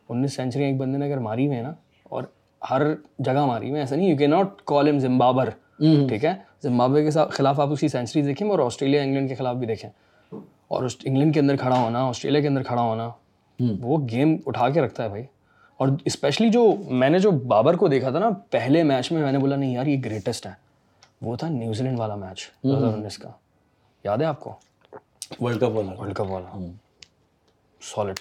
انیس 0.09 0.33
سینچری 0.35 0.63
ایک 0.63 0.77
بندے 0.77 0.97
نے 0.97 1.05
اگر 1.05 1.17
ماری 1.17 1.47
ہوئی 1.47 1.55
ہیں 1.55 1.63
نا 1.63 1.73
اور 2.03 2.23
ہر 2.69 2.81
جگہ 3.19 3.45
ماری 3.45 3.69
ہوئی 3.69 3.79
ایسا 3.79 3.95
نہیں 3.95 4.09
یو 4.09 4.17
کی 4.17 4.25
ناٹ 4.25 4.61
کال 4.65 4.85
ایم 4.85 4.99
زمبابر 4.99 5.49
ٹھیک 6.07 6.25
ہے؟ 6.25 6.33
زمبابوے 6.63 7.03
کے 7.03 7.09
خلاف 7.31 7.59
آپ 7.59 7.69
اس 7.69 7.79
کی 7.79 7.87
سینچری 7.87 8.21
دیکھیں 8.21 8.49
اور 8.49 8.59
آسٹریلیا 8.59 9.01
انگلینڈ 9.01 9.29
کے 9.29 9.35
خلاف 9.35 9.55
بھی 9.55 9.67
دیکھیں۔ 9.67 9.89
اور 10.67 10.83
انگلینڈ 11.03 11.33
کے 11.33 11.39
اندر 11.39 11.55
کھڑا 11.55 11.81
ہونا 11.81 12.03
آسٹریلیا 12.07 12.41
کے 12.41 12.47
اندر 12.47 12.63
کھڑا 12.63 12.81
ہونا 12.81 13.09
وہ 13.81 13.97
گیم 14.11 14.37
اٹھا 14.45 14.69
کے 14.69 14.81
رکھتا 14.81 15.03
ہے 15.03 15.09
بھائی۔ 15.09 15.23
اور 15.77 15.87
اسپیشلی 16.05 16.49
جو 16.49 16.75
میں 16.89 17.09
نے 17.09 17.19
جو 17.19 17.31
بابر 17.31 17.73
کو 17.73 17.87
دیکھا 17.87 18.09
تھا 18.09 18.19
نا 18.19 18.29
پہلے 18.49 18.83
میچ 18.83 19.11
میں 19.11 19.21
میں 19.21 19.31
نے 19.31 19.37
بولا 19.37 19.55
نہیں 19.55 19.73
یار 19.73 19.85
یہ 19.85 19.97
گریٹسٹ 20.05 20.45
ہے۔ 20.45 20.51
وہ 21.21 21.35
تھا 21.35 21.49
نیوزی 21.49 21.83
لینڈ 21.83 21.99
والا 21.99 22.15
میچ 22.15 22.41
دو 22.63 22.77
ہزار 22.77 22.93
انیس 22.97 23.17
کا۔ 23.17 23.29
یاد 24.03 24.17
ہے 24.17 24.25
آپ 24.25 24.39
کو؟ 24.39 24.53
ورلڈ 25.41 25.57
کپ 25.59 25.69
والا۔ 25.69 26.01
ورلڈ 26.01 26.15
کپ 26.15 26.31
والا۔ 26.31 26.59
سالڈ 27.81 28.19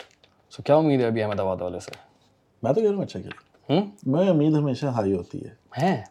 سو 0.50 0.62
کیا 0.62 0.74
امید 0.76 1.00
ہے 1.00 1.06
ابھی 1.06 1.22
احمد 1.22 1.40
آباد 1.40 1.56
والے 1.60 1.80
سے؟ 1.80 1.90
میں 2.62 2.72
تو 2.72 2.80
کہہ 2.80 2.88
رہا 2.88 2.96
ہوں 2.96 3.04
اچھا 3.04 3.20
کھیلا 3.20 3.80
میں 4.06 4.28
امید 4.28 4.54
ہمیشہ 4.54 4.86
ہائی 4.86 5.12
ہوتی 5.12 5.40
ہے۔ 5.44 6.02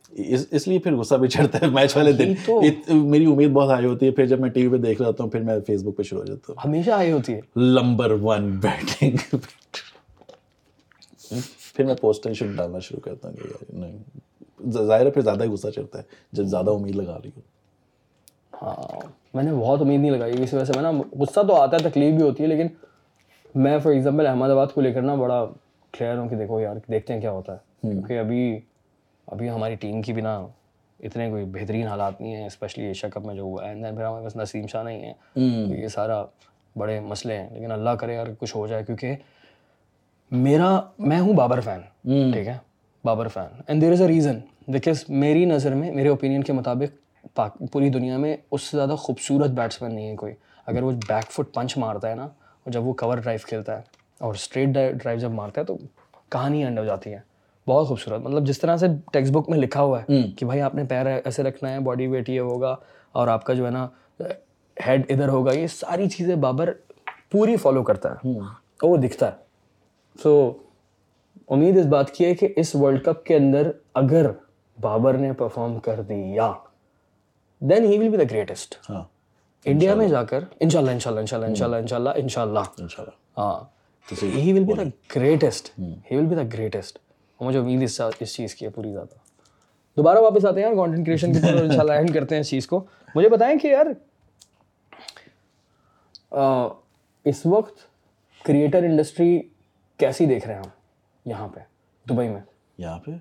اس 0.51 0.67
لیے 0.67 0.79
پھر 0.79 0.95
غصہ 0.95 1.15
بھی 1.15 1.27
چڑھتا 1.27 1.57
ہے 1.61 1.67
میچ 1.67 1.97
والے 1.97 2.11
دن۔ 2.11 2.33
میری 2.97 3.25
امید 3.25 3.49
بہت 3.51 3.69
ہائی 3.69 3.85
ہوتی 3.85 4.05
ہے۔ 4.05 4.11
پھر 4.11 4.25
جب 4.25 4.39
میں 4.39 4.49
ٹی 4.49 4.67
وی 4.67 4.77
پہ 4.77 4.83
دیکھ 4.83 5.01
رہا 5.01 5.09
ہوں 5.19 5.29
پھر 5.29 5.39
میں 5.39 5.59
فیس 5.67 5.83
بک 5.83 5.97
پہ 5.97 6.03
شروع 6.03 6.21
ہو 6.21 6.25
جاتا 6.25 6.53
ہوں۔ 6.53 6.55
ہمیشہ 6.65 6.91
ہائی 6.91 7.11
ہوتی 7.11 7.33
ہے۔ 7.33 7.39
نمبر 7.55 8.11
ون 8.11 8.51
بیٹنگ 8.51 9.35
پھر 11.73 11.85
میں 11.85 11.95
پوسٹنشن 11.95 12.55
ڈالنا 12.55 12.79
شروع 12.79 12.99
کرتا 12.99 13.29
ہوں 13.29 13.35
کہ 13.35 13.77
نہیں۔ 13.77 13.97
ظاہر 14.71 15.05
ہے 15.05 15.11
پھر 15.11 15.21
زیادہ 15.21 15.43
ہی 15.43 15.49
غصہ 15.49 15.67
چڑھتا 15.67 15.97
ہے 15.97 16.03
جب 16.31 16.43
زیادہ 16.43 16.71
امید 16.71 16.95
لگا 16.95 17.17
رہی 17.23 17.29
ہو۔ 17.37 17.41
ہاں 18.61 19.07
میں 19.33 19.43
نے 19.43 19.53
بہت 19.53 19.81
امید 19.81 19.99
نہیں 19.99 20.11
لگائی 20.11 20.43
اس 20.43 20.53
وجہ 20.53 20.65
سے 20.65 20.73
میں 20.75 20.81
نا 20.81 20.91
غصہ 21.19 21.39
تو 21.47 21.55
آتا 21.55 21.77
ہے 21.77 21.89
تکلیف 21.89 22.15
بھی 22.15 22.23
ہوتی 22.23 22.43
ہے 22.43 22.47
لیکن 22.47 22.67
میں 23.55 23.79
فار 23.79 23.91
ایگزامپل 23.91 24.27
احمد 24.27 24.49
آباد 24.49 24.67
کو 24.73 24.81
لے 24.81 24.91
کر 24.93 25.01
نا 25.01 25.15
بڑا 25.15 25.45
کلیئر 25.93 26.17
ہوں 26.17 26.29
کہ 26.29 26.35
دیکھو 26.35 26.59
یار 26.59 26.75
دیکھتے 26.91 27.13
ہیں 27.13 27.21
کیا 27.21 27.31
ہوتا 27.31 27.53
ہے۔ 27.53 27.57
کیونکہ 27.81 28.19
ابھی 28.19 28.59
ابھی 29.27 29.49
ہماری 29.49 29.75
ٹیم 29.75 30.01
کی 30.01 30.13
بنا 30.13 30.47
اتنے 30.99 31.29
کوئی 31.29 31.45
بہترین 31.45 31.87
حالات 31.87 32.21
نہیں 32.21 32.35
ہیں 32.35 32.45
اسپیشلی 32.45 32.85
ایشیا 32.85 33.09
کپ 33.09 33.25
میں 33.25 33.35
جو 33.35 33.41
ہوا 33.41 33.69
ہے۔ 33.69 33.73
پھر 33.95 34.03
ہمارے 34.03 34.23
پاس 34.23 34.35
نسیم 34.35 34.67
شاہ 34.67 34.83
نہیں 34.83 35.01
ہے 35.01 35.13
یہ 35.81 35.87
سارا 35.87 36.25
بڑے 36.75 36.99
مسئلے 36.99 37.37
ہیں۔ 37.37 37.49
لیکن 37.49 37.71
اللہ 37.71 37.89
کرے 37.89 38.13
یار 38.13 38.27
کچھ 38.39 38.55
ہو 38.55 38.67
جائے 38.67 38.83
کیونکہ 38.83 39.15
میرا 40.31 40.81
میں 40.99 41.19
ہوں 41.19 41.33
بابر 41.33 41.59
فین 41.61 41.79
ٹھیک 42.31 42.47
ہے؟ 42.47 42.57
Babar 43.03 43.27
fan. 43.27 43.61
And 43.67 43.81
there 43.81 43.91
is 43.91 44.01
a 44.01 44.07
reason 44.07 44.39
because 44.67 45.03
میری 45.09 45.45
نظر 45.45 45.73
میں 45.75 45.91
میرے 45.91 46.07
اوپینین 46.09 46.43
کے 46.43 46.53
مطابق 46.53 47.35
پوری 47.71 47.89
دنیا 47.89 48.17
میں 48.17 48.37
اس 48.51 48.61
سے 48.61 48.77
زیادہ 48.77 48.95
خوبصورت 48.97 49.49
بیٹس 49.49 49.81
مین 49.81 49.95
نہیں 49.95 50.09
ہے 50.09 50.15
کوئی۔ 50.15 50.33
اگر 50.65 50.83
وہ 50.83 50.91
بیک 50.91 51.31
فٹ 51.31 51.53
پنچ 51.53 51.77
مارتا 51.77 52.09
ہے 52.09 52.15
نا 52.15 52.23
اور 52.23 52.71
جب 52.71 52.83
وہ 52.83 52.93
کور 52.93 53.17
ڈرائیو 53.17 53.39
کھیلتا 53.47 53.77
ہے 53.77 53.81
اور 54.19 54.33
اسٹریٹ 54.33 54.69
ڈرائیو 54.69 55.19
جب 55.19 55.31
مارتا 55.31 55.61
ہے 55.61 55.65
تو 55.65 55.77
کہانی 56.29 56.63
اینڈ 56.63 56.79
ہو 56.79 56.85
جاتی 56.85 57.13
ہے۔ 57.13 57.19
بہت 57.67 57.87
خوبصورت۔ 57.87 58.21
مطلب 58.21 58.47
جس 58.47 58.59
طرح 58.59 58.77
سے 58.77 58.87
ٹیکسٹ 59.13 59.31
بک 59.31 59.49
میں 59.49 59.57
لکھا 59.57 59.81
ہوا 59.81 60.01
ہے 60.01 60.21
کہ 60.37 60.45
بھائی 60.45 60.61
آپ 60.61 60.75
نے 60.75 60.83
پیر 60.83 61.05
ایسے 61.05 61.43
رکھنا 61.43 61.73
ہے 61.73 61.79
باڈی 61.79 62.07
ویٹ 62.07 62.29
یہ 62.29 62.39
ہوگا 62.39 62.75
اور 63.11 63.27
آپ 63.27 63.45
کا 63.45 63.53
جو 63.53 63.65
ہے 63.65 63.71
نا 63.71 63.87
ہیڈ 64.87 65.05
ادھر 65.09 65.27
ہوگا 65.27 65.53
یہ 65.53 65.67
ساری 65.67 66.09
چیزیں 66.09 66.35
بابر 66.35 66.71
پوری 67.31 67.55
فالو 67.55 67.83
کرتا 67.83 68.13
ہے۔ 68.13 68.39
اور 68.39 68.89
وہ 68.89 68.97
دکھتا 68.97 69.25
ہے۔ 69.25 69.43
سو 70.21 70.57
امید 71.49 71.77
اس 71.77 71.85
بات 71.85 72.11
کی 72.11 72.25
ہے 72.25 72.35
کہ 72.35 72.53
اس 72.55 72.75
ورلڈ 72.75 73.05
کپ 73.05 73.25
کے 73.25 73.35
اندر 73.35 73.71
اگر 73.93 74.25
بابر 74.81 75.13
نے 75.13 75.33
پرفارم 75.33 75.79
کر 75.79 76.01
دیا 76.01 76.51
then 77.59 77.85
he 77.85 77.97
will 77.97 78.09
be 78.09 78.17
the 78.17 78.23
greatest 78.31 78.91
India 79.65 79.95
میں 79.95 80.07
جا 80.07 80.23
کر 80.23 80.43
ان 80.59 80.69
شاء 80.69 80.79
اللہ 80.79 80.91
ان 80.91 80.99
شاء 80.99 81.11
اللہ 81.11 81.19
ان 81.19 81.55
شاء 81.55 81.65
اللہ 81.65 81.75
ان 81.77 81.87
شاء 81.87 81.97
اللہ 81.97 82.09
ان 82.09 82.27
شاء 82.27 82.41
اللہ 82.41 82.59
ان 82.59 82.87
شاء 82.87 83.03
اللہ 83.03 83.39
ہاں 83.39 83.63
he 84.23 84.53
will 84.53 84.63
be 84.63 84.73
the 84.73 84.83
greatest 85.15 85.79
he 85.79 86.17
will 86.17 86.25
be 86.25 86.35
the 86.35 86.43
greatest 86.53 86.99
مجھے 87.41 87.59
امید 87.59 87.83
اس 87.83 88.01
چیز 88.35 88.55
کی 88.55 88.65
ہے 88.65 88.69
پوری 88.69 88.91
زیادہ. 88.91 89.15
دوبارہ 89.97 90.17
واپس 90.17 90.45
آتے 90.45 90.61
ہیں 90.61 90.67
یار 90.67 90.75
کانٹینٹ 90.75 91.05
کریشن 91.05 91.33
کی 91.33 91.39
طرف 91.39 91.61
ان 91.61 91.71
شاء 91.71 91.79
اللہ 91.79 91.93
اینڈ 91.93 92.13
کرتے 92.13 92.35
ہیں 92.35 92.39
اس 92.39 92.49
چیز 92.49 92.67
کو. 92.67 92.83
مجھے 93.15 93.29
بتائیں 93.29 93.59
کہ 93.59 93.67
یار 93.67 93.85
اس 97.25 97.45
وقت 97.45 97.75
کریٹر 98.45 98.83
انڈسٹری 98.83 99.41
کیسی 100.03 100.25
دیکھ 100.25 100.47
رہے 100.47 100.53
ہیں 100.53 100.61
ہم 100.61 100.69
یہاں 101.25 101.47
پہ؟ 101.47 101.59
دبئی 102.09 102.29
میں۔ 102.29 102.41
یہاں 102.77 102.99
پہ؟ 102.99 103.11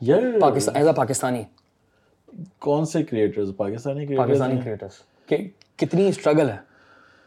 یار 0.00 0.40
پاکستان 0.40 0.76
ایز 0.76 0.86
اے 0.86 0.92
پاکستانی۔ 0.92 1.42
کون 2.58 2.84
سے 2.84 3.02
creators 3.02 3.50
Pakistani 3.56 4.06
creators 4.06 4.28
Pakistani 4.28 4.60
creators 4.60 4.92
کہ 5.26 5.36
کتنی 5.76 6.08
اسٹرگل 6.08 6.50
ہے 6.50 6.56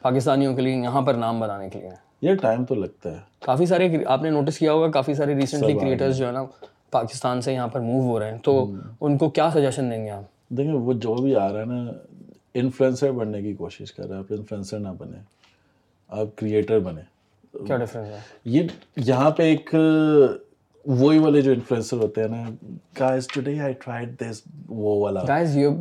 پاکستانیوں 0.01 0.55
کے 0.55 0.61
لیے 0.61 0.73
یہاں 0.73 1.01
پر 1.01 1.13
نام 1.13 1.39
بنانے 1.39 1.69
کے 1.69 1.79
لیے۔ 1.79 1.89
یہ 2.21 2.35
ٹائم 2.35 2.65
تو 2.65 2.75
لگتا 2.75 3.11
ہے۔ 3.11 3.17
کافی 3.39 3.65
سارے 3.65 4.05
آپ 4.07 4.21
نے 4.21 4.29
نوٹس 4.29 4.57
کیا 4.57 4.73
ہوگا 4.73 4.91
کافی 4.91 5.13
سارے 5.13 5.35
ریسنٹلی 5.35 5.79
کریٹرز 5.79 6.17
جو 6.17 6.27
ہے 6.27 6.31
نا 6.31 6.45
پاکستان 6.91 7.41
سے 7.41 7.53
یہاں 7.53 7.67
پر 7.67 7.79
موو 7.79 8.01
ہو 8.01 8.19
رہے 8.19 8.31
ہیں۔ 8.31 8.37
تو 8.37 8.71
ان 9.01 9.17
کو 9.17 9.29
کیا 9.29 9.49
سجیشن 9.51 9.91
دیں 9.91 10.05
گے 10.05 10.09
آپ؟ 10.09 10.23
دیکھیں 10.49 10.73
وہ 10.73 10.93
جو 10.93 11.15
بھی 11.15 11.35
آ 11.35 11.53
رہا 11.53 11.59
ہے 11.59 11.65
نا 11.65 11.91
انفلوئنسر 12.53 13.11
بننے 13.11 13.41
کی 13.41 13.53
کوشش 13.53 13.93
کر 13.93 14.05
رہا 14.05 14.15
ہے۔ 14.15 14.19
آپ 14.19 14.25
انفلوئنسر 14.29 14.79
نہ 14.79 14.89
بنے 14.97 15.17
آپ 16.07 16.27
کریٹر 16.35 16.79
بنے 16.79 17.01
کیا 17.53 17.77
ڈفرینس 17.77 18.09
ہے؟ 18.09 18.19
یہ 18.45 18.67
یہاں 18.97 19.29
پہ 19.29 19.43
ایک 19.43 19.75
وہی 20.85 21.17
والے 21.17 21.41
جو 21.41 21.51
انفلوئنسر 21.51 21.97
ہوتے 21.97 22.21
ہیں 22.21 22.27
نا 22.27 22.43
guys 22.99 23.27
today 23.27 23.59
I 23.59 23.73
tried 23.73 24.19
this 24.19 24.41
وہ 24.67 24.99
والا۔ 25.01 25.23
Guys 25.27 25.57
you 25.57 25.71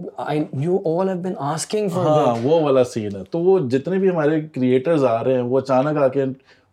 you 0.53 0.79
all 0.99 1.09
have 1.09 1.21
been 1.21 1.33
asking 1.39 1.89
for 1.89 2.07
ہاں 2.07 2.35
وہ 2.43 2.61
والا 2.61 2.85
سین 2.85 3.17
ہے۔ 3.17 3.23
تو 3.31 3.39
وہ 3.39 3.59
جتنے 3.69 3.99
بھی 3.99 4.09
ہمارے 4.09 4.41
کریٹرز 4.41 5.05
آ 5.05 5.25
رہے 5.25 5.35
ہیں 5.35 5.43
وہ 5.43 5.59
اچانک 5.59 5.97
آ 5.97 6.09
کے 6.09 6.25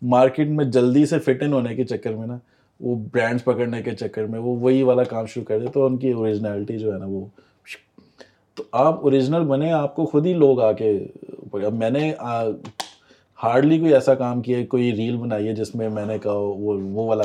مارکیٹ 0.01 0.47
میں 0.47 0.65
جلدی 0.65 1.05
سے 1.05 1.19
فٹ 1.19 1.43
ان 1.43 1.53
ہونے 1.53 1.75
کے 1.75 1.83
چکر 1.83 2.13
میں 2.13 2.27
نا 2.27 2.38
وہ 2.79 2.95
برانڈس 3.13 3.43
پکڑنے 3.43 3.81
کے 3.81 3.91
چکر 3.91 4.25
میں 4.25 4.39
وہ 4.39 4.55
وہی 4.55 4.83
والا 4.83 5.03
کام 5.03 5.25
شروع 5.25 5.45
کر 5.45 5.59
دے 5.59 5.67
تو 5.73 5.85
ان 5.85 5.97
کی 5.97 6.12
اوریجنلٹی 6.12 6.77
جو 6.77 6.93
ہے 6.93 6.97
نا 6.99 7.05
وہ۔ 7.05 7.25
تو 8.55 8.63
آپ 8.71 9.03
اوریجنل 9.03 9.41
بنے 9.41 9.71
آپ 9.71 9.95
کو 9.95 10.05
خود 10.05 10.25
ہی 10.25 10.33
لوگ 10.33 10.62
آ 10.62 10.71
کے 10.71 11.07
اب 11.53 11.73
میں 11.73 11.89
نے 11.89 12.13
ہارڈلی 13.43 13.80
کوئی 13.80 13.93
ایسا 13.93 14.15
کام 14.15 14.41
کیا 14.41 14.58
کوئی 14.69 14.95
ریل 14.95 15.17
بنائی 15.17 15.47
ہے 15.47 15.54
جس 15.54 15.75
میں 15.75 15.89
میں 15.89 16.06
نے 16.06 16.17
کہا 16.19 16.32
وہ 16.32 16.80
وہ 16.91 17.08
والا 17.08 17.23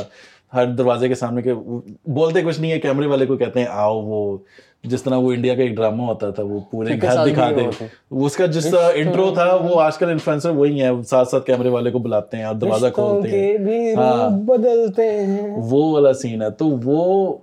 ہر 0.55 0.67
دروازے 0.67 1.09
کے 1.09 1.15
سامنے 1.15 1.43
کے 1.43 1.55
بولتے 2.07 2.43
کچھ 2.43 2.61
نہیں 2.61 2.73
ہے 2.73 2.81
کیمرے 2.81 3.07
والے 3.07 3.27
کو 3.27 3.37
کہتے 3.37 3.61
ہیں 3.61 3.67
آؤ 3.71 4.03
وہ 4.03 4.39
جس 4.83 5.03
طرح 5.03 5.17
وہ 5.17 5.33
انڈیا 5.33 5.55
کا 5.55 5.63
ایک 5.63 5.77
ڈرامہ 5.77 6.03
ہوتا 6.03 6.31
تھا 6.31 6.43
وہ 6.43 6.61
پورے 6.71 6.91
گھر 7.03 7.27
دکھا 7.27 7.51
دے۔ 7.51 7.85
اس 8.11 8.37
کا 8.37 8.47
جس 8.47 8.71
طرح 8.71 8.91
انٹرو 8.95 9.31
تھا 9.35 9.55
وہ 9.55 9.81
آج 9.81 9.99
کل 9.99 10.11
انفلوئنسر 10.11 10.51
وہی 10.51 10.83
ہے 10.83 10.91
ساتھ 11.07 11.29
ساتھ 11.29 11.47
کیمرے 11.47 11.69
والے 11.69 11.91
کو 11.91 11.99
بلاتے 11.99 12.37
ہیں 12.37 12.45
اور 12.45 12.55
دروازہ 12.55 12.87
کھولتے 12.95 13.29
ہیں۔ 13.29 13.95
ہاں۔ 13.97 14.31
بدلتے 14.31 15.11
ہیں۔ 15.11 15.57
وہ 15.57 15.93
والا 15.93 16.13
سین 16.13 16.43
ہے۔ 16.43 16.51
تو 16.51 16.67
وہ 16.85 17.37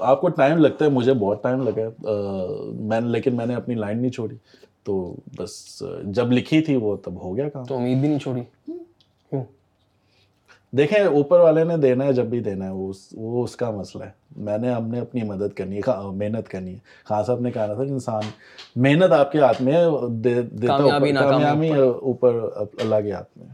آپ 0.00 0.20
کو 0.20 0.28
ٹائم 0.28 0.58
لگتا 0.58 0.84
ہے 0.84 0.90
مجھے 0.90 1.14
بہت 1.14 1.42
ٹائم 1.42 1.68
لگا 1.68 2.10
میں 2.80 3.00
لیکن 3.00 3.36
میں 3.36 3.46
نے 3.46 3.54
اپنی 3.54 3.74
لائن 3.74 3.98
نہیں 4.00 4.10
چھوڑی۔ 4.10 4.36
تو 4.84 5.14
بس 5.36 5.82
جب 6.04 6.32
لکھی 6.32 6.60
تھی 6.60 6.76
وہ 6.76 6.96
تب 6.96 7.22
ہو 7.22 7.36
گیا 7.36 7.48
کام۔ 7.48 7.64
تو 7.64 7.76
امید 7.76 7.98
بھی 7.98 8.08
نہیں 8.08 8.18
چھوڑی۔ 8.18 8.42
دیکھیں 10.76 11.00
اوپر 11.00 11.40
والے 11.40 11.64
نے 11.64 11.76
دینا 11.76 12.04
ہے 12.04 12.12
جب 12.12 12.24
بھی 12.24 12.40
دینا 12.40 12.64
ہے 12.64 12.70
وہ 12.70 12.92
وہ 13.12 13.44
اس 13.44 13.56
کا 13.56 13.70
مسئلہ 13.70 14.04
ہے۔ 14.04 14.10
میں 14.36 14.58
نے 14.58 14.72
ہم 14.72 14.86
نے 14.88 15.00
اپنی 15.00 15.22
مدد 15.22 15.56
کرنی 15.56 15.78
ہے 15.78 16.10
محنت 16.12 16.48
کرنی 16.48 16.72
ہے۔ 16.72 16.78
خان 17.04 17.24
صاحب 17.24 17.40
نے 17.40 17.50
کہا 17.50 17.66
تھا 17.66 17.84
کہ 17.84 17.90
انسان 17.90 18.22
محنت 18.76 19.12
آپ 19.12 19.32
کے 19.32 19.40
ہاتھ 19.40 19.62
میں 19.62 19.84
دیتا 20.08 20.76
کامیابی 21.18 21.68
اوپر۔ 21.68 22.34
اللہ 22.80 23.00
کے 23.04 23.12
ہاتھ 23.12 23.38
میں۔ 23.38 23.46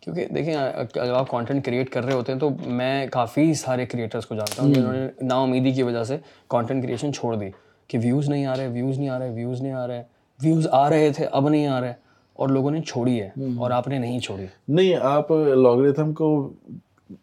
کیونکہ 0.00 0.26
دیکھیں 0.34 0.54
اگر 0.54 1.12
آپ 1.12 1.28
کانٹینٹ 1.28 1.64
کریٹ 1.64 1.90
کر 1.90 2.04
رہے 2.04 2.12
ہوتے 2.12 2.32
ہیں 2.32 2.38
تو 2.38 2.50
میں 2.66 3.06
کافی 3.06 3.54
سارے 3.54 3.86
کریٹرس 3.86 4.26
کو 4.26 4.34
جانتا 4.34 4.62
ہوں 4.62 4.74
جنہوں 4.74 4.92
نے 4.92 5.08
نا 5.20 5.42
امیدی 5.42 5.72
کی 5.72 5.82
وجہ 5.82 6.04
سے 6.04 6.16
کانٹینٹ 6.48 6.82
کریشن 6.82 7.12
چھوڑ 7.12 7.36
دی۔ 7.36 7.50
کہ 7.88 7.98
ویوز 7.98 8.28
نہیں 8.28 8.46
آ 8.46 8.56
رہے 8.56 8.68
ویوز 8.68 8.98
نہیں 8.98 9.08
آ 9.08 9.18
رہے 9.18 9.30
ویوز 9.30 9.62
نہیں 9.62 9.72
آ 9.72 9.86
رہے 9.86 10.02
ویوز 10.42 10.66
آ 10.70 10.88
رہے 10.90 11.10
تھے 11.10 11.26
اب 11.32 11.48
نہیں 11.48 11.66
آ 11.66 11.80
رہے 11.80 11.92
اور 12.32 12.48
لوگوں 12.48 12.70
نے 12.70 12.80
چھوڑی 12.80 13.20
ہے 13.20 13.28
اور 13.56 13.70
آپ 13.70 13.88
نے 13.88 13.98
نہیں 13.98 14.18
چھوڑی۔ 14.20 14.46
نہیں 14.68 14.94
آپ 14.94 15.30
لاگریتھم 15.32 16.12
کو 16.12 16.28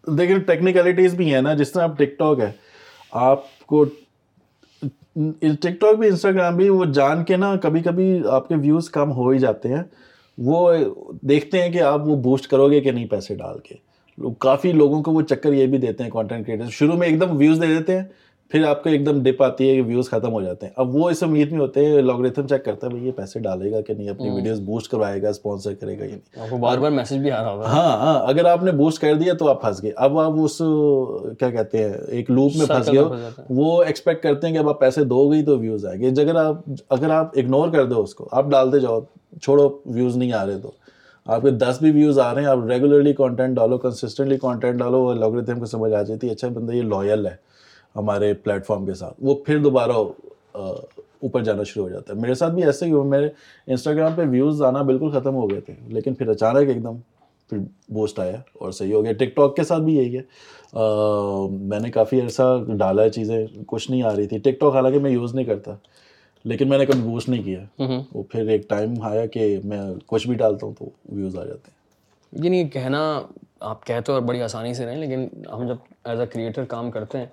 دیکھیں 0.08 0.38
ٹیکنیکلٹیز 0.38 1.14
بھی 1.14 1.34
ہیں 1.34 1.42
نا 1.42 1.54
جس 1.54 1.72
طرح 1.72 1.84
آپ 1.84 1.98
ٹک 1.98 2.18
ٹاک 2.20 2.40
ہے 2.40 2.52
آپ 3.12 3.66
کو 3.66 3.84
ٹک 5.62 5.80
ٹاک 5.82 5.96
بھی 5.96 6.08
انسٹاگرام 6.08 6.56
بھی 6.56 6.70
وہ 6.70 6.86
جان 6.86 7.24
کے 7.24 7.38
نا 7.38 7.56
کبھی 7.56 7.82
کبھی 7.82 8.22
آپ 8.30 8.48
کے 8.48 8.56
ویوز 8.56 8.90
کم 8.90 9.12
ہو 9.12 9.30
ہی 9.30 9.40
جاتے 9.40 9.70
ہیں۔ 9.70 9.84
وہ 10.38 10.74
دیکھتے 11.22 11.62
ہیں 11.62 11.70
کہ 11.70 11.82
آپ 11.82 12.08
وہ 12.08 12.16
بوسٹ 12.16 12.48
کرو 12.48 12.70
گے 12.72 12.82
کہ 12.82 12.92
نہیں 12.92 13.06
پیسے 13.06 13.36
ڈال 13.36 13.60
کے۔ 13.60 13.76
کافی 14.40 14.72
لوگوں 14.72 15.02
کو 15.04 15.12
وہ 15.12 15.22
چکر 15.22 15.54
یہ 15.54 15.68
بھی 15.68 15.78
دیتے 15.78 16.04
ہیں 16.04 16.12
کانٹینٹ 16.12 16.46
کریٹر 16.48 16.70
شروع 16.70 16.96
میں 16.96 17.08
ایک 17.08 17.20
دم 17.22 17.38
ویوز 17.38 17.62
دے 17.62 17.68
دیتے 17.68 17.98
ہیں 17.98 18.04
پھر 18.52 18.64
آپ 18.64 18.84
کو 18.84 18.90
ایک 18.90 19.06
دم 19.06 19.22
ڈپ 19.24 19.42
آتی 19.44 19.70
ہے 19.70 19.76
کہ 19.76 19.82
ویوز 19.82 20.10
ختم 20.10 20.34
ہو 20.34 20.42
جاتے 20.42 20.66
ہیں۔ 20.66 20.74
اب 20.78 20.96
وہ 20.96 21.10
اس 21.10 21.24
امید 21.24 21.52
میں 21.52 21.60
ہوتے 21.60 21.86
ہیں 21.86 22.02
لاگریتھم 22.02 22.48
چیک 22.48 22.64
کرتا 22.66 22.88
ہے 22.88 22.92
بھائی 22.92 23.06
یہ 23.08 23.12
پیسے 23.12 23.40
ڈالے 23.40 23.72
گا 23.72 23.82
کہ 23.82 23.94
نہیں؟ 23.94 24.10
اپنی 24.10 24.30
ویڈیوز 24.30 24.60
بوسٹ 24.60 24.92
کروائے 24.92 25.22
گا 25.22 25.30
اسپانسر 25.30 25.74
کرے 25.74 25.98
گا 26.00 26.04
یا 26.04 26.10
نہیں؟ 26.10 26.42
آپ 26.44 26.50
کو 26.50 26.58
بار 26.58 26.78
بار 26.78 26.92
میسج 26.92 27.18
بھی 27.18 27.32
آ 27.32 27.42
رہا 27.44 27.52
ہوگا۔ 27.52 27.68
ہاں 27.68 27.98
ہاں 27.98 28.20
اگر 28.28 28.46
آپ 28.46 28.64
نے 28.64 28.72
بوسٹ 28.72 29.02
کر 29.02 29.16
دیا 29.16 29.34
تو 29.34 29.50
آپ 29.50 29.62
پھنس 29.62 29.84
گئے۔ 29.84 29.92
اب 29.96 30.20
آپ 30.20 30.32
اس 30.36 30.58
کیا 31.40 31.50
کہتے 31.50 31.84
ہیں 31.84 31.94
ایک 32.08 32.32
لوپ 32.32 32.52
میں 32.56 32.66
پھنس 32.66 32.92
گئے 32.92 33.04
وہ 33.50 33.84
ایکسپیکٹ 33.84 34.24
کرتے 34.24 34.48
ہیں 34.48 34.54
کہ 34.54 34.60
اب 34.60 34.70
آپ 34.70 34.80
پیسے 34.80 35.04
دو 35.04 35.30
گئی 35.32 35.44
تو 35.46 35.58
ویوز 35.60 35.86
آئے 35.86 36.00
گے 36.00 36.10
اگر 36.22 36.36
آپ 36.36 36.56
اگر 36.90 37.10
آپ 37.10 37.38
اگنور 37.38 37.70
کر 37.70 37.86
دو 37.86 38.02
اس 38.02 38.16
کو 38.16 38.28
آپ 38.32 38.50
ڈالتے 38.50 38.80
جاؤ 38.80 39.00
چھوڑو 39.42 39.70
ویوز 39.86 40.18
نہیں 40.18 40.34
آ 40.34 40.46
رہے 40.46 40.60
تو۔ 40.60 40.72
آپ 41.26 41.42
کے 41.42 41.50
دس 41.50 41.78
بھی 41.82 41.92
ویوز 41.92 42.20
آ 42.20 42.34
رہے 42.34 42.42
ہیں 42.42 42.50
آپ 42.50 42.66
ریگولرلی 42.68 43.14
کانٹینٹ 43.14 43.56
ڈالو 43.56 43.78
کنسسٹنٹلی 43.78 44.38
کانٹینٹ 44.38 44.80
ڈالو 44.80 45.14
لاگریتھم 45.14 45.60
کو 45.60 45.66
سمجھ 45.66 45.94
آ 45.94 46.02
جاتی 46.02 46.28
ہے 46.28 46.32
اچھا 46.32 46.48
بندہ 46.48 46.74
یہ 46.74 46.82
لوئل 46.82 47.26
ہے۔ 47.28 47.36
ہمارے 47.96 48.34
پلیٹ 48.44 48.66
فارم 48.66 48.86
کے 48.86 48.94
ساتھ 48.94 49.14
وہ 49.22 49.36
پھر 49.46 49.60
دوبارہ 49.64 49.92
اوپر 51.22 51.44
جانا 51.44 51.64
شروع 51.64 51.84
ہو 51.86 51.90
جاتا 51.90 52.14
ہے۔ 52.14 52.20
میرے 52.22 52.34
ساتھ 52.36 52.54
بھی 52.54 52.64
ایسے 52.64 52.86
ہی 52.86 52.92
ہوا۔ 52.92 53.04
میرے 53.04 53.30
انسٹاگرام 53.68 54.12
پہ 54.16 54.22
ویوز 54.30 54.62
آنا 54.64 54.82
بالکل 54.90 55.10
ختم 55.12 55.36
ہو 55.36 55.50
گئے 55.50 55.62
تھے 55.62 55.74
لیکن 55.94 56.14
پھر 56.14 56.30
اچانک 56.30 56.68
ایک 56.68 56.84
دم 56.84 56.98
پھر 57.50 57.58
بوسٹ 57.94 58.20
آیا 58.20 58.36
اور 58.60 58.72
صحیح 58.72 58.94
ہو 58.94 59.04
گیا۔ 59.04 59.12
ٹک 59.14 59.36
ٹاک 59.36 59.56
کے 59.56 59.64
ساتھ 59.64 59.82
بھی 59.84 59.96
یہی 59.96 60.18
ہے۔ 60.18 60.22
میں 61.70 61.80
نے 61.80 61.90
کافی 61.92 62.22
عرصہ 62.22 62.44
ڈالا 62.80 63.04
ہے 63.04 63.10
چیزیں 63.10 63.38
کچھ 63.68 63.90
نہیں 63.92 64.04
آ 64.04 64.16
رہی 64.16 64.28
تھی۔ 64.28 64.38
ٹک 64.38 64.60
ٹاک 64.60 64.76
حالانکہ 64.76 65.00
میں 65.00 65.12
یوز 65.12 65.36
نہیں 65.36 65.46
کرتا 65.46 65.76
لیکن 66.46 66.70
میں 66.70 66.78
نے 66.78 66.86
کبھی 66.86 67.02
بوسٹ 67.02 67.30
نہیں 67.30 67.44
کیا۔ 67.44 67.64
وہ 68.14 68.24
پھر 68.32 68.48
ایک 68.48 68.70
ٹائم 68.70 68.94
آیا 69.02 69.26
کہ 69.26 69.58
میں 69.64 69.80
کچھ 70.06 70.28
بھی 70.28 70.36
ڈالتا 70.36 70.66
ہوں 70.68 70.74
تو 70.80 70.90
ویوز 71.10 71.38
آ 71.38 71.44
جاتے 71.46 71.72
ہیں۔ 71.72 72.44
یہ 72.44 72.50
نہیں 72.50 72.70
کہنا 72.70 73.00
آپ 73.60 73.86
کہتے 73.86 74.12
ہو 74.12 74.20
بڑی 74.22 74.42
آسانی 74.42 74.74
سے 74.74 74.86
رہیں 74.86 74.98
لیکن 74.98 75.28
ہم 75.54 75.68
جب 75.68 75.76
ایز 76.04 76.20
اے 76.20 76.26
کریٹر 76.26 76.66
کام 76.66 76.92
کرتے 76.92 77.18
ہیں 77.18 77.26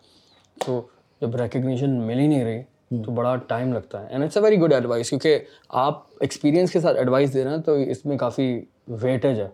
تو 0.57 0.81
جب 1.21 1.37
ریکگنیشن 1.37 1.91
مل 2.07 2.19
ہی 2.19 2.27
نہیں 2.27 2.45
رہی، 2.45 2.63
تو 3.03 3.13
بڑا 3.13 3.35
ٹائم 3.37 3.73
لگتا 3.73 4.03
ہے. 4.03 4.07
And 4.11 4.25
it's 4.25 4.37
a 4.37 4.43
very 4.43 4.61
good 4.61 4.73
advice 4.73 5.11
کیونکہ 5.11 5.39
آپ 5.69 6.03
ایکسپیرینس 6.21 6.73
کے 6.73 6.81
ساتھ 6.81 6.99
ایڈوائس 6.99 7.35
دے 7.35 7.45
رہے 7.45 7.51
ہیں 7.51 7.63
تو 7.63 7.75
اس 7.75 8.05
میں 8.07 8.19
کافی 8.19 8.61
ویٹیج 8.89 9.41
ہے. 9.41 9.49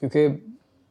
کیونکہ 0.00 0.28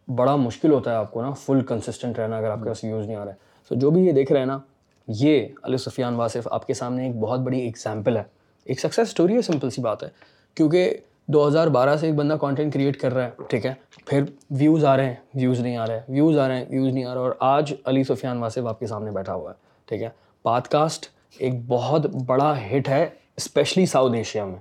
بڑا 0.07 0.35
مشکل 0.35 0.71
ہوتا 0.71 0.91
ہے 0.91 0.95
آپ 0.95 1.11
کو 1.11 1.21
نا 1.21 1.31
فل 1.31 1.61
کنسسٹنٹ 1.61 2.19
رہنا 2.19 2.37
اگر 2.37 2.49
آپ 2.49 2.59
کے 2.59 2.65
پاس 2.65 2.83
یوز 2.83 3.05
نہیں 3.05 3.17
آ 3.17 3.25
رہا 3.25 3.31
ہے. 3.31 3.37
تو 3.69 3.75
جو 3.75 3.91
بھی 3.91 4.05
یہ 4.05 4.11
دیکھ 4.11 4.31
رہے 4.31 4.39
ہیں 4.39 4.47
نا، 4.47 4.59
یہ 5.07 5.47
علی 5.63 5.77
سفیان 5.77 6.15
واصف 6.15 6.47
آپ 6.51 6.67
کے 6.67 6.73
سامنے 6.73 7.05
ایک 7.07 7.15
بہت 7.15 7.39
بڑی 7.39 7.59
ایگزامپل 7.59 8.17
ہے. 8.17 8.23
ایک 8.63 8.79
سکسیز 8.79 9.07
اسٹوری 9.07 9.35
ہے 9.35 9.41
سمپل 9.41 9.69
سی 9.69 9.81
بات 9.81 10.03
ہے. 10.03 10.09
کیونکہ 10.55 10.97
دو 11.27 11.47
ہزار 11.47 11.67
بارہ 11.67 11.95
سے 11.97 12.05
ایک 12.07 12.15
بندہ 12.15 12.33
کانٹینٹ 12.33 12.73
کریٹ 12.73 12.97
کر 12.97 13.13
رہا 13.13 13.25
ہے 13.25 13.29
ٹھیک 13.49 13.65
ہے؟ 13.65 13.73
پھر 14.05 14.23
ویوز 14.49 14.85
آ 14.85 14.97
رہے 14.97 15.05
ہیں 15.05 15.15
ویوز 15.33 15.59
نہیں 15.59 15.77
آ 15.77 15.85
رہے 15.87 15.95
ہیں 15.95 16.01
ویوز 16.09 16.37
آ 16.37 16.47
رہے 16.47 16.57
ہیں 16.57 16.65
ویوز 16.69 16.93
نہیں 16.93 17.05
آ 17.05 17.13
رہے 17.13 17.21
اور 17.21 17.31
آج 17.39 17.73
علی 17.85 18.03
سفیان 18.03 18.37
واسف 18.37 18.67
آپ 18.67 18.79
کے 18.79 18.87
سامنے 18.87 19.11
بیٹھا 19.11 19.33
ہوا 19.33 19.51
ہے 19.51 19.55
ٹھیک 19.85 20.01
ہے؟ 20.01 20.09
پاد 20.43 20.61
کاسٹ 20.61 21.05
ایک 21.37 21.53
بہت 21.67 22.05
بڑا 22.25 22.53
ہٹ 22.57 22.89
ہے 22.89 23.09
اسپیشلی 23.37 23.85
ساؤتھ 23.85 24.13
ایشیا 24.15 24.45
میں۔ 24.45 24.55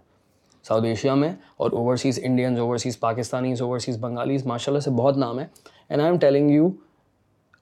ساؤتھ 0.65 0.85
ایشیا 0.85 1.15
میں 1.15 1.33
اور 1.57 1.71
overseas 1.73 2.21
Indians 2.23 2.59
overseas 2.59 3.01
Pakistanis 3.01 3.63
overseas 3.63 3.99
Bengalis 3.99 4.47
ماشاء 4.47 4.73
اللہ 4.73 4.81
سے 4.81 4.91
بہت 4.91 5.17
نام 5.17 5.39
ہے 5.41 5.47
and 5.89 6.01
I 6.01 6.11
am 6.11 6.19
telling 6.19 6.51
you 6.51 6.69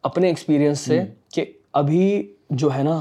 اپنے 0.02 0.28
ایکسپیرینس 0.28 0.78
سے 0.78 1.02
کہ 1.34 1.44
ابھی 1.72 2.32
جو 2.50 2.74
ہے 2.74 2.82
نا 2.82 3.00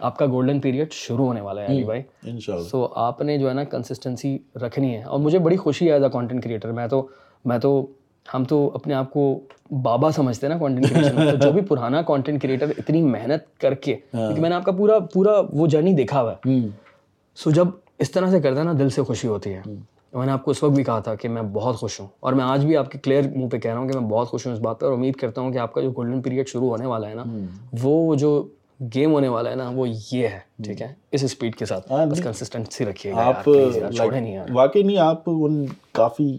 آپ 0.00 0.18
کا 0.18 0.26
گولڈن 0.26 0.60
پیریڈ 0.60 0.92
شروع 0.92 1.26
ہونے 1.26 1.40
والا 1.40 1.60
ہے 1.62 1.66
علی 1.66 1.84
بھائی۔ 1.84 2.02
سو 2.70 2.88
آپ 2.94 3.20
نے 3.20 3.38
جو 3.38 3.48
ہے 3.48 3.54
نا 3.54 3.64
کنسسٹنسی 3.64 4.38
رکھنی 4.54 4.96
ہے۔ 4.96 5.02
اور 5.02 5.18
مجھے 5.18 5.38
بڑی 5.38 5.56
خوشی 5.56 5.88
ہے 5.88 5.92
ایز 5.92 6.02
اے 6.02 6.08
کانٹینٹ 6.12 6.44
کریٹر 6.44 6.72
میں 6.72 6.86
تو 6.86 7.06
میں 7.44 7.58
تو 7.58 7.86
ہم 8.34 8.44
تو 8.44 8.70
اپنے 8.74 8.94
آپ 8.94 9.12
کو 9.12 9.40
بابا 9.82 10.10
سمجھتے 10.10 10.46
ہیں 10.46 10.54
نا 10.54 10.60
کانٹینٹ 10.60 10.90
کریشن 10.90 11.38
جو 11.40 11.52
بھی 11.52 11.60
پرانا 11.60 12.02
کانٹینٹ 12.02 12.42
کریٹر 12.42 12.66
اتنی 12.78 13.02
محنت 13.02 13.60
کر 13.60 13.74
کے 13.74 13.92
ہاں۔ 13.92 14.20
کیونکہ 14.20 14.42
میں 14.42 14.50
نے 14.50 14.56
آپ 14.56 14.64
کا 14.64 14.72
پورا 14.72 14.98
پورا 14.98 15.32
وہ 15.52 15.66
جرنی 15.66 15.92
دیکھا 15.92 16.22
ہوا 16.22 16.34
ہے۔ 16.46 16.58
سو 17.36 17.50
جب 17.50 17.68
اس 17.98 18.10
طرح 18.10 18.30
سے 18.30 18.40
کرتا 18.40 18.58
ہے 18.58 18.64
نا 18.64 18.72
دل 18.78 18.88
سے 18.88 19.02
خوشی 19.02 19.28
ہوتی 19.28 19.54
ہے۔ 19.54 19.62
میں 20.12 20.26
نے 20.26 20.32
آپ 20.32 20.44
کو 20.44 20.50
اس 20.50 20.62
وقت 20.62 20.72
بھی 20.72 20.84
کہا 20.84 20.98
تھا 20.98 21.14
کہ 21.14 21.28
میں 21.28 21.42
بہت 21.42 21.76
خوش 21.76 22.00
ہوں۔ 22.00 22.06
اور 22.20 22.32
میں 22.32 22.44
آج 22.44 22.66
بھی 22.66 22.76
آپ 22.76 22.90
کے 22.90 22.98
کلیئر 22.98 23.22
منہ 23.36 23.48
پہ 23.48 23.58
کہہ 23.58 23.70
رہا 23.70 23.80
ہوں 23.80 23.88
کہ 23.88 23.98
میں 24.00 24.08
بہت 24.08 24.28
خوش 24.28 24.46
ہوں 24.46 24.54
اس 24.54 24.60
بات 24.60 24.80
پہ۔ 24.80 24.86
اور 24.86 24.94
امید 24.94 25.14
کرتا 25.14 25.40
ہوں 25.40 25.52
کہ 25.52 25.58
آپ 25.58 25.72
کا 25.72 25.80
جو 25.80 25.90
گولڈن 25.90 26.22
پیریڈ 26.22 26.48
شروع 26.48 26.68
ہونے 26.68 26.86
والا 26.86 27.08
ہے 27.08 27.14
نا 27.14 27.24
وہ 27.82 28.14
جو 28.14 28.48
گیم 28.80 29.12
ہونے 29.12 29.28
والا 29.28 29.50
ہے 29.50 29.56
نا 29.56 29.68
وہ 29.68 29.86
یہ 30.12 30.28
ہے 30.28 30.38
ٹھیک 30.64 30.82
ہے؟ 30.82 30.92
اس 31.12 31.24
اسپیڈ 31.24 31.56
کے 31.56 31.66
ساتھ 31.66 31.92
بس 32.10 32.22
کنسسٹنسی 32.22 32.84
رکھیے 32.84 33.12
گا 33.12 33.24
آپ 33.26 33.44
چھوڑے 33.92 34.20
نہیں 34.20 34.38
واقعی 34.52 34.82
نہیں 34.82 34.96
آپ 34.98 35.22
ان 35.26 35.64
کافی 35.92 36.36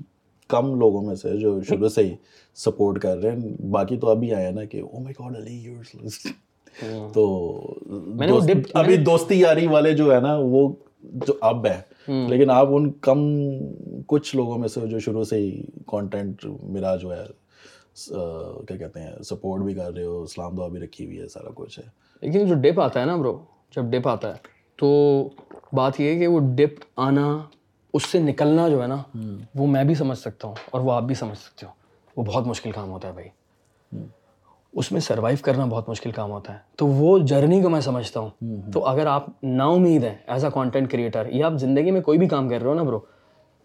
کم 0.50 0.74
لوگوں 0.80 1.02
میں 1.02 1.16
سے 1.16 1.36
جو 1.38 1.62
شروع 1.64 1.89
سے 1.89 2.04
ہی 2.04 2.16
سپورٹ 2.58 3.00
کر 3.00 3.18
رہے 3.18 3.32
ہیں۔ 3.32 3.38
باقی 3.70 3.98
تو 3.98 4.10
ابھی 4.10 4.34
آیا 4.34 4.50
نا 4.52 4.64
کہ 4.66 4.82
او 4.82 5.00
مائی 5.00 5.14
گاڈ 5.20 5.36
علی 5.38 5.54
یورس 5.56 5.92
تو 7.14 7.24
دوست- 8.30 8.50
ابھی 8.74 8.98
دوستی 9.04 9.39
یاری 9.39 9.68
والے 9.68 9.94
جو 9.94 10.14
ہے 10.16 10.20
نا 10.20 10.36
وہ 10.42 10.68
جو 11.04 11.34
اب 11.42 11.66
ہے 11.68 11.80
لیکن 12.28 12.50
آپ 12.50 12.68
ان 12.72 12.92
کم 13.02 13.20
کچھ 14.08 14.36
لوگوں 14.36 14.58
میں 14.58 14.68
سے 14.68 14.88
جو 14.88 15.00
شروع 15.00 15.24
سے 15.24 15.38
ہی 15.38 15.62
کانٹینٹ 15.88 16.46
میرا 16.64 16.96
جو 16.96 17.14
ہے 17.14 17.24
کیا 18.68 18.76
کہتے 18.78 19.00
ہیں 19.00 19.12
سپورٹ 19.24 19.64
بھی 19.64 19.74
کر 19.74 19.94
رہے 19.94 20.04
ہو 20.04 20.22
اسلام 20.24 20.56
دعا 20.56 20.68
بھی 20.68 20.80
رکھی 20.80 21.06
ہوئی 21.06 21.20
ہے 21.20 21.28
سارا 21.28 21.50
کچھ 21.56 21.80
ہے۔ 21.80 21.84
لیکن 22.22 22.45
جو 22.45 22.55
ڈپ 22.55 22.80
آتا 22.80 22.99
ہے 22.99 23.05
نا 23.05 23.15
برو 23.15 23.39
جب 23.76 23.84
ڈپ 23.84 24.07
آتا 24.07 24.30
ہے، 24.30 24.39
تو 24.76 25.28
بات 25.74 25.99
یہ 25.99 26.13
ہے 26.13 26.19
کہ 26.19 26.28
وہ 26.28 26.39
ڈپ 26.55 26.84
آنا، 26.97 27.39
اس 27.93 28.05
سے 28.05 28.19
نکلنا 28.19 28.69
جو 28.69 28.82
ہے 28.82 28.88
نا، 28.88 28.97
وہ 29.55 29.67
میں 29.67 29.84
بھی 29.84 29.95
سمجھ 29.95 30.17
سکتا 30.17 30.47
ہوں 30.47 30.55
اور 30.72 30.82
وہ 30.82 30.91
آپ 30.91 31.03
بھی 31.03 31.15
سمجھ 31.15 31.38
سکتے 31.38 31.65
ہو۔ 31.65 31.72
وہ 32.17 32.24
بہت 32.24 32.47
مشکل 32.47 32.72
کام 32.72 32.91
ہوتا 32.91 33.07
ہے 33.07 33.13
بھائی۔ 33.13 33.28
اس 34.74 34.91
میں 34.91 35.01
سروائیو 35.01 35.38
کرنا 35.41 35.65
بہت 35.65 35.89
مشکل 35.89 36.11
کام 36.11 36.32
ہوتا 36.32 36.53
ہے۔ 36.53 36.57
تو 36.76 36.88
وہ 36.88 37.19
جرنی 37.19 37.61
کو 37.61 37.69
میں 37.69 37.82
سمجھتا 37.82 38.19
ہوں۔ 38.19 38.30
تو 38.72 38.86
اگر 38.86 39.05
آپ 39.05 39.26
نا 39.43 39.65
امید 39.65 40.03
ہیں 40.03 40.15
ایز 40.28 40.45
اے 40.45 40.51
کانٹینٹ 40.53 40.91
کریٹر 40.91 41.26
یا 41.30 41.45
آپ 41.45 41.53
زندگی 41.53 41.91
میں 41.91 42.01
کوئی 42.01 42.17
بھی 42.17 42.28
کام 42.28 42.49
کر 42.49 42.61
رہے 42.61 42.69
ہو 42.69 42.74
نا 42.74 42.84
برو 42.84 42.99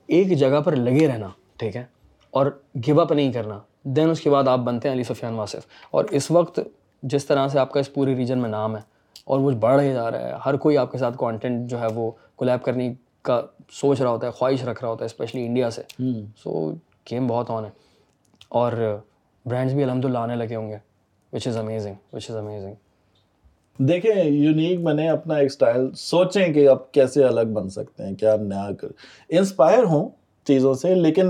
ایک 0.07 0.37
جگہ 0.39 0.61
پر 0.61 0.77
لگے 0.77 1.07
رہنا، 1.07 1.29
ٹھیک 1.57 1.77
ہے؟ 1.77 1.85
اور 2.31 2.61
گو 2.89 3.01
اپ 3.01 3.13
نہیں 3.13 3.33
کرنا۔ 3.33 3.59
دین 3.83 4.11
اس 4.11 4.21
کے 4.21 4.31
بعد 4.31 4.49
آپ 4.49 4.59
بنتے 4.59 4.89
ہیں 4.89 4.95
علی 4.95 5.05
سفیان 5.05 5.35
واصف۔ 5.35 5.67
اور 5.91 6.05
اس 6.05 6.31
وقت 6.31 6.61
جس 7.07 7.27
طرح 7.27 7.49
سے 7.49 7.59
آپ 7.59 7.73
کا 7.73 7.81
اس 7.81 7.95
پورے 7.95 8.17
ریجن 8.17 8.39
میں 8.39 8.51
نام 8.51 8.77
ہے 8.77 8.81
اور 9.25 9.41
وہ 9.41 9.51
بڑھ 9.51 9.83
ہی 9.83 9.93
جا 9.93 10.11
رہا 10.11 10.21
ہے۔ 10.21 10.33
ہر 10.47 10.57
کوئی 10.57 10.79
آپ 10.79 10.93
کے 10.93 10.99
ساتھ 10.99 11.15
کانٹینٹ 11.19 11.71
جو 11.71 11.81
ہے 11.81 11.87
وہ 11.95 12.11
کولیب 12.37 12.65
کرنے 12.65 12.95
کا 13.23 13.43
سوچ 13.71 14.01
رہا 14.01 14.11
ہوتا 14.11 14.27
ہے 14.27 14.33
خواہش 14.33 14.65
رکھ 14.65 14.83
رہا 14.83 14.91
ہوتا 14.91 15.05
ہے 15.05 15.07
اسپیشلی 15.07 15.47
انڈیا 15.47 15.71
سے۔ 15.71 15.83
سو 16.43 16.73
گیم 17.11 17.27
بہت 17.27 17.51
آن 17.51 17.65
ہے۔ 17.65 17.71
اور 18.49 19.01
برانڈس 19.47 19.75
بھی 19.75 19.85
الحمد 19.85 20.05
للہ 20.05 20.19
آنے 20.19 20.37
لگے 20.37 20.57
ہوں 20.57 20.71
گے 20.71 20.77
which 21.33 21.49
is 21.49 21.57
amazing 21.57 21.95
which 22.13 22.31
is 22.31 22.37
amazing 22.37 22.75
دیکھیں 23.79 24.25
یونیک 24.25 24.83
بنے 24.83 25.09
اپنا 25.09 25.35
ایک 25.35 25.53
سٹائل 25.53 25.91
سوچیں 25.93 26.53
کہ 26.53 26.69
آپ 26.69 26.93
کیسے 26.93 27.25
الگ 27.25 27.41
بن 27.41 27.69
سکتے 27.69 28.05
ہیں 28.05 28.15
کیا 28.15 28.37
نیا 28.37 28.75
کر۔ 28.81 28.89
انسپائر 29.29 29.83
ہوں 29.83 30.09
چیزوں 30.45 30.75
سے 30.75 30.95
لیکن 30.95 31.29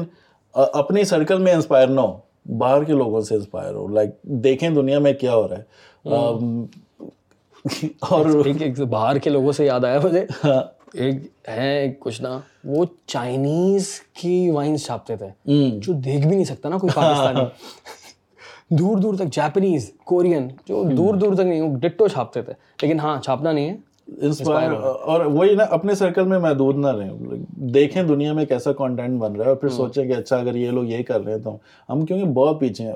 اپنی 0.52 1.04
سرکل 1.04 1.42
میں 1.42 1.54
انسپائر 1.54 1.86
نہ 1.86 2.00
ہو 2.00 2.18
باہر 2.48 2.84
کے 2.84 2.92
لوگوں 2.92 3.20
سے 3.20 3.34
انسپائر 3.34 3.74
ہو. 3.74 3.86
لائک 3.88 4.10
دیکھیں 4.22 4.68
دنیا 4.70 4.98
میں 4.98 5.12
کیا 5.12 5.34
ہو 5.34 5.48
رہا 5.48 5.56
ہے. 5.56 5.62
اور 8.00 8.26
ایک 8.46 8.80
باہر 8.80 9.18
کے 9.18 9.30
لوگوں 9.30 9.52
سے 9.52 9.66
یاد 9.66 9.84
آیا 9.84 9.98
مجھے. 10.04 10.26
ایک 10.92 11.16
ہے 11.48 11.94
کچھ 12.00 12.22
نا 12.22 12.38
وہ 12.64 12.84
چائنیز 13.06 13.88
کی 14.14 14.50
وائنس 14.50 14.84
چھاپتے 14.86 15.16
تھے. 15.16 15.28
جو 15.78 15.92
دیکھ 15.92 16.26
بھی 16.26 16.34
نہیں 16.34 16.44
سکتا 16.44 16.68
نا 16.68 16.78
کوئی 16.78 16.92
پاکستانی. 16.94 17.40
دور 18.70 18.98
دور 18.98 19.14
تک 19.14 19.24
جاپنیز 19.32 19.90
کورین 20.04 20.48
جو 20.66 20.82
دور 20.96 21.14
دور 21.14 21.34
تک 21.34 21.40
نہیں 21.40 21.60
وہ 21.60 21.76
ڈٹو 21.76 22.08
چھاپتے 22.08 22.42
تھے. 22.42 22.52
لیکن 22.82 23.00
ہاں 23.00 23.22
چھاپنا 23.22 23.52
نہیں 23.52 23.68
ہے. 23.70 23.76
انسپائر 24.22 24.70
اور 25.02 25.24
وہی 25.24 25.54
نا 25.54 25.64
اپنے 25.70 25.94
سرکل 25.94 26.26
میں 26.26 26.38
محدود 26.38 26.76
نہ 26.76 26.86
رہیں۔ 26.86 27.10
دیکھیں 27.56 28.02
دنیا 28.02 28.32
میں 28.32 28.44
کیسا 28.44 28.72
کانٹینٹ 28.72 29.20
بن 29.20 29.32
رہا 29.32 29.44
ہے 29.44 29.48
اور 29.48 29.56
پھر 29.56 29.68
سوچیں 29.68 30.04
کہ 30.04 30.12
اچھا 30.12 30.36
اگر 30.36 30.54
یہ 30.56 30.70
لوگ 30.70 30.84
یہ 30.84 31.02
کر 31.02 31.24
رہے 31.24 31.32
ہیں 31.32 31.40
تو 31.40 31.56
ہم 31.88 32.04
کیونکہ 32.04 32.26
بہت 32.26 32.60
پیچھے 32.60 32.84
ہیں۔ 32.84 32.92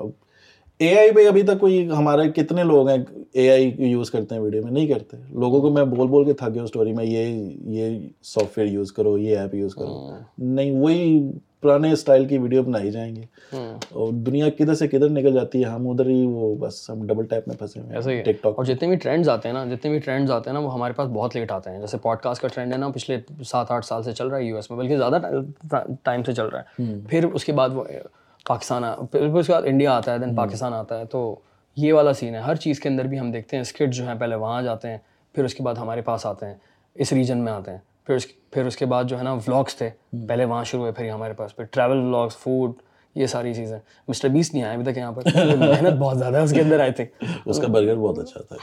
اے 0.77 0.99
آئی 0.99 1.11
پہ 1.11 1.27
ابھی 1.27 1.41
تک 1.41 1.59
کوئی 1.59 1.89
ہمارے 1.89 2.31
کتنے 2.31 2.63
لوگ 2.63 2.89
ہیں 2.89 2.97
اے 3.31 3.49
آئی 3.49 3.73
یوز 3.77 4.11
کرتے 4.11 4.35
ہیں 4.35 4.41
ویڈیو 4.41 4.63
میں؟ 4.63 4.71
نہیں 4.71 4.87
کرتے۔ 4.87 5.17
لوگوں 5.29 5.61
کو 5.61 5.69
میں 5.69 5.83
بول 5.83 6.07
بول 6.07 6.25
کے 6.25 6.33
تھک 6.33 6.53
گیا 6.53 6.63
اسٹوری 6.63 6.93
میں 6.93 7.05
یہ 7.05 7.49
یہ 7.65 7.99
سافٹ 8.23 8.57
ویئر 8.57 8.69
یوز 8.69 8.91
کرو 8.91 9.17
یہ 9.17 9.37
ایپ 9.37 9.55
یوز 9.55 9.75
کرو۔ 9.75 10.09
نہیں 10.37 10.71
وہی 10.71 11.31
پرانے 11.61 11.91
اسٹائل 11.91 12.25
کی 12.25 12.37
ویڈیو 12.37 12.63
بنائی 12.63 12.91
جائیں 12.91 13.15
گے 13.15 13.21
اور 13.53 14.13
دنیا 14.13 14.49
کدھر 14.49 14.73
سے 14.73 14.87
کدھر 14.87 15.09
نکل 15.09 15.33
جاتی 15.33 15.63
ہے 15.63 15.69
ہم 15.69 15.89
ادھر 15.89 16.05
ہی 16.05 16.25
وہ 16.25 16.55
بس 16.55 16.89
ہم 16.89 17.05
ڈبل 17.07 17.25
ٹیپ 17.25 17.47
میں 17.47 17.55
پھنسے 17.55 17.79
ہوئے 17.79 17.95
ایسا 17.95 18.11
ہی 18.11 18.21
ٹک 18.21 18.43
ٹاک 18.43 18.53
اور 18.57 18.65
جتنے 18.65 18.87
بھی 18.87 18.95
ٹرینڈز 18.95 19.29
آتے 19.29 19.47
ہیں 19.49 19.53
نا 19.53 19.65
جتنے 19.65 19.91
بھی 19.91 19.99
ٹرینڈز 19.99 20.31
آتے 20.31 20.49
ہیں 20.49 20.53
نا 20.53 20.59
وہ 20.59 20.73
ہمارے 20.73 20.93
پاس 20.93 21.07
بہت 21.13 21.35
لیٹ 21.35 21.51
آتے 21.51 21.69
ہیں۔ 21.69 21.79
جیسے 21.79 21.97
پوڈ 21.97 22.17
کاسٹ 22.17 22.41
کا 22.41 22.47
ٹرینڈ 22.47 22.73
ہے 22.73 22.77
نا 22.77 22.89
پچھلے 22.89 23.19
سات 23.45 23.71
آٹھ 23.71 23.85
سال 23.85 24.03
سے 24.03 24.11
چل 24.11 24.27
رہا 24.27 24.37
ہے 24.37 24.43
یو 24.43 24.55
ایس 24.55 24.71
میں 24.71 24.77
بلکہ 24.79 24.97
زیادہ 24.97 25.19
ٹائم 26.03 26.23
سے 26.23 26.33
چل 26.33 26.47
رہا 26.47 26.59
ہے۔ 26.59 26.93
پھر 27.09 27.25
اس 27.33 27.45
کے 27.45 27.53
بعد 27.53 27.69
وہ 27.73 27.83
پاکستان 28.45 28.83
پھر 29.11 29.33
اس 29.35 29.47
کے 29.47 29.53
بعد 29.53 29.61
انڈیا 29.65 29.93
آتا 29.93 30.13
ہے 30.13 30.17
دین 30.17 30.35
پاکستان 30.35 30.73
آتا 30.73 30.99
ہے۔ 30.99 31.05
تو 31.05 31.39
یہ 31.77 31.93
والا 31.93 32.13
سین 32.13 32.35
ہے۔ 32.35 32.39
ہر 32.39 32.55
چیز 32.55 32.79
کے 32.79 32.89
اندر 32.89 33.07
بھی 33.07 33.19
ہم 33.19 33.31
دیکھتے 33.31 33.55
ہیں 33.57 33.61
اسکٹ 33.61 33.93
جو 33.93 34.07
ہیں 34.07 34.15
پہلے 34.15 34.35
وہاں 34.35 34.61
جاتے 34.61 34.87
ہیں 34.87 34.97
پھر 35.35 35.43
اس 35.43 35.53
کے 35.53 35.63
بعد 35.63 35.75
ہمارے 35.75 36.01
پاس 36.01 36.25
آتے 36.25 36.45
ہیں 36.45 36.55
اس 36.95 37.13
ریجن 37.13 37.37
میں 37.37 37.51
آتے 37.53 37.71
ہیں۔ 37.71 37.77
پھر 38.05 38.15
اس 38.15 38.25
پھر 38.51 38.65
اس 38.65 38.77
کے 38.77 38.85
بعد 38.85 39.03
جو 39.03 39.17
ہے 39.17 39.23
نا 39.23 39.33
ولاگس 39.33 39.75
تھے 39.75 39.89
پہلے 40.27 40.45
وہاں 40.45 40.63
شروع 40.63 40.81
ہوئے 40.81 40.91
پھر 40.91 41.09
ہمارے 41.09 41.33
پاس 41.33 41.55
پھر 41.55 41.63
ٹریول 41.65 41.97
ولاگس 41.97 42.37
فوڈ 42.37 42.71
یہ 43.15 43.25
ساری 43.25 43.53
چیزیں۔ 43.53 43.79
مسٹر 44.07 44.29
بیس 44.29 44.53
نہیں 44.53 44.63
آئے 44.63 44.75
ابھی 44.75 44.91
تک 44.91 44.97
یہاں 44.97 45.11
پر۔ 45.11 45.21
محنت 45.57 45.93
بہت 45.93 46.17
زیادہ 46.17 46.37
ہے 46.37 46.41
اس 46.41 46.51
کے 46.51 46.61
اندر 46.61 46.79
آئی 46.79 46.91
تھنک 46.91 47.23
اس 47.45 47.59
کا 47.59 47.67
برگر 47.67 47.95
بہت 47.95 48.19
اچھا 48.19 48.41
تھا۔ 48.41 48.55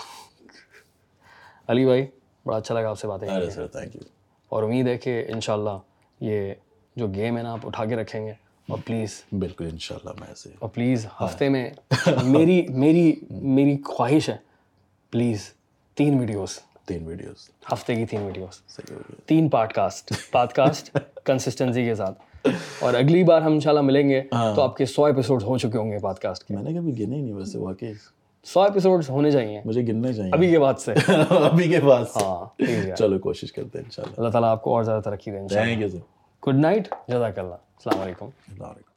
علی 1.68 1.84
بھائی 1.84 2.06
بڑا 2.44 2.56
اچھا 2.56 2.74
لگا 2.74 2.90
آپ 2.90 2.98
سے 2.98 3.08
باتیں 3.08 3.50
سر 3.50 3.66
تھینک 3.66 3.96
یو 3.96 4.00
اور 4.48 4.62
امید 4.62 4.88
ہے 4.88 4.98
کہ 4.98 5.24
ان 5.28 5.40
شاء 5.40 5.52
اللہ 5.52 5.78
یہ 6.20 6.54
جو 6.96 7.06
گیم 7.06 7.36
ہے 7.36 7.42
نا 7.42 7.52
آپ 7.52 7.66
اٹھا 7.66 7.84
کے 7.84 7.96
رکھیں 7.96 8.26
گے۔ 8.26 8.32
اور 8.68 8.78
پلیز 8.86 9.22
بالکل 9.38 9.68
ان 9.72 9.78
شاء 9.78 9.94
اللہ 9.94 10.20
میں 10.20 10.28
ایسے 10.28 10.50
اور 10.58 10.68
پلیز 10.68 11.06
ہفتے 11.24 11.48
میں 11.48 11.70
میری 12.22 12.66
میری 12.68 13.14
میری 13.30 13.76
خواہش 13.84 14.28
ہے۔ 14.28 14.36
پلیز 15.10 15.40
تین 15.94 16.18
ویڈیوز 16.18 16.58
تین 16.88 17.06
ویڈیوز۔ 17.06 17.50
ہفتے 17.72 17.94
کی 17.94 18.06
تین 18.06 18.22
ویڈیوز۔ 18.22 18.76
تین 19.26 19.48
pod 19.48 19.72
cost 19.72 20.12
pod 20.32 20.48
cost 20.48 20.98
consistency 21.24 21.84
کے 21.84 21.94
ساتھ۔ 21.94 22.22
اور 22.80 22.94
اگلی 22.94 23.24
بار 23.24 23.42
ہم 23.42 23.52
انشاءاللہ 23.52 23.80
ملیں 23.80 24.08
گے 24.08 24.22
تو 24.54 24.62
آپ 24.62 24.76
کے 24.76 24.86
سو 24.86 25.04
ایپیسوڈ 25.04 25.42
ہو 25.42 25.58
چکے 25.58 25.78
ہوں 25.78 25.92
گے 25.92 25.98
پاڈ 25.98 26.16
کاسٹ 26.16 26.44
کے۔ 26.44 26.54
میں 26.54 26.62
نے 26.62 26.78
کبھی 26.78 26.98
گنے 27.00 27.16
ہی 27.16 27.22
نہیں 27.22 27.34
ویسے 27.34 27.58
واقعی۔ 27.58 27.92
سو 28.44 28.60
ایپیسوڈ 28.60 29.04
ہونے 29.08 29.30
چاہیے۔ 29.30 29.60
مجھے 29.64 29.82
گننے 29.82 30.12
چاہیے۔ 30.12 30.30
ابھی 30.34 30.50
کے 30.50 30.58
بعد 30.58 30.74
سے۔ 30.74 30.92
ابھی 31.30 31.70
کے 31.70 31.80
بعد 31.80 32.04
ہاں 32.16 32.64
چلو 32.96 33.18
کوشش 33.18 33.52
کرتے 33.52 33.78
ہیں 33.78 33.84
ان 33.84 33.90
شاء 33.90 34.02
اللہ 34.02 34.14
اللہ 34.16 34.28
تعالیٰ 34.28 34.50
آپ 34.50 34.62
کو 34.62 34.74
اور 34.74 34.82
زیادہ 34.82 35.02
ترقی 35.02 35.30
دیں 35.30 35.48
سر 35.48 35.64
گڈ 36.48 36.58
نائٹ 36.58 36.88
جزاک 37.08 37.38
اللہ۔ 37.38 37.54
السلام 37.54 38.00
علیکم۔ 38.00 38.24
السلام 38.24 38.70
علیکم۔ 38.70 38.87